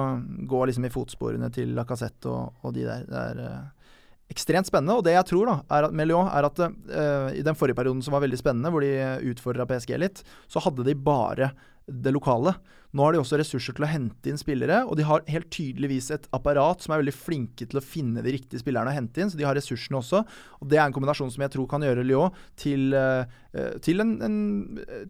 går 0.50 0.68
liksom 0.68 0.90
i 0.90 0.92
fotsporene 0.92 1.50
til 1.56 1.72
Lacassette 1.78 2.28
og, 2.28 2.60
og 2.62 2.76
de 2.76 2.84
der. 2.90 3.08
Det 3.08 3.24
er 3.24 3.42
uh, 3.46 3.88
ekstremt 4.36 4.68
spennende. 4.68 5.00
Og 5.00 5.08
det 5.08 5.16
jeg 5.16 5.30
tror 5.32 5.48
da, 5.48 5.58
er 5.72 5.88
at, 5.88 5.96
med 5.96 6.12
Lyon, 6.12 6.28
er 6.28 6.50
at 6.50 6.60
uh, 6.68 7.32
i 7.32 7.48
den 7.48 7.56
forrige 7.56 7.80
perioden 7.80 8.04
som 8.04 8.18
var 8.18 8.28
veldig 8.28 8.44
spennende, 8.44 8.74
hvor 8.76 8.84
de 8.84 9.32
utfordra 9.32 9.70
PSG 9.72 9.96
litt, 10.04 10.20
så 10.52 10.68
hadde 10.68 10.84
de 10.84 11.00
bare 11.00 11.54
det 11.88 12.14
lokale. 12.14 12.54
Nå 12.96 13.04
har 13.04 13.14
de 13.14 13.20
også 13.20 13.38
ressurser 13.40 13.76
til 13.76 13.86
å 13.86 13.90
hente 13.90 14.32
inn 14.32 14.40
spillere, 14.40 14.80
og 14.88 14.96
de 15.00 15.06
har 15.08 15.26
helt 15.32 15.50
tydeligvis 15.54 16.10
et 16.16 16.28
apparat 16.36 16.84
som 16.84 16.94
er 16.94 17.02
veldig 17.02 17.16
flinke 17.16 17.68
til 17.68 17.80
å 17.80 17.84
finne 17.84 18.24
de 18.24 18.34
riktige 18.36 18.64
spillerne 18.64 18.92
å 18.92 18.96
hente 18.96 19.22
inn, 19.22 19.32
så 19.32 19.40
de 19.40 19.46
har 19.48 19.58
ressursene 19.58 20.00
også. 20.00 20.24
Og 20.62 20.72
Det 20.72 20.80
er 20.80 20.86
en 20.86 20.96
kombinasjon 20.96 21.32
som 21.34 21.44
jeg 21.44 21.54
tror 21.54 21.68
kan 21.70 21.84
gjøre 21.84 22.06
Lyon 22.08 22.36
til, 22.56 22.94
eh, 22.96 23.78
til 23.84 24.04
en, 24.04 24.18
en 24.24 24.40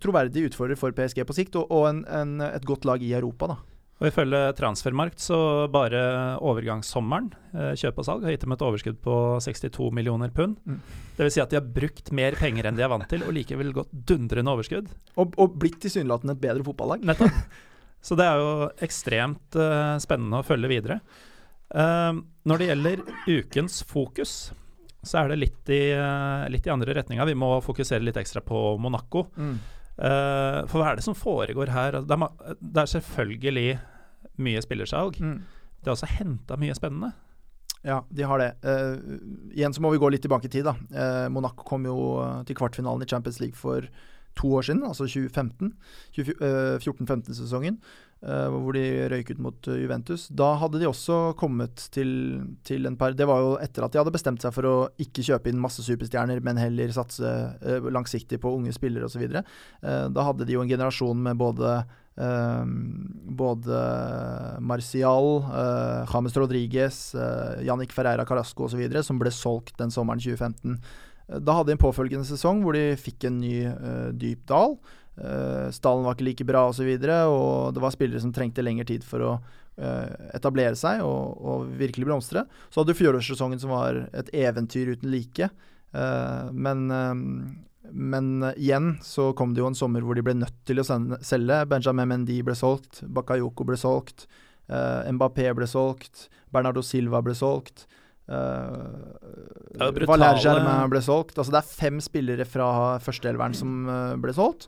troverdig 0.02 0.50
utfordrer 0.50 0.80
for 0.80 0.92
PSG 0.92 1.24
på 1.26 1.38
sikt, 1.38 1.56
og, 1.62 1.72
og 1.72 1.90
en, 1.92 2.04
en, 2.10 2.38
et 2.50 2.66
godt 2.66 2.86
lag 2.86 3.04
i 3.04 3.14
Europa. 3.14 3.54
da. 3.54 3.77
Og 3.98 4.12
Ifølge 4.12 4.40
Transfermarkt 4.58 5.22
så 5.24 5.38
bare 5.74 6.00
overgangssommeren, 6.46 7.32
eh, 7.58 7.72
kjøp 7.82 8.02
og 8.04 8.06
salg, 8.06 8.26
har 8.28 8.36
gitt 8.36 8.44
dem 8.46 8.54
et 8.54 8.66
overskudd 8.68 9.00
på 9.02 9.16
62 9.42 9.90
millioner 9.98 10.30
pund. 10.30 10.60
Mm. 10.70 10.82
Det 11.18 11.26
vil 11.26 11.34
si 11.34 11.42
at 11.42 11.50
de 11.50 11.58
har 11.58 11.72
brukt 11.80 12.12
mer 12.14 12.38
penger 12.38 12.70
enn 12.70 12.78
de 12.78 12.86
er 12.86 12.92
vant 12.94 13.08
til, 13.10 13.26
og 13.26 13.34
likevel 13.34 13.74
gått 13.74 13.96
dundrende 14.12 14.54
overskudd. 14.54 14.92
Og, 15.18 15.34
og 15.42 15.58
blitt 15.58 15.80
tilsynelatende 15.82 16.38
et 16.38 16.44
bedre 16.46 16.68
fotballag. 16.68 17.08
Nettopp. 17.10 17.42
Så 18.06 18.16
det 18.16 18.28
er 18.30 18.38
jo 18.38 18.70
ekstremt 18.86 19.58
eh, 19.58 19.96
spennende 20.04 20.44
å 20.44 20.46
følge 20.46 20.70
videre. 20.70 21.00
Eh, 21.74 22.22
når 22.48 22.62
det 22.62 22.70
gjelder 22.70 23.02
ukens 23.28 23.82
fokus, 23.90 24.36
så 25.02 25.24
er 25.24 25.34
det 25.34 25.40
litt 25.42 25.72
i, 25.74 25.82
eh, 25.96 26.46
litt 26.54 26.70
i 26.70 26.74
andre 26.74 26.96
retninga. 27.00 27.26
Vi 27.26 27.36
må 27.38 27.56
fokusere 27.66 28.06
litt 28.06 28.20
ekstra 28.22 28.46
på 28.46 28.78
Monaco. 28.82 29.26
Mm. 29.36 29.58
Eh, 29.98 30.60
for 30.70 30.80
hva 30.80 30.92
er 30.92 31.00
det 31.00 31.06
som 31.06 31.18
foregår 31.18 31.72
her? 31.74 31.98
Altså, 31.98 32.08
Det 32.08 32.18
er, 32.18 32.58
det 32.62 32.82
er 32.82 32.92
selvfølgelig 32.94 33.80
mye 34.38 34.62
spillersalg. 34.62 35.22
Mm. 35.22 35.40
Det 35.82 35.88
er 35.88 35.96
også 35.96 36.12
henta 36.18 36.58
mye 36.58 36.76
spennende. 36.78 37.14
Ja, 37.86 38.02
de 38.12 38.26
har 38.26 38.42
det. 38.42 38.52
Uh, 38.66 38.98
igjen 39.54 39.74
så 39.74 39.82
må 39.82 39.94
vi 39.94 40.00
gå 40.02 40.10
litt 40.10 40.22
tilbake 40.26 40.50
i 40.50 40.52
tid. 40.52 40.66
da. 40.66 40.74
Uh, 40.92 41.30
Monaco 41.32 41.64
kom 41.64 41.86
jo 41.86 42.20
til 42.46 42.58
kvartfinalen 42.58 43.06
i 43.06 43.10
Champions 43.10 43.40
League 43.40 43.56
for 43.56 43.86
to 44.38 44.54
år 44.56 44.62
siden, 44.62 44.84
altså 44.84 45.08
2015. 45.08 45.74
2014-15-sesongen, 46.18 47.78
eh, 47.78 48.07
hvor 48.26 48.74
de 48.74 48.84
røyk 49.12 49.30
ut 49.36 49.42
mot 49.46 49.68
eh, 49.70 49.82
Juventus. 49.84 50.26
Da 50.34 50.56
hadde 50.58 50.82
de 50.82 50.90
også 50.90 51.36
kommet 51.38 51.84
til, 51.94 52.10
til 52.66 52.90
en 52.90 52.98
par 52.98 53.14
Det 53.14 53.28
var 53.30 53.44
jo 53.44 53.52
etter 53.62 53.86
at 53.86 53.94
de 53.94 54.02
hadde 54.02 54.14
bestemt 54.16 54.42
seg 54.42 54.56
for 54.56 54.66
å 54.66 54.76
ikke 55.02 55.26
kjøpe 55.28 55.52
inn 55.52 55.62
masse 55.62 55.86
superstjerner, 55.86 56.42
men 56.42 56.58
heller 56.58 56.94
satse 56.96 57.30
eh, 57.62 57.92
langsiktig 57.94 58.42
på 58.42 58.56
unge 58.58 58.74
spillere 58.74 59.06
osv. 59.06 59.28
Uh, 59.30 60.08
da 60.10 60.26
hadde 60.26 60.48
de 60.48 60.58
jo 60.58 60.66
en 60.66 60.76
generasjon 60.76 61.26
med 61.30 61.40
både 61.40 61.80
Uh, 62.18 62.66
både 63.38 63.80
Marcial, 64.66 65.28
uh, 65.54 66.02
James 66.10 66.34
Rodriguez, 66.34 66.96
uh, 67.14 67.62
Jannik 67.62 67.94
Ferreira 67.94 68.26
Carasco 68.26 68.66
osv., 68.66 68.82
som 69.06 69.20
ble 69.22 69.30
solgt 69.30 69.78
den 69.78 69.94
sommeren 69.94 70.24
2015. 70.24 70.80
Uh, 71.30 71.38
da 71.38 71.60
hadde 71.60 71.70
de 71.70 71.76
en 71.78 71.84
påfølgende 71.84 72.26
sesong 72.26 72.64
hvor 72.66 72.74
de 72.74 72.98
fikk 72.98 73.28
en 73.30 73.38
ny 73.38 73.54
uh, 73.70 74.10
dyp 74.18 74.48
dal. 74.50 74.80
Uh, 75.18 75.70
stallen 75.74 76.06
var 76.06 76.18
ikke 76.18 76.28
like 76.30 76.48
bra 76.48 76.68
osv., 76.70 76.88
og, 76.88 77.06
så 77.06 77.22
og 77.34 77.78
det 77.78 77.86
var 77.86 77.96
spillere 77.96 78.24
som 78.24 78.34
trengte 78.36 78.66
lengre 78.66 78.88
tid 78.90 79.06
for 79.08 79.26
å 79.34 79.38
etablere 80.34 80.74
seg 80.74 81.04
og, 81.06 81.36
og, 81.38 81.68
virkelig 81.78 82.08
blomstre. 82.08 82.42
Så 82.74 82.80
hadde 82.80 82.96
du 82.96 82.98
fjorårssesongen 82.98 83.60
som 83.62 83.70
var 83.76 84.08
et 84.18 84.32
eventyr 84.34 84.96
uten 84.96 85.12
like. 85.14 85.52
men 86.58 86.80
men 87.92 88.44
uh, 88.44 88.54
igjen 88.58 88.96
så 89.04 89.32
kom 89.38 89.54
det 89.54 89.62
jo 89.62 89.70
en 89.70 89.78
sommer 89.78 90.04
hvor 90.06 90.18
de 90.18 90.24
ble 90.26 90.36
nødt 90.38 90.58
til 90.68 90.82
å 90.82 90.86
selge. 90.86 91.62
Benjamin 91.70 92.10
Mendy 92.12 92.40
ble 92.46 92.56
solgt, 92.58 93.04
Bakayoko 93.04 93.68
ble 93.68 93.78
solgt, 93.80 94.28
uh, 94.72 95.06
Mbappé 95.14 95.50
ble 95.58 95.68
solgt, 95.70 96.28
Bernardo 96.54 96.84
Silva 96.86 97.22
ble 97.26 97.36
solgt. 97.38 97.88
Uh, 98.28 99.16
Valère 99.80 100.42
Germain 100.44 100.92
ble 100.92 101.02
solgt. 101.04 101.38
Altså 101.38 101.54
det 101.54 101.62
er 101.62 101.72
fem 101.72 102.02
spillere 102.04 102.48
fra 102.48 102.98
førsteelveren 103.04 103.56
som 103.56 103.90
ble 104.24 104.36
solgt. 104.36 104.68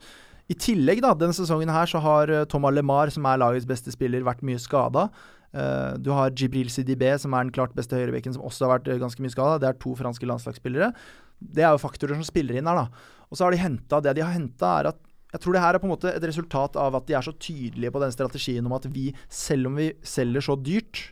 I 0.50 0.56
tillegg, 0.58 1.04
da, 1.06 1.14
denne 1.14 1.36
sesongen 1.38 1.70
her 1.70 1.90
så 1.90 2.02
har 2.02 2.32
Thomas 2.50 2.74
LeMar, 2.74 3.12
som 3.14 3.28
er 3.30 3.38
lagets 3.38 3.68
beste 3.70 3.94
spiller, 3.94 4.26
vært 4.26 4.42
mye 4.46 4.62
skada. 4.62 5.10
Uh, 5.50 5.98
du 5.98 6.12
har 6.14 6.34
Jibril 6.38 6.70
Sidibé, 6.70 7.16
som 7.18 7.34
er 7.34 7.48
den 7.48 7.54
klart 7.54 7.74
beste 7.78 7.98
høyrebekken, 7.98 8.36
som 8.36 8.46
også 8.46 8.68
har 8.68 8.76
vært 8.76 8.90
uh, 8.92 9.00
ganske 9.02 9.24
mye 9.24 9.34
skada. 9.34 9.58
Det 9.62 9.70
er 9.70 9.80
to 9.82 9.96
franske 9.98 10.30
landslagsspillere. 10.30 10.92
Det 11.40 11.66
er 11.66 11.74
jo 11.74 11.82
faktorer 11.82 12.20
som 12.20 12.28
spiller 12.28 12.60
inn 12.60 12.70
her, 12.70 12.84
da. 12.84 13.16
Og 13.30 13.38
så 13.38 13.46
har 13.46 13.54
de 13.54 13.62
henta 13.62 14.02
Det 14.04 14.16
de 14.18 14.26
har 14.26 14.36
henta, 14.36 14.74
er 14.80 14.92
at 14.92 15.00
jeg 15.30 15.44
tror 15.44 15.54
det 15.54 15.62
her 15.62 15.78
er 15.78 15.82
på 15.82 15.86
en 15.86 15.94
måte 15.94 16.10
et 16.10 16.24
resultat 16.26 16.78
av 16.82 16.96
at 16.98 17.06
de 17.06 17.14
er 17.14 17.26
så 17.26 17.36
tydelige 17.38 17.94
på 17.94 18.02
den 18.02 18.14
strategien 18.14 18.66
om 18.66 18.74
at 18.74 18.88
vi, 18.90 19.12
selv 19.30 19.70
om 19.70 19.76
vi 19.78 19.92
selger 20.02 20.42
så 20.42 20.56
dyrt 20.58 21.04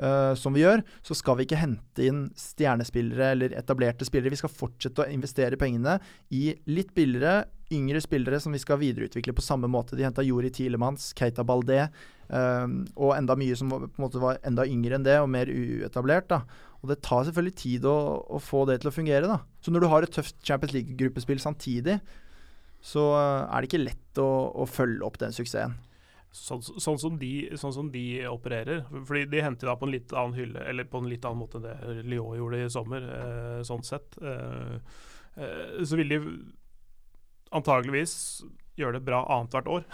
uh, 0.00 0.32
som 0.38 0.54
vi 0.54 0.62
gjør, 0.62 0.82
så 1.04 1.16
skal 1.18 1.38
vi 1.38 1.46
ikke 1.46 1.60
hente 1.60 2.06
inn 2.06 2.24
stjernespillere 2.38 3.32
eller 3.34 3.56
etablerte 3.58 4.06
spillere. 4.08 4.32
Vi 4.32 4.40
skal 4.40 4.54
fortsette 4.54 5.04
å 5.04 5.10
investere 5.12 5.58
pengene 5.60 5.98
i 6.32 6.50
litt 6.70 6.94
billigere, 6.96 7.48
yngre 7.72 8.02
spillere 8.04 8.40
som 8.42 8.52
vi 8.52 8.60
skal 8.60 8.80
videreutvikle 8.80 9.34
på 9.36 9.44
samme 9.44 9.70
måte. 9.70 9.96
De 9.96 10.04
henta 10.04 10.24
Jori 10.24 10.52
Tilemans, 10.52 11.10
Keita 11.18 11.44
Baldé, 11.48 11.84
uh, 12.32 12.66
og 12.96 13.14
enda 13.18 13.36
mye 13.38 13.58
som 13.58 13.72
på 13.72 13.84
en 13.84 14.06
måte 14.06 14.22
var 14.22 14.40
enda 14.46 14.66
yngre 14.68 14.98
enn 14.98 15.06
det, 15.08 15.20
og 15.20 15.30
mer 15.32 15.52
uetablert. 15.52 16.30
da. 16.32 16.42
Og 16.82 16.90
det 16.90 17.02
tar 17.06 17.28
selvfølgelig 17.28 17.58
tid 17.60 17.86
å, 17.86 17.96
å, 18.26 18.42
få 18.42 18.64
det 18.68 18.80
til 18.82 18.90
å 18.90 18.96
fungere. 18.96 19.30
da. 19.30 19.40
Så 19.62 19.74
når 19.74 19.84
du 19.84 19.92
har 19.92 20.04
et 20.04 20.12
tøft 20.14 20.38
Champions 20.42 20.74
League-gruppespill 20.74 21.42
samtidig, 21.42 22.00
så 22.82 23.06
er 23.14 23.62
det 23.62 23.68
ikke 23.70 23.84
lett 23.84 24.18
å, 24.18 24.28
å 24.58 24.66
følge 24.66 25.06
opp 25.06 25.20
den 25.22 25.34
suksessen. 25.34 25.76
Sånn, 26.32 26.62
sånn, 26.64 26.96
som 26.96 27.16
de, 27.20 27.50
sånn, 27.60 27.74
som 27.76 27.88
de, 27.92 28.24
opererer. 28.30 28.86
Fordi 28.88 29.26
de 29.28 29.42
henter 29.44 29.68
da 29.68 29.76
på 29.76 29.84
en 29.84 29.92
litt 29.92 30.14
annen 30.16 30.36
hylle, 30.38 30.62
eller 30.70 30.88
på 30.88 31.02
en 31.02 31.10
litt 31.10 31.26
annen 31.28 31.42
måte 31.42 31.60
enn 31.60 31.66
det 31.66 32.06
Lyon 32.08 32.38
gjorde 32.38 32.62
i 32.62 32.70
sommer, 32.72 33.04
eh, 33.18 33.58
sånn 33.68 33.84
sett. 33.84 34.16
Eh, 34.16 34.78
eh, 35.36 35.82
så 35.84 35.98
vil 36.00 36.14
de 36.14 36.20
antageligvis 37.52 38.14
gjøre 38.80 38.96
det 38.96 39.04
bra 39.04 39.20
annethvert 39.28 39.68
år. 39.68 39.84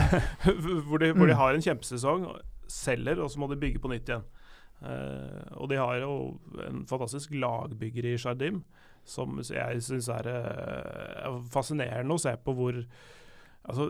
hvor, 0.90 1.00
de, 1.00 1.14
hvor 1.16 1.30
de 1.30 1.38
har 1.40 1.56
en 1.56 1.64
kjempesesong, 1.64 2.28
selger, 2.68 3.22
og 3.24 3.32
så 3.32 3.40
må 3.40 3.48
de 3.48 3.60
bygge 3.60 3.80
på 3.80 3.90
nytt 3.92 4.12
igjen. 4.12 4.28
Uh, 4.78 5.58
og 5.58 5.72
de 5.72 5.78
har 5.80 5.96
jo 5.98 6.12
en 6.62 6.84
fantastisk 6.86 7.32
lagbygger 7.34 8.12
i 8.12 8.18
Shardim, 8.20 8.60
som 9.08 9.40
jeg 9.42 9.80
syns 9.82 10.06
er 10.12 10.28
uh, 10.30 11.40
fascinerende 11.50 12.14
å 12.14 12.22
se 12.22 12.36
på 12.44 12.54
hvor 12.54 12.78
altså, 13.68 13.88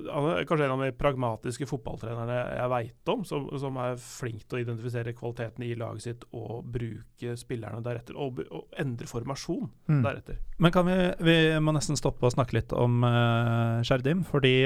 kanskje 0.49 0.67
en 0.67 0.75
av 0.75 0.83
de 0.85 0.95
pragmatiske 0.99 1.69
fotballtrenerne 1.71 2.39
jeg 2.59 2.73
veit 2.73 3.13
om, 3.13 3.23
som, 3.29 3.47
som, 3.63 3.79
er 3.83 4.01
flink 4.03 4.45
til 4.45 4.59
å 4.59 4.63
identifisere 4.65 5.15
kvaliteten 5.17 5.67
i 5.67 5.75
laget 5.79 6.07
sitt 6.07 6.27
og 6.37 6.67
bruke 6.75 7.37
spillerne 7.41 7.83
deretter. 7.85 8.19
Og, 8.19 8.43
og 8.51 8.81
endre 8.81 9.09
formasjon 9.11 9.69
mm. 9.91 10.03
deretter. 10.05 10.43
Men 10.59 10.75
kan 10.75 10.89
vi, 10.89 10.99
vi 11.25 11.39
må 11.63 11.75
nesten 11.77 11.99
stoppe 11.99 12.29
og 12.29 12.35
snakke 12.35 12.59
litt 12.59 12.75
om 12.77 13.01
uh, 13.07 14.27
fordi 14.29 14.57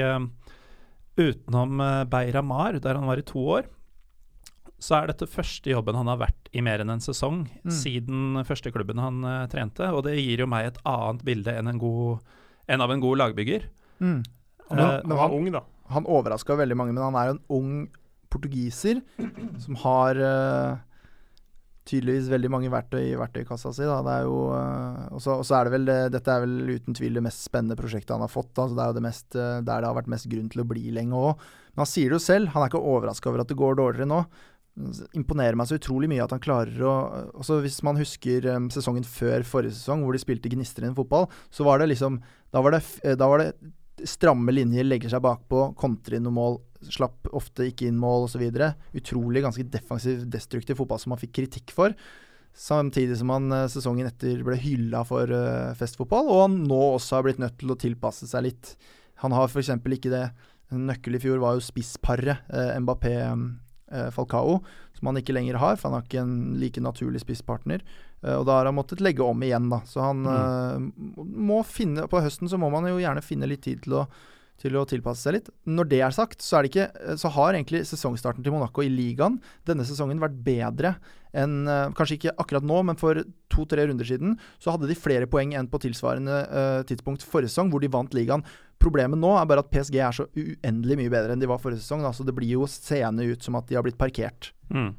utenom 1.13 1.81
Beira 2.09 2.41
Mar, 2.41 2.79
der 2.81 2.97
han 2.97 3.05
var 3.05 3.21
i 3.21 3.25
to 3.27 3.41
år 3.59 3.69
så 4.83 4.99
er 4.99 5.11
dette 5.11 5.29
første 5.31 5.71
jobben 5.71 5.95
han 5.95 6.09
har 6.11 6.19
vært 6.19 6.49
i 6.53 6.61
mer 6.65 6.83
enn 6.83 6.91
en 6.93 7.03
sesong 7.03 7.45
Mm. 7.63 7.71
siden 7.71 8.43
første 8.43 8.71
klubben 8.71 8.99
han 8.99 9.23
uh, 9.23 9.47
trente, 9.47 9.87
og 9.95 10.03
det 10.03 10.17
gir 10.19 10.43
jo 10.43 10.47
meg 10.49 10.67
et 10.67 10.79
annet 10.83 11.23
bilde 11.23 11.53
enn, 11.55 11.69
en 11.71 11.79
god, 11.79 12.19
enn 12.67 12.83
av 12.83 12.91
en 12.91 13.03
god 13.03 13.21
lagbygger. 13.21 13.69
Mm. 14.03 14.23
Eh, 14.73 14.79
Men, 14.79 14.85
Han 14.85 15.09
men 15.09 15.21
han, 15.21 15.35
ung, 15.37 15.51
da. 15.53 15.63
han 15.93 16.07
overraska 16.09 16.57
veldig 16.59 16.77
mange, 16.79 16.95
men 16.95 17.03
han 17.03 17.19
er 17.19 17.29
jo 17.29 17.35
en 17.37 17.45
ung 17.59 17.75
portugiser 18.33 19.01
som 19.63 19.77
har 19.83 20.17
uh, 20.17 20.77
tydeligvis 21.89 22.31
veldig 22.31 22.49
mange 22.49 22.71
verktøy 22.73 23.01
i 23.11 23.17
verktøykassa 23.19 23.73
si. 23.75 23.85
Da. 23.85 23.99
Det 24.05 24.13
er 24.15 24.29
jo, 24.29 24.37
uh, 24.55 25.03
og 25.13 25.21
så 25.21 25.35
og 25.41 25.45
så 25.47 25.59
er 25.59 25.67
det 25.67 25.75
vel 25.75 25.85
det, 25.89 25.99
Dette 26.15 26.33
er 26.33 26.45
vel 26.45 26.55
uten 26.71 26.97
tvil 26.97 27.19
det 27.19 27.25
mest 27.25 27.45
spennende 27.45 27.77
prosjektet 27.77 28.15
han 28.15 28.25
har 28.25 28.31
fått. 28.31 28.53
Da. 28.55 28.65
Så 28.65 28.77
det 28.77 28.85
er 28.85 28.93
jo 28.93 28.97
det 28.97 29.05
mest, 29.05 29.27
uh, 29.35 29.59
der 29.61 29.83
det 29.83 29.91
har 29.91 29.99
vært 29.99 30.09
mest 30.15 30.29
grunn 30.31 30.49
til 30.53 30.63
å 30.63 30.69
bli 30.71 30.87
lenge 30.95 31.19
òg. 31.19 31.45
Men 31.73 31.85
han 31.85 31.91
sier 31.93 32.09
det 32.09 32.17
jo 32.17 32.25
selv, 32.25 32.53
han 32.55 32.65
er 32.65 32.73
ikke 32.73 32.81
overraska 32.95 33.29
over 33.29 33.43
at 33.43 33.53
det 33.53 33.59
går 33.59 33.77
dårligere 33.81 34.09
nå. 34.09 34.23
Det 34.73 35.05
imponerer 35.13 35.53
meg 35.53 35.69
så 35.69 35.77
utrolig 35.77 36.07
mye 36.09 36.23
at 36.23 36.31
han 36.33 36.41
klarer 36.41 36.79
å 36.81 36.93
også 37.37 37.59
Hvis 37.61 37.83
man 37.85 37.99
husker 37.99 38.47
um, 38.55 38.71
sesongen 38.73 39.05
før 39.05 39.45
forrige 39.45 39.75
sesong, 39.77 40.01
hvor 40.01 40.17
de 40.17 40.21
spilte 40.23 40.49
gnistrende 40.49 40.97
fotball, 40.97 41.27
så 41.53 41.67
var 41.67 41.77
det 41.77 41.91
liksom 41.91 42.17
Da 42.49 42.63
var 42.65 42.73
det, 42.73 42.81
eh, 43.03 43.13
da 43.19 43.27
var 43.29 43.43
det 43.43 43.51
stramme 44.07 44.53
linjer, 44.53 44.85
legger 44.87 45.11
seg 45.13 45.23
bakpå, 45.23 45.69
kontrer 45.79 46.17
inn 46.17 46.25
noen 46.27 46.37
mål, 46.37 46.59
slapp 46.91 47.29
ofte 47.35 47.69
ikke 47.69 47.87
inn 47.87 47.99
mål 48.01 48.27
osv. 48.27 48.43
Utrolig 48.97 49.43
ganske 49.45 49.65
defensiv, 49.71 50.25
destruktiv 50.31 50.79
fotball 50.81 51.01
som 51.01 51.15
han 51.15 51.21
fikk 51.21 51.35
kritikk 51.39 51.75
for. 51.75 51.95
Samtidig 52.53 53.17
som 53.17 53.31
han 53.33 53.49
eh, 53.51 53.69
sesongen 53.71 54.09
etter 54.09 54.43
ble 54.45 54.57
hylla 54.61 55.01
for 55.09 55.29
uh, 55.33 55.73
festfotball, 55.77 56.27
og 56.29 56.41
han 56.43 56.59
nå 56.69 56.81
også 56.93 57.17
har 57.17 57.25
blitt 57.25 57.41
nødt 57.41 57.57
til 57.61 57.73
å 57.73 57.79
tilpasse 57.81 58.29
seg 58.29 58.45
litt. 58.45 58.75
Han 59.23 59.33
har 59.33 59.49
f.eks. 59.49 59.71
ikke 59.73 60.13
det 60.13 60.27
nøkkel 60.73 61.17
i 61.17 61.21
fjor 61.21 61.41
var 61.41 61.57
jo 61.57 61.65
spissparet 61.65 62.45
uh, 62.53 62.77
eh, 63.93 64.09
Falcao, 64.13 64.59
som 64.97 65.09
han 65.09 65.19
ikke 65.21 65.35
lenger 65.35 65.57
har, 65.61 65.77
for 65.77 65.89
han 65.89 65.97
har 65.97 66.05
ikke 66.05 66.21
en 66.21 66.37
like 66.61 66.81
naturlig 66.81 67.23
spisspartner. 67.25 67.81
Eh, 68.23 68.35
og 68.39 68.47
da 68.49 68.59
har 68.59 68.69
han 68.69 68.77
måttet 68.77 69.03
legge 69.03 69.25
om 69.25 69.43
igjen, 69.45 69.69
da. 69.71 69.83
Så 69.89 70.03
han 70.03 70.23
eh, 70.29 70.85
må 71.23 71.63
finne 71.67 72.07
På 72.11 72.23
høsten 72.23 72.49
så 72.51 72.59
må 72.61 72.71
man 72.73 72.87
jo 72.89 73.01
gjerne 73.01 73.25
finne 73.25 73.49
litt 73.49 73.65
tid 73.67 73.83
til 73.85 74.01
å 74.01 74.07
til 74.61 74.77
å 74.77 74.85
tilpasse 74.87 75.25
seg 75.25 75.35
litt. 75.37 75.49
Når 75.67 75.89
det 75.91 75.99
er 76.05 76.13
sagt, 76.15 76.43
så, 76.45 76.55
er 76.55 76.63
det 76.63 76.71
ikke, 76.71 77.15
så 77.19 77.31
har 77.35 77.55
egentlig 77.55 77.83
sesongstarten 77.89 78.45
til 78.45 78.53
Monaco 78.53 78.83
i 78.85 78.91
ligaen 78.91 79.39
denne 79.67 79.85
sesongen 79.87 80.21
vært 80.21 80.37
bedre 80.45 80.93
enn 81.33 81.63
eh, 81.67 81.89
Kanskje 81.97 82.19
ikke 82.19 82.35
akkurat 82.39 82.65
nå, 82.69 82.77
men 82.87 82.99
for 82.99 83.17
to-tre 83.51 83.87
runder 83.89 84.07
siden 84.07 84.37
så 84.61 84.75
hadde 84.75 84.87
de 84.89 84.97
flere 84.97 85.27
poeng 85.29 85.55
enn 85.57 85.69
på 85.69 85.81
tilsvarende 85.83 86.37
uh, 86.49 86.81
tidspunkt 86.89 87.25
forrige 87.25 87.51
sesong, 87.51 87.73
hvor 87.73 87.81
de 87.83 87.89
vant 87.91 88.13
ligaen. 88.15 88.45
Problemet 88.81 89.19
nå 89.19 89.33
er 89.37 89.49
bare 89.49 89.65
at 89.65 89.71
PSG 89.73 89.97
er 89.99 90.15
så 90.15 90.27
uendelig 90.37 90.99
mye 91.01 91.13
bedre 91.13 91.35
enn 91.35 91.41
de 91.41 91.49
var 91.49 91.61
forrige 91.61 91.83
sesong, 91.83 92.05
da, 92.05 92.13
så 92.15 92.25
det 92.25 92.35
blir 92.37 92.55
jo 92.55 92.69
seende 92.69 93.25
ut 93.29 93.45
som 93.45 93.57
at 93.59 93.69
de 93.69 93.77
har 93.77 93.85
blitt 93.85 93.99
parkert. 93.99 94.53
Mm. 94.73 94.93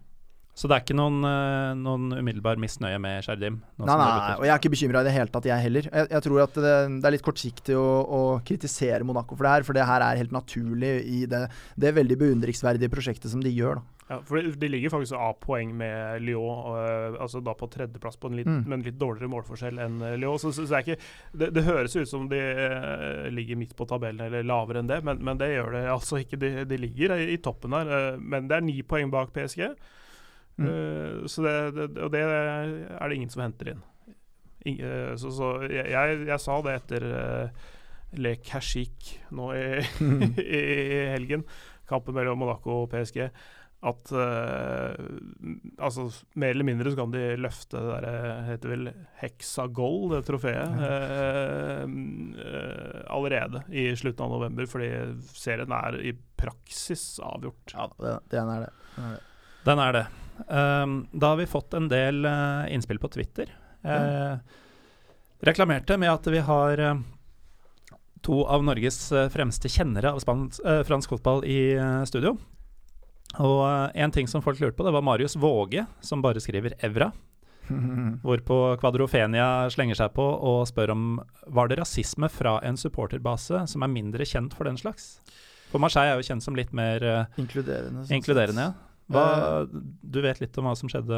Så 0.55 0.69
det 0.71 0.77
er 0.77 0.83
ikke 0.85 0.95
noen, 0.95 1.17
eh, 1.27 1.73
noen 1.75 2.13
umiddelbar 2.15 2.61
misnøye 2.63 2.99
med 3.03 3.25
Sjardim? 3.27 3.57
Nei, 3.81 3.87
nei, 3.91 3.97
nei, 3.99 4.35
og 4.39 4.45
jeg 4.47 4.53
er 4.55 4.61
ikke 4.61 4.71
bekymra 4.77 5.01
i 5.03 5.09
det 5.09 5.15
hele 5.17 5.33
tatt, 5.35 5.49
jeg 5.51 5.65
heller. 5.67 5.89
Jeg, 5.91 6.11
jeg 6.15 6.23
tror 6.29 6.43
at 6.45 6.55
det, 6.63 6.75
det 7.03 7.09
er 7.09 7.15
litt 7.17 7.25
kortsiktig 7.27 7.75
å, 7.75 7.87
å 8.07 8.21
kritisere 8.47 9.03
Monaco 9.09 9.35
for 9.35 9.43
det 9.49 9.55
her, 9.57 9.67
for 9.67 9.75
det 9.75 9.87
her 9.89 10.05
er 10.07 10.21
helt 10.23 10.35
naturlig 10.37 10.93
i 11.11 11.25
det, 11.27 11.41
det 11.75 11.91
veldig 11.99 12.19
beundringsverdige 12.23 12.93
prosjektet 12.93 13.35
som 13.35 13.43
de 13.43 13.51
gjør. 13.51 13.81
da. 13.83 13.91
Ja, 14.05 14.19
for 14.29 14.37
de, 14.37 14.69
ligger 14.69 14.93
faktisk 14.93 15.17
av 15.17 15.39
poeng 15.41 15.71
med 15.81 16.21
Lyon, 16.23 16.59
og, 16.69 17.19
altså 17.25 17.41
da 17.43 17.55
på 17.57 17.67
tredjeplass 17.73 18.19
på 18.21 18.29
en 18.31 18.37
litt, 18.37 18.47
Mm. 18.47 18.63
med 18.69 18.77
en 18.79 18.85
litt 18.85 18.99
dårligere 19.01 19.31
målforskjell 19.33 19.81
enn 19.81 19.99
Lyon. 20.21 20.39
Så, 20.39 20.53
så, 20.53 20.67
så 20.69 20.77
det, 20.77 20.83
ikke, 20.85 20.99
det, 21.41 21.49
det 21.57 21.65
høres 21.67 21.97
ut 21.97 22.07
som 22.11 22.29
de 22.31 22.39
øh, 22.39 23.27
ligger 23.33 23.57
midt 23.59 23.75
på 23.75 23.89
tabellen 23.91 24.21
eller 24.29 24.45
lavere 24.47 24.85
enn 24.85 24.91
det, 24.93 25.01
men, 25.03 25.19
men 25.25 25.41
det 25.41 25.51
gjør 25.55 25.73
det 25.81 25.85
altså 25.97 26.21
ikke. 26.21 26.39
De, 26.39 26.53
de 26.69 26.79
ligger 26.85 27.17
i, 27.17 27.31
i 27.35 27.41
toppen 27.43 27.73
her, 27.75 27.91
øh, 27.91 28.21
men 28.23 28.47
det 28.53 28.61
er 28.61 28.67
ni 28.69 28.77
poeng 28.87 29.11
bak 29.11 29.33
PSG. 29.35 29.73
Mm. 30.57 30.69
Uh, 30.69 31.27
så 31.31 31.43
det, 31.43 31.55
det, 31.75 31.89
og 32.05 32.13
det 32.15 32.23
er 32.23 33.09
det 33.09 33.17
ingen 33.17 33.33
som 33.33 33.45
henter 33.45 33.75
inn. 33.75 33.83
Ing, 34.65 34.79
uh, 34.81 35.15
så 35.21 35.33
så 35.35 35.51
jeg, 35.67 35.89
jeg, 35.93 36.21
jeg 36.31 36.41
sa 36.43 36.61
det 36.65 36.77
etter 36.79 37.09
uh, 37.11 37.67
Le 38.21 38.37
Cachik 38.45 39.17
nå 39.35 39.51
i, 39.59 39.67
mm. 39.83 40.25
i 40.61 40.65
helgen, 41.17 41.45
kampen 41.91 42.17
mellom 42.17 42.41
Monaco 42.45 42.85
og 42.85 42.91
PSG 42.95 43.27
at 43.85 44.13
uh, 44.17 44.95
altså 45.77 46.07
mer 46.41 46.55
eller 46.55 46.67
mindre 46.67 46.93
så 46.93 46.99
kan 47.03 47.13
de 47.13 47.25
løfte 47.37 47.81
det 47.85 47.99
der 48.07 48.47
heter 48.49 48.73
vel 48.73 48.91
Hexagol, 49.21 49.99
det 50.15 50.23
trofeet, 50.29 50.79
uh, 50.81 51.85
uh, 51.85 52.99
allerede 53.13 53.65
i 53.69 53.91
slutten 53.99 54.25
av 54.25 54.37
november, 54.39 54.69
fordi 54.71 54.91
serien 55.37 55.77
er 55.77 56.01
i 56.01 56.15
praksis 56.15 57.05
avgjort. 57.25 57.77
Ja, 57.77 57.91
det, 58.01 58.19
det 58.33 58.41
er 58.41 58.67
det. 58.67 58.73
Den 58.97 59.05
er 59.05 59.17
det. 59.19 59.25
Den 59.69 59.85
er 59.85 59.99
det. 59.99 60.07
Um, 60.49 61.07
da 61.13 61.33
har 61.33 61.37
vi 61.37 61.47
fått 61.47 61.75
en 61.75 61.89
del 61.89 62.27
uh, 62.27 62.67
innspill 62.73 62.99
på 62.99 63.09
Twitter. 63.09 63.51
Uh, 63.85 64.37
reklamerte 65.45 65.99
med 66.01 66.13
at 66.13 66.27
vi 66.33 66.41
har 66.43 66.81
uh, 66.81 66.95
to 68.25 68.45
av 68.49 68.65
Norges 68.65 69.13
fremste 69.31 69.69
kjennere 69.69 70.15
av 70.15 70.23
spans, 70.23 70.61
fransk 70.89 71.11
fotball 71.13 71.43
i 71.45 71.77
studio. 72.09 72.39
Og 73.37 73.65
en 73.93 74.15
ting 74.15 74.31
som 74.31 74.41
folk 74.41 74.63
lurte 74.63 74.79
på, 74.79 74.87
det 74.87 74.95
var 74.95 75.05
Marius 75.05 75.37
Våge, 75.37 75.85
som 76.01 76.23
bare 76.25 76.41
skriver 76.41 76.73
'Evra'. 76.81 77.11
Hvorpå 78.25 78.57
Kvadrofenia 78.81 79.69
slenger 79.69 80.01
seg 80.01 80.15
på 80.17 80.25
og 80.25 80.65
spør 80.69 80.95
om 80.95 81.05
var 81.53 81.69
det 81.69 81.79
rasisme 81.83 82.29
fra 82.33 82.57
en 82.65 82.81
supporterbase 82.81 83.67
som 83.69 83.85
er 83.85 83.93
mindre 83.93 84.25
kjent 84.25 84.57
for 84.57 84.65
den 84.65 84.81
slags? 84.81 85.19
For 85.69 85.83
Marseille 85.83 86.15
er 86.15 86.17
jo 86.17 86.25
kjent 86.25 86.45
som 86.49 86.57
litt 86.57 86.73
mer 86.73 87.05
Inkluderende. 87.37 88.07
sånn 88.07 88.17
inkluderende. 88.17 88.71
ja. 88.73 88.94
Hva, 89.13 89.67
du 89.69 90.21
vet 90.25 90.41
litt 90.41 90.57
om 90.59 90.65
hva 90.65 90.75
som 90.79 90.89
skjedde? 90.89 91.17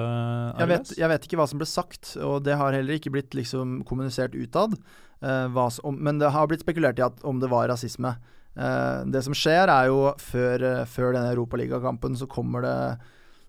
Jeg 0.59 0.69
vet, 0.73 0.93
jeg 0.99 1.09
vet 1.13 1.27
ikke 1.29 1.39
hva 1.39 1.47
som 1.47 1.61
ble 1.61 1.69
sagt, 1.71 2.17
og 2.19 2.41
det 2.43 2.57
har 2.59 2.75
heller 2.75 2.99
ikke 2.99 3.13
blitt 3.15 3.37
liksom 3.39 3.85
kommunisert 3.87 4.35
utad. 4.35 4.75
Uh, 5.23 5.47
hva 5.55 5.69
som- 5.73 5.87
om- 5.93 6.01
men 6.03 6.19
det 6.19 6.33
har 6.35 6.47
blitt 6.51 6.65
spekulert 6.67 6.99
i 6.99 7.07
at 7.07 7.23
om 7.25 7.39
det 7.41 7.49
var 7.49 7.69
rasisme. 7.69 8.17
Uh, 8.59 9.05
det 9.05 9.23
som 9.23 9.33
skjer, 9.37 9.69
er 9.69 9.87
jo 9.87 10.15
før, 10.19 10.63
uh, 10.81 10.85
før 10.85 11.13
denne 11.15 11.31
europaligakampen 11.35 12.17
så 12.17 12.27
kommer 12.27 12.63
det 12.63 12.99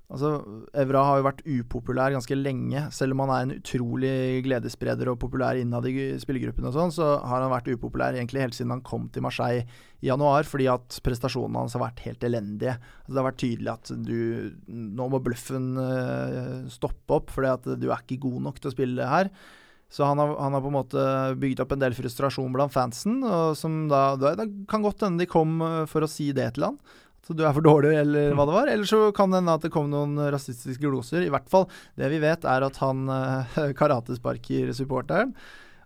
Altså, 0.08 0.30
Evra 0.80 1.02
har 1.04 1.18
jo 1.20 1.26
vært 1.26 1.42
upopulær 1.44 2.14
ganske 2.16 2.36
lenge. 2.40 2.80
Selv 2.96 3.12
om 3.12 3.26
han 3.26 3.32
er 3.34 3.42
en 3.44 3.58
utrolig 3.58 4.14
gledesspreder 4.46 5.10
og 5.12 5.18
populær 5.20 5.60
innad 5.60 5.84
i 5.92 6.14
spillergruppen 6.22 6.70
sånn, 6.72 6.94
så 6.96 7.10
har 7.28 7.44
han 7.44 7.52
vært 7.52 7.68
upopulær 7.74 8.16
egentlig 8.16 8.46
helt 8.46 8.56
siden 8.56 8.72
han 8.78 8.86
kom 8.88 9.10
til 9.12 9.26
Marseille 9.26 9.66
i 10.00 10.08
januar, 10.08 10.48
fordi 10.48 10.70
at 10.72 11.02
prestasjonene 11.04 11.60
hans 11.60 11.76
har 11.76 11.84
vært 11.84 12.06
helt 12.06 12.24
elendige. 12.24 12.78
Altså, 12.80 13.12
det 13.12 13.20
har 13.20 13.28
vært 13.28 13.44
tydelig 13.44 13.74
at 13.74 13.94
du 14.08 14.18
Nå 14.98 15.08
må 15.12 15.20
bløffen 15.24 15.70
eh, 15.82 16.68
stoppe 16.72 17.20
opp, 17.20 17.34
fordi 17.34 17.52
at 17.52 17.72
du 17.76 17.90
er 17.90 18.00
ikke 18.00 18.22
god 18.30 18.46
nok 18.48 18.62
til 18.62 18.72
å 18.72 18.78
spille 18.78 19.10
her. 19.12 19.32
Så 19.92 20.04
han 20.08 20.20
har, 20.20 20.34
han 20.40 20.56
har 20.56 20.64
på 20.64 20.72
en 20.72 20.76
måte 20.76 21.04
bygd 21.40 21.62
opp 21.64 21.74
en 21.76 21.84
del 21.84 21.96
frustrasjon 21.96 22.56
blant 22.56 22.74
fansen, 22.74 23.22
og 23.24 23.56
som 23.60 23.86
da, 23.92 24.18
da 24.20 24.34
Det 24.40 24.48
kan 24.72 24.84
godt 24.84 25.04
hende 25.04 25.24
de 25.24 25.30
kom 25.32 25.60
eh, 25.64 25.84
for 25.92 26.08
å 26.08 26.12
si 26.12 26.32
det 26.36 26.54
til 26.56 26.70
han. 26.70 26.80
At 27.28 27.36
du 27.36 27.44
er 27.44 27.54
for 27.56 27.66
dårlig, 27.66 27.94
eller 28.00 28.34
hva 28.38 28.48
det 28.48 28.56
var. 28.56 28.72
Eller 28.72 28.88
så 28.88 29.12
kan 29.16 29.32
det 29.32 29.42
hende 29.42 29.56
at 29.60 29.64
det 29.66 29.74
kom 29.74 29.90
noen 29.92 30.16
rasistiske 30.32 30.84
gloser. 30.84 31.26
I 31.26 31.32
hvert 31.34 31.50
fall, 31.52 31.68
det 32.00 32.12
vi 32.14 32.22
vet, 32.24 32.48
er 32.48 32.64
at 32.68 32.82
han 32.84 33.08
eh, 33.12 33.58
karatesparker 33.80 34.72
supporteren. 34.78 35.34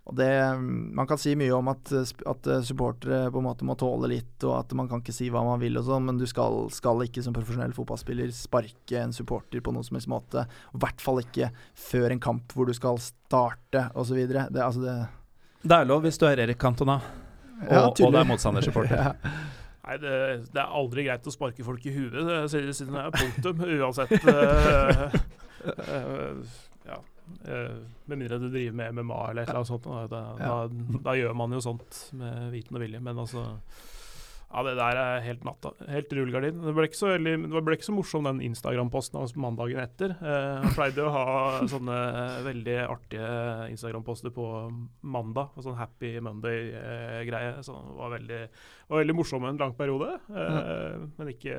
Og 0.02 0.16
det, 0.18 0.58
Man 0.58 1.06
kan 1.06 1.18
si 1.20 1.34
mye 1.38 1.52
om 1.54 1.68
at, 1.70 1.92
at 1.94 2.48
eh, 2.50 2.64
supportere 2.66 3.30
på 3.30 3.38
en 3.38 3.46
måte 3.46 3.66
må 3.66 3.76
tåle 3.78 4.10
litt, 4.10 4.34
og 4.42 4.56
at 4.58 4.74
man 4.78 4.88
kan 4.90 5.02
ikke 5.02 5.14
si 5.14 5.28
hva 5.30 5.44
man 5.46 5.62
vil 5.62 5.78
og 5.78 5.86
sånn, 5.86 6.08
men 6.08 6.18
du 6.18 6.26
skal, 6.26 6.64
skal 6.74 7.04
ikke 7.06 7.22
som 7.22 7.36
profesjonell 7.36 7.74
fotballspiller 7.76 8.32
sparke 8.34 8.98
en 8.98 9.14
supporter 9.14 9.62
på 9.62 9.74
noen 9.74 9.86
som 9.86 9.98
helst 9.98 10.10
måte. 10.10 10.46
I 10.74 10.82
hvert 10.82 11.02
fall 11.02 11.22
ikke 11.22 11.52
før 11.78 12.14
en 12.14 12.22
kamp 12.22 12.54
hvor 12.56 12.66
du 12.66 12.74
skal 12.74 12.98
starte, 13.02 13.86
osv. 13.94 14.18
Det, 14.26 14.46
altså 14.58 14.82
det 14.82 14.98
Det 15.62 15.78
er 15.78 15.90
lov 15.90 16.02
hvis 16.02 16.18
du 16.18 16.26
er 16.26 16.46
Erik 16.48 16.58
Cantona, 16.58 16.98
og, 17.62 17.70
Ja, 17.70 17.86
og 17.86 17.98
det 17.98 18.22
er 18.24 18.30
motstandersupporter. 18.30 19.02
Ja. 19.22 19.38
Nei, 19.82 19.96
det, 19.98 20.10
det 20.54 20.60
er 20.62 20.74
aldri 20.78 21.06
greit 21.08 21.26
å 21.26 21.32
sparke 21.34 21.64
folk 21.66 21.86
i 21.90 21.94
huet, 21.94 22.18
siden 22.52 22.94
det 22.94 23.00
er 23.02 23.16
punktum, 23.16 23.64
uansett. 23.82 24.12
Uh, 24.22 25.16
uh, 25.66 26.52
ja. 26.86 26.98
eh, 27.46 27.80
med 28.06 28.20
mindre 28.20 28.38
du 28.38 28.46
driver 28.46 28.76
med 28.78 29.00
MMA 29.00 29.18
eller 29.30 29.42
et 29.42 29.50
eller 29.50 29.62
annet 29.62 29.72
sånt. 29.72 29.88
Da, 29.88 30.04
da, 30.10 30.22
da, 30.38 31.00
da 31.08 31.16
gjør 31.18 31.34
man 31.38 31.56
jo 31.56 31.62
sånt 31.64 31.98
med 32.18 32.52
viten 32.54 32.78
og 32.78 32.84
vilje, 32.84 33.02
men 33.02 33.18
altså 33.24 33.48
ja, 34.52 34.62
det 34.66 34.72
der 34.76 34.98
er 35.00 35.20
helt 35.24 35.44
natta. 35.48 35.70
Helt 35.88 36.10
rullegardin. 36.12 36.58
Det 36.60 36.74
ble 36.76 36.84
ikke 36.88 36.98
så, 36.98 37.08
veldig, 37.14 37.34
det 37.54 37.62
ble 37.64 37.76
ikke 37.78 37.86
så 37.88 37.94
morsom 37.96 38.24
den 38.28 38.40
Instagram-posten 38.44 39.16
av 39.20 39.30
mandagen 39.40 39.80
etter. 39.80 40.12
Eh, 40.20 40.58
Han 40.66 40.74
pleide 40.76 41.06
å 41.06 41.12
ha 41.14 41.26
sånne 41.72 41.96
veldig 42.44 42.76
artige 42.84 43.30
Instagram-poster 43.72 44.34
på 44.36 44.44
mandag. 45.02 45.54
og 45.56 45.64
Sånn 45.64 45.78
Happy 45.80 46.14
Monday-greie. 46.20 47.62
Så 47.64 47.72
det 47.78 47.96
var 47.98 48.12
veldig, 48.18 48.42
var 48.92 49.02
veldig 49.02 49.16
morsom 49.16 49.44
en 49.48 49.56
lang 49.62 49.72
periode. 49.78 50.18
Eh, 50.28 51.00
Men 51.18 51.32
ikke, 51.32 51.56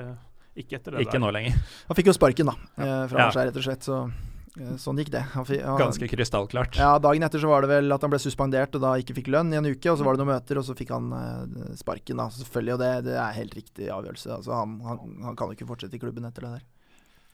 ikke 0.55 0.77
etter 0.79 0.91
det 0.97 1.07
Ikke 1.07 1.17
der. 1.17 1.25
nå 1.25 1.31
lenger. 1.33 1.57
Han 1.89 1.97
fikk 1.97 2.11
jo 2.11 2.17
sparken, 2.19 2.51
da, 2.53 2.55
eh, 2.77 3.07
fra 3.09 3.25
Ja. 3.25 3.31
seg 3.33 3.49
rett 3.49 3.57
og 3.57 3.63
slett. 3.65 3.83
Så 3.89 3.97
eh, 4.05 4.29
sånn 4.77 4.99
gikk 5.01 5.09
det. 5.15 5.23
Han 5.33 5.47
han, 5.49 5.79
Ganske 5.79 6.07
krystallklart. 6.11 6.77
Ja, 6.77 6.99
Dagen 7.01 7.25
etter 7.25 7.41
så 7.41 7.49
var 7.49 7.65
det 7.65 7.71
vel 7.71 7.95
at 7.95 8.03
han 8.05 8.11
ble 8.13 8.19
suspendert 8.21 8.75
og 8.77 8.83
da 8.83 8.93
ikke 9.01 9.15
fikk 9.17 9.31
lønn 9.33 9.49
i 9.53 9.57
en 9.57 9.65
uke. 9.65 9.89
Og 9.89 9.97
så 9.97 10.05
var 10.05 10.13
det 10.13 10.21
noen 10.21 10.33
møter, 10.35 10.59
og 10.61 10.67
så 10.67 10.75
fikk 10.77 10.93
han 10.93 11.09
uh, 11.09 11.73
sparken, 11.79 12.21
da. 12.21 12.27
Selvfølgelig. 12.35 12.75
Og 12.75 12.83
det, 12.83 12.91
det 13.09 13.17
er 13.17 13.39
helt 13.39 13.57
riktig 13.57 13.89
avgjørelse. 13.89 14.29
Altså, 14.37 14.53
han, 14.59 14.77
han, 14.85 15.17
han 15.25 15.39
kan 15.39 15.49
jo 15.49 15.57
ikke 15.57 15.69
fortsette 15.71 15.97
i 15.97 16.03
klubben 16.03 16.29
etter 16.29 16.45
det 16.45 16.53
der. 16.59 16.69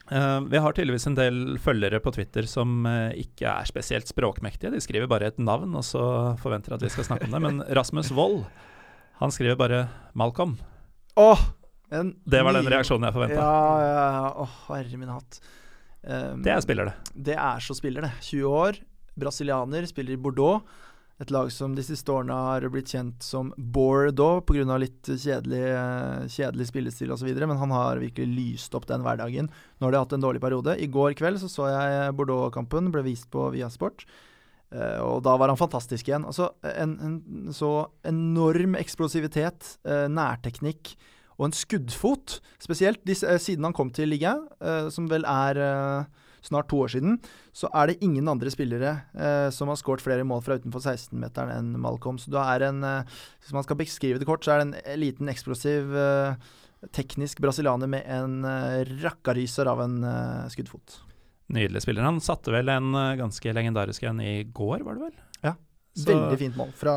Uh, 0.09 0.39
vi 0.47 0.57
har 0.63 0.73
tydeligvis 0.73 1.05
en 1.11 1.19
del 1.19 1.59
følgere 1.61 1.99
på 2.01 2.15
Twitter 2.15 2.47
som 2.49 2.87
uh, 2.87 3.11
ikke 3.19 3.51
er 3.51 3.67
spesielt 3.69 4.09
språkmektige. 4.09 4.71
De 4.73 4.81
skriver 4.81 5.11
bare 5.11 5.29
et 5.29 5.43
navn, 5.43 5.75
og 5.75 5.85
så 5.85 6.03
forventer 6.41 6.77
at 6.77 6.87
vi 6.87 6.93
skal 6.95 7.11
snakke 7.11 7.27
om 7.27 7.35
det. 7.35 7.43
Men 7.45 7.63
Rasmus 7.77 8.15
Wold, 8.15 8.45
han 9.19 9.35
skriver 9.35 9.59
bare 9.59 9.85
'Malcolm'. 10.15 10.55
Åh, 11.19 11.35
oh, 11.35 12.09
Det 12.23 12.41
var 12.45 12.55
den 12.55 12.71
reaksjonen 12.71 13.09
jeg 13.09 13.17
forventa. 13.17 13.43
Ja, 13.43 13.79
ja, 13.83 14.03
ja. 14.15 14.27
Åh, 14.39 14.59
herre 14.69 14.97
min 14.97 15.11
hatt. 15.11 15.41
Um, 16.03 16.43
Det 16.43 16.53
er 16.53 16.61
spiller, 16.63 16.91
det. 16.91 17.15
Det 17.29 17.35
er 17.35 17.63
så 17.63 17.75
spiller, 17.77 18.07
det. 18.07 18.11
20 18.21 18.53
år, 18.59 18.79
brasilianer, 19.19 19.87
spiller 19.89 20.15
i 20.15 20.21
Bordeaux. 20.21 20.61
Et 21.19 21.31
lag 21.35 21.49
som 21.51 21.73
de 21.75 21.83
siste 21.83 22.07
årene 22.07 22.31
har 22.31 22.63
blitt 22.71 22.93
kjent 22.93 23.25
som 23.25 23.49
Bordeaux 23.57 24.39
pga. 24.47 24.77
litt 24.79 25.03
kjedelig, 25.03 25.65
eh, 25.67 26.27
kjedelig 26.31 26.67
spillestil 26.69 27.11
osv., 27.11 27.27
men 27.35 27.57
han 27.57 27.71
har 27.75 27.99
virkelig 27.99 28.27
lyst 28.31 28.75
opp 28.75 28.87
den 28.87 29.03
hverdagen. 29.03 29.49
Nå 29.79 29.87
har 29.87 29.91
de 29.91 29.97
hatt 29.97 30.13
en 30.13 30.23
dårlig 30.23 30.39
periode. 30.39 30.79
I 30.79 30.87
går 30.87 31.17
kveld 31.19 31.39
så, 31.39 31.49
så 31.51 31.67
jeg 31.67 32.15
Bordeaux-kampen, 32.15 32.91
ble 32.91 33.03
vist 33.03 33.29
på 33.29 33.51
Viasport. 33.51 34.05
Sport, 34.05 34.05
og 34.71 35.23
da 35.25 35.35
var 35.37 35.49
han 35.49 35.57
fantastisk 35.57 36.09
igjen. 36.09 36.25
Altså, 36.29 36.51
en, 36.63 36.95
en 37.01 37.53
så 37.55 37.89
enorm 38.05 38.75
eksplosivitet, 38.77 39.77
eh, 39.85 40.05
nærteknikk 40.11 40.93
og 41.39 41.47
en 41.47 41.55
skuddfot. 41.55 42.39
Spesielt 42.61 43.01
de, 43.07 43.15
eh, 43.15 43.39
siden 43.39 43.63
han 43.63 43.75
kom 43.75 43.89
til 43.95 44.11
ligaen, 44.11 44.47
eh, 44.59 44.89
som 44.91 45.07
vel 45.07 45.23
er 45.23 45.57
eh, 45.57 46.03
snart 46.43 46.69
to 46.69 46.81
år 46.83 46.91
siden, 46.91 47.17
så 47.55 47.71
er 47.73 47.87
det 47.87 48.03
ingen 48.03 48.27
andre 48.27 48.47
spillere 48.47 48.93
som 49.51 49.67
har 49.67 49.75
skåret 49.75 49.99
flere 49.99 50.23
mål 50.23 50.39
fra 50.39 50.55
utenfor 50.55 50.79
16-meteren 50.79 51.51
enn 51.51 51.73
Malcolm. 51.83 52.15
Så 52.15 52.31
du 52.31 52.37
er 52.39 52.63
en, 52.63 52.79
Hvis 52.79 53.51
man 53.51 53.63
skal 53.63 53.75
beskrive 53.75 54.19
det 54.19 54.25
kort, 54.25 54.45
så 54.45 54.53
er 54.53 54.63
det 54.63 54.85
en 54.85 54.99
liten 55.01 55.27
eksplosiv, 55.27 55.91
teknisk 56.95 57.41
brasilianer 57.43 57.91
med 57.91 58.07
en 58.07 58.45
uh, 58.45 58.87
rakkaryser 59.03 59.67
av 59.67 59.81
en 59.83 59.99
uh, 59.99 60.47
skuddfot. 60.47 61.01
Nydelig 61.51 61.83
spiller. 61.83 62.07
Han 62.07 62.21
satte 62.23 62.55
vel 62.55 62.71
en 62.71 62.95
uh, 62.95 63.17
ganske 63.19 63.51
legendarisk 63.51 64.07
en 64.07 64.23
i 64.23 64.45
går, 64.47 64.87
var 64.87 64.95
det 64.95 65.09
vel? 65.09 65.19
Ja. 65.43 65.57
Så 65.91 66.07
Veldig 66.07 66.39
fint 66.39 66.55
mål 66.55 66.71
fra 66.79 66.95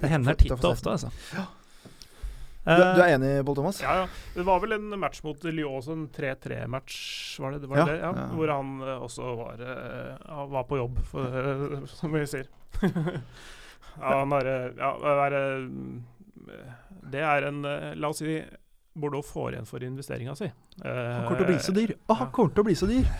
det 0.00 0.10
hender 0.10 0.36
titt 0.36 0.52
og 0.52 0.72
ofte, 0.74 0.92
altså. 0.92 1.46
Du, 2.66 2.82
du 2.82 3.00
er 3.04 3.12
enig, 3.14 3.28
Pål 3.46 3.54
Thomas? 3.60 3.78
Ja, 3.84 3.92
ja. 4.00 4.06
Det 4.34 4.42
var 4.46 4.58
vel 4.64 4.74
en 4.74 4.88
match 4.98 5.20
mot 5.22 5.44
Lyon, 5.46 5.76
også 5.78 5.94
en 5.94 6.08
3-3-match, 6.10 6.96
var 7.38 7.54
det 7.54 7.60
det? 7.62 7.68
Var 7.70 7.78
Ja, 7.78 7.84
det? 7.86 7.96
Ja, 8.00 8.10
ja. 8.16 8.24
Hvor 8.34 8.50
han 8.50 8.72
eh, 8.82 9.04
også 9.06 9.28
var, 9.38 9.62
eh, 9.62 10.42
var 10.50 10.66
på 10.66 10.80
jobb, 10.80 10.98
for, 11.06 11.38
eh, 11.42 11.76
som 12.00 12.16
vi 12.16 12.24
sier. 12.26 12.48
ja, 12.82 14.10
han 14.18 14.34
er, 14.40 14.50
eh, 14.50 14.66
ja, 14.82 14.90
er, 15.14 15.38
eh, 15.38 16.58
Det 17.14 17.22
er 17.22 17.46
en 17.52 17.62
eh, 17.70 17.92
La 17.96 18.10
oss 18.10 18.18
si 18.24 18.40
Bordeaux 18.96 19.30
får 19.30 19.54
igjen 19.54 19.66
for 19.68 19.84
investeringa 19.84 20.34
si. 20.38 20.50
Han 20.82 21.26
kommer 21.28 21.38
til 21.38 21.46
å 21.46 21.50
bli 21.52 21.62
så 21.62 21.72
dyr! 21.76 21.94
Å, 22.08 22.14
han 22.24 22.30
kommer 22.34 22.54
til 22.56 22.64
å 22.64 22.68
bli 22.70 22.76
så 22.82 22.90
dyr! 22.90 23.06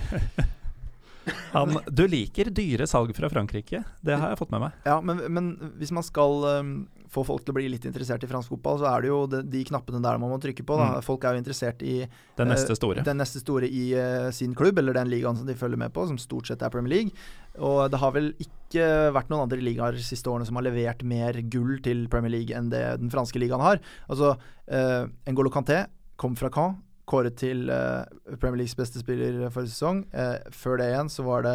Han, 1.52 1.72
du 1.90 2.04
liker 2.06 2.52
dyre 2.54 2.86
salg 2.86 3.10
fra 3.16 3.26
Frankrike, 3.32 3.80
det 4.06 4.14
har 4.14 4.30
jeg 4.30 4.38
fått 4.38 4.52
med 4.54 4.62
meg. 4.62 4.76
Ja, 4.86 5.00
men, 5.02 5.18
men 5.34 5.48
hvis 5.80 5.90
man 5.94 6.04
skal 6.06 6.44
um, 6.60 6.70
få 7.12 7.24
folk 7.26 7.44
til 7.44 7.54
å 7.54 7.56
bli 7.58 7.68
litt 7.70 7.86
interessert 7.88 8.24
i 8.24 8.30
fransk 8.30 8.52
fotball, 8.54 8.80
så 8.80 8.88
er 8.90 9.04
det 9.04 9.10
jo 9.10 9.18
de, 9.30 9.42
de 9.46 9.62
knappene 9.68 10.02
der 10.04 10.20
man 10.22 10.32
må 10.32 10.38
trykke 10.42 10.64
på. 10.66 10.78
Da. 10.80 10.88
Mm. 10.96 11.06
Folk 11.06 11.24
er 11.24 11.36
jo 11.36 11.42
interessert 11.42 11.82
i 11.86 11.96
Den 12.38 12.46
eh, 12.46 12.52
neste 12.52 12.76
store. 12.78 13.04
den 13.06 13.20
neste 13.20 13.42
store 13.42 13.68
i 13.70 13.84
uh, 13.96 14.30
sin 14.34 14.54
klubb, 14.58 14.78
eller 14.82 14.96
den 14.96 15.10
ligaen 15.12 15.38
som 15.38 15.48
de 15.48 15.56
følger 15.58 15.80
med 15.80 15.94
på, 15.96 16.06
som 16.10 16.18
stort 16.20 16.50
sett 16.50 16.64
er 16.64 16.72
Premier 16.72 16.96
League. 16.96 17.26
Og 17.56 17.86
det 17.92 18.00
har 18.02 18.14
vel 18.16 18.32
ikke 18.42 18.88
vært 19.16 19.30
noen 19.32 19.46
andre 19.46 19.62
ligaer 19.62 19.96
de 19.96 20.04
siste 20.04 20.28
årene 20.28 20.48
som 20.48 20.58
har 20.58 20.66
levert 20.66 21.04
mer 21.06 21.38
gull 21.52 21.78
til 21.84 22.04
Premier 22.12 22.34
League 22.34 22.56
enn 22.56 22.72
det 22.72 22.82
den 23.00 23.12
franske 23.12 23.40
ligaen 23.40 23.64
har. 23.64 23.80
Altså, 24.10 24.34
uh, 24.36 25.04
N'Golo 25.28 25.52
Kanté 25.54 25.86
kom 26.20 26.36
fra 26.38 26.52
Caen. 26.52 26.82
Kåret 27.06 27.36
til 27.38 27.68
uh, 27.70 28.02
Premier 28.40 28.64
Leagues 28.64 28.74
beste 28.74 28.98
spiller 28.98 29.44
forrige 29.54 29.70
sesong. 29.70 30.02
Uh, 30.10 30.42
før 30.50 30.80
det 30.80 30.90
igjen 30.90 31.10
så 31.12 31.22
var 31.22 31.46
det 31.46 31.54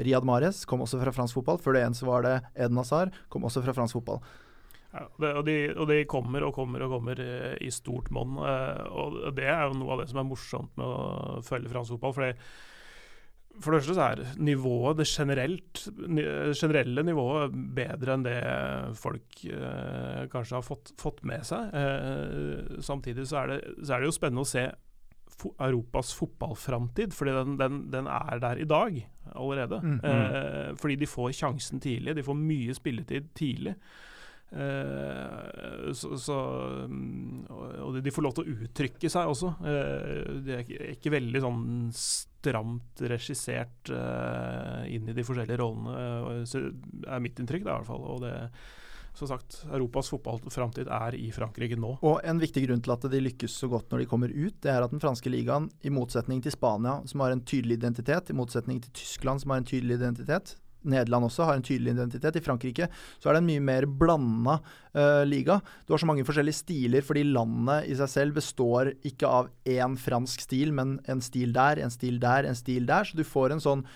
Riyad 0.00 0.24
Mahrez, 0.24 0.62
kom 0.64 0.80
også 0.80 1.02
fra 1.02 1.12
fransk 1.12 1.36
fotball. 1.36 1.60
Før 1.60 1.76
det 1.76 1.84
igjen 1.84 1.98
så 1.98 2.08
var 2.08 2.24
det 2.24 2.34
Eden 2.54 2.80
Hazard, 2.80 3.12
kom 3.28 3.44
også 3.44 3.60
fra 3.66 3.76
fransk 3.76 3.98
fotball. 3.98 4.22
Ja, 4.92 5.08
det, 5.20 5.32
og, 5.32 5.42
de, 5.48 5.56
og 5.74 5.90
de 5.90 5.98
kommer 6.08 6.46
og 6.46 6.54
kommer 6.56 6.86
og 6.86 6.94
kommer 6.96 7.20
eh, 7.20 7.56
i 7.64 7.72
stort 7.74 8.08
monn. 8.14 8.38
eh, 8.40 8.86
og 8.92 9.18
det 9.36 9.50
er 9.50 9.66
jo 9.66 9.76
noe 9.80 9.96
av 9.96 10.02
det 10.02 10.08
som 10.12 10.22
er 10.22 10.30
morsomt 10.30 10.72
med 10.78 10.86
å 10.86 11.44
følge 11.46 11.72
fransk 11.72 11.96
fotball. 11.96 12.16
fordi 12.16 12.32
for 13.56 13.72
det 13.72 13.80
første 13.80 13.94
så 13.96 14.06
er 14.10 14.40
nivået, 14.44 14.98
det 14.98 15.06
generelt, 15.08 15.82
generelle 16.60 17.04
nivået 17.06 17.54
bedre 17.76 18.16
enn 18.16 18.24
det 18.26 18.40
folk 19.00 19.44
eh, 19.48 20.26
kanskje 20.32 20.58
har 20.58 20.66
fått, 20.66 20.92
fått 21.00 21.22
med 21.28 21.46
seg. 21.48 21.72
Eh, 21.72 22.82
samtidig 22.84 23.24
så 23.30 23.42
er, 23.42 23.54
det, 23.54 23.60
så 23.80 23.96
er 23.96 24.02
det 24.02 24.10
jo 24.10 24.16
spennende 24.16 24.44
å 24.44 24.50
se 24.50 24.66
fo 25.36 25.52
Europas 25.60 26.12
fotballframtid, 26.16 27.14
fordi 27.16 27.36
den, 27.36 27.56
den, 27.60 27.80
den 27.92 28.10
er 28.12 28.42
der 28.44 28.60
i 28.60 28.68
dag 28.68 29.00
allerede. 29.32 29.80
Mm. 29.82 29.96
Eh, 30.04 30.76
fordi 30.80 31.00
de 31.00 31.08
får 31.10 31.32
sjansen 31.40 31.82
tidlig, 31.82 32.16
de 32.16 32.26
får 32.26 32.38
mye 32.40 32.76
spilletid 32.76 33.32
tidlig. 33.36 33.76
Eh, 34.50 35.92
så, 35.92 36.18
så, 36.18 36.36
mm, 36.86 37.46
og 37.82 37.98
de 38.02 38.12
får 38.14 38.24
lov 38.24 38.36
til 38.36 38.46
å 38.46 38.56
uttrykke 38.66 39.10
seg 39.10 39.32
også. 39.32 39.52
Eh, 39.66 40.32
det 40.46 40.56
er 40.60 40.72
ikke, 40.94 41.14
veldig 41.16 41.42
sånn 41.42 41.66
stramt 41.96 43.02
regissert 43.10 43.90
eh, 43.90 44.86
inn 44.94 45.10
i 45.10 45.16
de 45.16 45.26
forskjellige 45.26 45.60
rollene, 45.60 46.40
det 46.42 46.50
så 46.50 46.62
er 46.62 47.22
mitt 47.24 47.40
inntrykk, 47.42 47.66
det 47.66 47.72
i 47.72 47.74
hvert 47.74 47.88
fall. 47.88 48.04
Og 48.14 48.22
det, 48.22 48.34
som 49.16 49.30
sagt, 49.30 49.62
Europas 49.72 50.12
fotballframtid 50.12 50.90
er 50.92 51.16
i 51.18 51.30
Frankrike 51.34 51.78
nå. 51.80 51.96
Og 52.06 52.20
en 52.22 52.42
viktig 52.42 52.66
grunn 52.66 52.84
til 52.84 52.94
at 52.94 53.08
de 53.10 53.22
lykkes 53.24 53.58
så 53.64 53.70
godt 53.72 53.90
når 53.90 54.04
de 54.04 54.10
kommer 54.10 54.32
ut, 54.32 54.60
det 54.62 54.70
er 54.72 54.84
at 54.84 54.94
den 54.94 55.02
franske 55.02 55.32
ligaen, 55.32 55.70
i 55.82 55.92
motsetning 55.92 56.44
til 56.44 56.54
Spania, 56.54 57.00
som 57.10 57.24
har 57.24 57.34
en 57.34 57.42
tydelig 57.42 57.80
identitet, 57.80 58.30
i 58.30 58.38
motsetning 58.38 58.78
til 58.84 58.94
Tyskland, 59.02 59.42
som 59.42 59.54
har 59.54 59.64
en 59.64 59.68
tydelig 59.68 59.98
identitet, 59.98 60.54
Nederland 60.92 61.28
også 61.28 61.48
har 61.48 61.58
en 61.58 61.64
tydelig 61.66 61.94
identitet. 61.94 62.38
I 62.38 62.44
Frankrike 62.44 62.88
så 63.18 63.28
er 63.28 63.36
det 63.36 63.42
en 63.42 63.50
mye 63.50 63.64
mer 63.68 63.86
blanda 63.86 64.58
uh, 64.96 65.24
liga. 65.28 65.58
Du 65.86 65.94
har 65.94 66.02
så 66.02 66.08
mange 66.08 66.26
forskjellige 66.26 66.60
stiler 66.62 67.06
fordi 67.06 67.26
landet 67.28 67.90
i 67.90 67.98
seg 67.98 68.12
selv 68.12 68.40
består 68.40 68.92
ikke 69.06 69.30
av 69.42 69.52
én 69.68 69.98
fransk 70.00 70.46
stil, 70.46 70.74
men 70.76 70.98
en 71.10 71.22
stil 71.24 71.54
der, 71.56 71.82
en 71.82 71.92
stil 71.92 72.20
der, 72.22 72.48
en 72.48 72.58
stil 72.58 72.88
der. 72.88 73.08
Så 73.08 73.18
du 73.18 73.24
får 73.26 73.56
en 73.56 73.64
sånn 73.64 73.86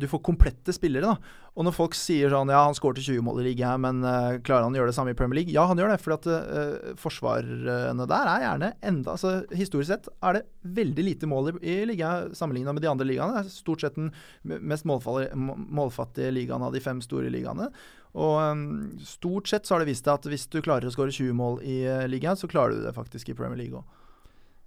Du 0.00 0.06
får 0.08 0.22
komplette 0.24 0.72
spillere, 0.72 1.04
da. 1.04 1.42
Og 1.56 1.64
når 1.64 1.72
folk 1.72 1.96
sier 1.96 2.32
sånn 2.32 2.50
Ja, 2.52 2.62
han 2.66 2.76
skåret 2.76 3.00
20 3.00 3.24
mål 3.24 3.40
i 3.40 3.46
ligaen, 3.48 3.80
men 3.84 4.02
uh, 4.04 4.36
klarer 4.44 4.66
han 4.66 4.76
å 4.76 4.80
gjøre 4.80 4.92
det 4.92 4.96
samme 4.96 5.12
i 5.14 5.16
Premier 5.16 5.40
League? 5.40 5.52
Ja, 5.54 5.64
han 5.68 5.80
gjør 5.80 5.92
det, 5.92 5.98
For 6.04 6.16
at 6.16 6.28
eh, 6.28 6.94
forsvarene 7.00 8.06
der 8.08 8.30
er 8.32 8.44
gjerne 8.44 8.70
enda 8.84 9.14
altså 9.14 9.32
Historisk 9.56 9.90
sett 9.92 10.10
er 10.24 10.38
det 10.38 10.44
veldig 10.76 11.06
lite 11.06 11.28
mål 11.30 11.54
i, 11.54 11.56
i 11.60 11.76
ligaen 11.88 12.34
sammenligna 12.36 12.74
med 12.76 12.84
de 12.84 12.90
andre 12.90 13.06
ligaene. 13.08 13.40
Det 13.40 13.48
er 13.48 13.56
stort 13.56 13.84
sett 13.84 13.96
den 13.96 14.10
mest 14.44 14.86
målfattige 14.86 16.32
ligaen 16.34 16.64
av 16.66 16.74
de 16.74 16.82
fem 16.84 17.00
store 17.04 17.30
ligaene. 17.32 17.70
Og 18.16 18.36
um, 18.40 18.64
stort 19.04 19.48
sett 19.50 19.68
så 19.68 19.76
har 19.76 19.84
det 19.84 19.90
vist 19.90 20.06
seg 20.06 20.16
at 20.16 20.28
hvis 20.30 20.48
du 20.52 20.58
klarer 20.64 20.88
å 20.88 20.92
skåre 20.92 21.14
20 21.14 21.36
mål 21.36 21.60
i 21.64 21.82
uh, 21.84 22.04
ligaen, 22.10 22.38
så 22.38 22.48
klarer 22.50 22.76
du 22.76 22.84
det 22.84 22.94
faktisk 22.96 23.30
i 23.30 23.36
Premier 23.38 23.60
League 23.60 23.80
òg. 23.80 24.02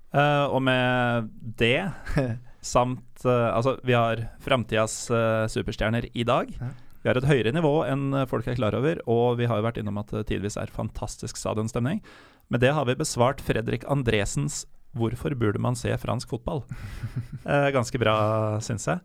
Uh, 0.10 0.45
og 0.49 0.62
med 0.66 1.30
det 1.62 1.86
samt 2.70 3.26
eh, 3.26 3.49
Altså, 3.49 3.78
vi 3.88 3.97
har 3.97 4.28
framtidas 4.43 5.01
eh, 5.11 5.45
superstjerner 5.51 6.09
i 6.13 6.26
dag. 6.28 6.53
Vi 6.99 7.07
har 7.07 7.17
et 7.20 7.30
høyere 7.30 7.53
nivå 7.55 7.74
enn 7.88 8.11
eh, 8.13 8.28
folk 8.30 8.47
er 8.47 8.57
klar 8.59 8.78
over, 8.78 8.99
og 9.09 9.39
vi 9.39 9.47
har 9.49 9.59
jo 9.59 9.67
vært 9.67 9.80
innom 9.82 10.01
at 10.01 10.11
det 10.15 10.28
tidvis 10.32 10.59
er 10.59 10.74
fantastisk 10.74 11.39
stadionstemning. 11.39 12.03
Med 12.49 12.63
det 12.65 12.74
har 12.76 12.88
vi 12.89 12.97
besvart 12.99 13.41
Fredrik 13.45 13.86
Andresens 13.89 14.65
'Hvorfor 14.97 15.36
burde 15.38 15.61
man 15.61 15.76
se 15.78 15.93
fransk 16.01 16.32
fotball?' 16.34 16.65
Eh, 17.49 17.70
ganske 17.74 17.97
bra, 17.97 18.59
syns 18.61 18.86
jeg. 18.86 18.99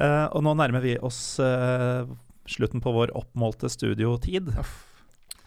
Eh, 0.00 0.26
og 0.32 0.42
nå 0.42 0.54
nærmer 0.58 0.82
vi 0.82 0.96
oss 0.98 1.38
eh, 1.42 2.08
slutten 2.48 2.82
på 2.82 2.92
vår 2.94 3.12
oppmålte 3.14 3.68
studiotid. 3.70 4.48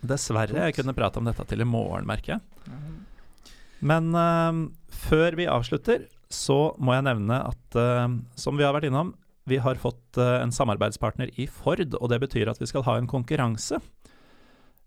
Dessverre. 0.04 0.68
Jeg 0.68 0.76
kunne 0.78 0.96
prate 0.96 1.20
om 1.20 1.28
dette 1.28 1.44
til 1.50 1.64
i 1.64 1.68
morgen, 1.68 2.06
merker 2.08 2.38
jeg. 2.38 2.70
Men 3.84 4.14
før 4.88 5.36
vi 5.36 5.50
avslutter, 5.52 6.06
så 6.34 6.74
må 6.82 6.96
jeg 6.96 7.06
nevne 7.08 7.40
at 7.52 7.78
eh, 7.80 8.08
som 8.40 8.58
vi 8.60 8.66
har 8.66 8.76
vært 8.76 8.90
innom, 8.90 9.14
vi 9.50 9.60
har 9.62 9.80
fått 9.80 10.18
eh, 10.18 10.40
en 10.42 10.54
samarbeidspartner 10.56 11.34
i 11.40 11.48
Ford, 11.48 11.84
og 12.00 12.10
det 12.12 12.22
betyr 12.24 12.52
at 12.52 12.62
vi 12.62 12.70
skal 12.70 12.86
ha 12.88 12.98
en 13.00 13.10
konkurranse. 13.10 13.80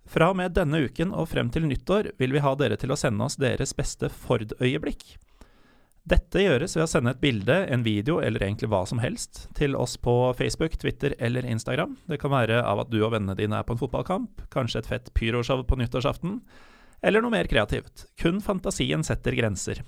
Fra 0.07 0.30
og 0.30 0.38
med 0.38 0.55
denne 0.55 0.84
uken 0.86 1.12
og 1.14 1.28
frem 1.32 1.51
til 1.51 1.66
nyttår 1.66 2.12
vil 2.20 2.34
vi 2.36 2.42
ha 2.44 2.55
dere 2.59 2.78
til 2.78 2.94
å 2.94 2.99
sende 2.99 3.26
oss 3.26 3.38
deres 3.42 3.74
beste 3.76 4.11
Ford-øyeblikk. 4.12 5.16
Dette 6.07 6.38
gjøres 6.38 6.76
ved 6.76 6.84
å 6.84 6.90
sende 6.90 7.11
et 7.16 7.22
bilde, 7.22 7.55
en 7.66 7.82
video 7.82 8.20
eller 8.22 8.44
egentlig 8.47 8.68
hva 8.70 8.84
som 8.86 9.01
helst 9.03 9.49
til 9.59 9.74
oss 9.74 9.97
på 9.99 10.14
Facebook, 10.38 10.76
Twitter 10.78 11.16
eller 11.18 11.49
Instagram. 11.51 11.97
Det 12.07 12.20
kan 12.22 12.30
være 12.30 12.61
av 12.62 12.84
at 12.84 12.92
du 12.92 13.01
og 13.01 13.11
vennene 13.16 13.34
dine 13.34 13.59
er 13.59 13.66
på 13.66 13.74
en 13.74 13.80
fotballkamp, 13.80 14.47
kanskje 14.55 14.84
et 14.84 14.90
fett 14.92 15.11
pyroshow 15.18 15.64
på 15.66 15.80
nyttårsaften, 15.80 16.38
eller 17.03 17.24
noe 17.24 17.34
mer 17.34 17.51
kreativt. 17.51 18.07
Kun 18.22 18.38
fantasien 18.44 19.03
setter 19.07 19.34
grenser. 19.34 19.82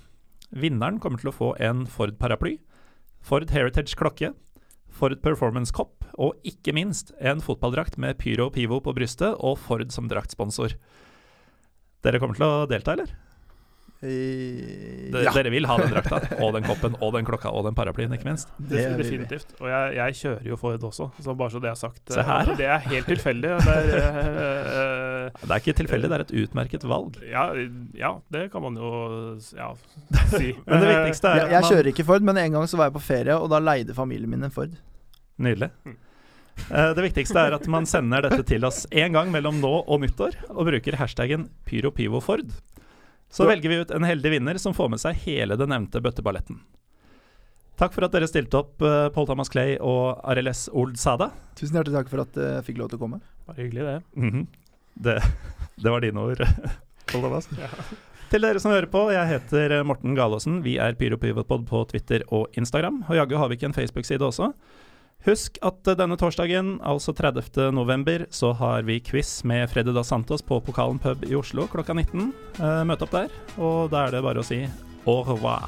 Vinneren 0.49 0.97
kommer 1.01 1.21
til 1.21 1.31
å 1.31 1.35
få 1.35 1.49
en 1.61 1.85
Ford-paraply, 1.89 2.57
Ford 3.21 3.51
Heritage 3.53 3.97
klokke, 3.99 4.31
Ford 4.89 5.19
Performance 5.21 5.73
Kopp 5.75 6.07
og 6.19 6.39
ikke 6.47 6.73
minst 6.75 7.13
en 7.21 7.43
fotballdrakt 7.43 7.99
med 8.01 8.17
Pyro 8.19 8.49
og 8.49 8.55
Pivo 8.57 8.79
på 8.83 8.93
brystet 8.97 9.37
og 9.37 9.59
Ford 9.61 9.91
som 9.93 10.09
draktsponsor. 10.11 10.73
Dere 12.03 12.21
kommer 12.21 12.39
til 12.39 12.47
å 12.47 12.67
delta, 12.69 12.95
eller? 12.95 13.13
I, 13.99 15.09
ja. 15.11 15.31
Dere 15.35 15.51
vil 15.51 15.65
ha 15.67 15.75
den 15.81 15.89
drakta, 15.91 16.19
og 16.43 16.53
den 16.55 16.63
koppen, 16.63 16.93
og 17.03 17.11
den 17.17 17.25
klokka, 17.27 17.49
og 17.51 17.65
den 17.67 17.75
paraplyen, 17.75 18.13
ikke 18.15 18.29
minst. 18.29 18.47
Det 18.57 18.79
er. 18.85 18.93
Definitivt. 18.99 19.49
Og 19.59 19.67
jeg, 19.67 19.95
jeg 19.97 20.15
kjører 20.21 20.47
jo 20.47 20.57
Ford 20.61 20.85
også, 20.87 21.09
så 21.19 21.35
bare 21.35 21.51
så 21.51 21.59
det 21.63 21.71
er 21.73 21.79
sagt. 21.81 21.99
Se 22.15 22.23
her. 22.23 22.53
Eh, 22.53 22.59
Det 22.61 22.69
er 22.71 22.85
helt 22.85 23.09
tilfeldig. 23.11 23.51
Det 23.65 23.75
er, 23.75 24.29
uh, 24.69 25.41
Det 25.43 25.51
er 25.51 25.55
ikke 25.59 25.75
tilfeldig, 25.81 26.11
det 26.13 26.19
er 26.19 26.23
et 26.27 26.33
utmerket 26.45 26.87
valg. 26.87 27.19
ja, 27.27 27.43
ja, 27.99 28.13
det 28.31 28.45
kan 28.53 28.63
man 28.63 28.79
jo 28.79 28.91
ja, 29.57 29.73
si. 30.31 30.53
Men 30.69 30.79
det 30.85 30.93
viktigste 30.95 31.33
er 31.33 31.41
Jeg, 31.43 31.51
jeg 31.57 31.69
kjører 31.73 31.91
ikke 31.93 32.07
Ford, 32.07 32.23
men 32.31 32.39
en 32.45 32.55
gang 32.55 32.69
så 32.71 32.79
var 32.79 32.87
jeg 32.89 32.95
på 32.99 33.03
ferie, 33.03 33.35
og 33.35 33.51
da 33.51 33.59
leide 33.59 33.95
familien 33.97 34.31
min 34.31 34.47
en 34.47 34.53
Ford. 34.55 34.71
Nydelig. 35.39 35.69
Eh, 36.69 36.89
Det 36.95 37.03
viktigste 37.09 37.39
er 37.49 37.59
at 37.59 37.67
man 37.71 37.85
sender 37.87 38.25
dette 38.29 38.43
til 38.47 38.63
oss 38.67 38.85
én 38.91 39.11
gang 39.15 39.27
mellom 39.31 39.59
nå 39.59 39.75
og 39.83 40.01
nyttår, 40.07 40.39
og 40.55 40.67
bruker 40.71 40.95
hashtaggen 40.99 41.49
pyropivoford. 41.67 42.47
Så 43.29 43.45
velger 43.45 43.69
vi 43.69 43.79
ut 43.83 43.91
en 43.93 44.05
heldig 44.07 44.31
vinner 44.33 44.57
som 44.61 44.73
får 44.73 44.89
med 44.89 45.01
seg 45.01 45.17
hele 45.25 45.57
den 45.59 45.69
nevnte 45.69 46.01
bøtteballetten. 46.01 46.59
Takk 47.79 47.93
for 47.95 48.03
at 48.03 48.11
dere 48.11 48.27
stilte 48.27 48.59
opp, 48.59 48.81
eh, 48.83 49.07
Paul 49.15 49.27
Thomas 49.29 49.51
Clay 49.53 49.77
og 49.79 50.19
RLS 50.27 50.65
Old 50.75 50.97
Sada. 50.99 51.29
Tusen 51.55 51.77
hjertelig 51.77 51.95
takk 52.01 52.09
for 52.11 52.25
at 52.25 52.39
jeg 52.41 52.65
fikk 52.67 52.81
lov 52.81 52.89
til 52.91 52.99
å 52.99 53.03
komme. 53.05 53.21
Bare 53.47 53.61
hyggelig, 53.63 53.85
det. 53.87 53.97
Mhm. 54.19 54.47
det, 54.99 55.15
det 55.83 55.93
var 55.93 56.03
dine 56.03 56.25
ord, 56.25 56.43
Paul 57.11 57.23
Thomas. 57.23 57.47
Til 58.29 58.43
dere 58.43 58.59
som 58.61 58.73
hører 58.73 58.89
på, 58.91 59.05
jeg 59.13 59.25
heter 59.31 59.79
Morten 59.87 60.17
Galaasen. 60.17 60.59
Vi 60.65 60.75
er 60.77 60.97
PyroPivotpod 60.99 61.63
på 61.69 61.85
Twitter 61.89 62.25
og 62.35 62.51
Instagram. 62.59 62.99
Og 63.07 63.15
jaggu 63.17 63.37
har 63.39 63.49
vi 63.49 63.57
ikke 63.57 63.71
en 63.71 63.77
Facebook-side 63.77 64.21
også. 64.27 64.51
Husk 65.27 65.57
at 65.67 65.83
denne 65.99 66.15
torsdagen, 66.15 66.77
altså 66.79 67.11
30. 67.11 67.73
november, 67.75 68.23
så 68.31 68.53
har 68.55 68.85
vi 68.87 69.01
quiz 69.03 69.41
med 69.43 69.67
Freddy 69.67 69.91
da 69.91 70.03
Santos 70.07 70.39
på 70.41 70.61
Pokalen 70.63 71.01
pub 71.03 71.25
i 71.27 71.35
Oslo 71.35 71.67
klokka 71.67 71.91
19. 71.91 72.31
Eh, 72.55 72.79
møt 72.87 73.03
opp 73.03 73.11
der, 73.17 73.35
og 73.59 73.91
da 73.91 74.05
er 74.05 74.15
det 74.15 74.23
bare 74.23 74.39
å 74.39 74.47
si 74.47 74.63
au 75.03 75.19
revoir. 75.27 75.67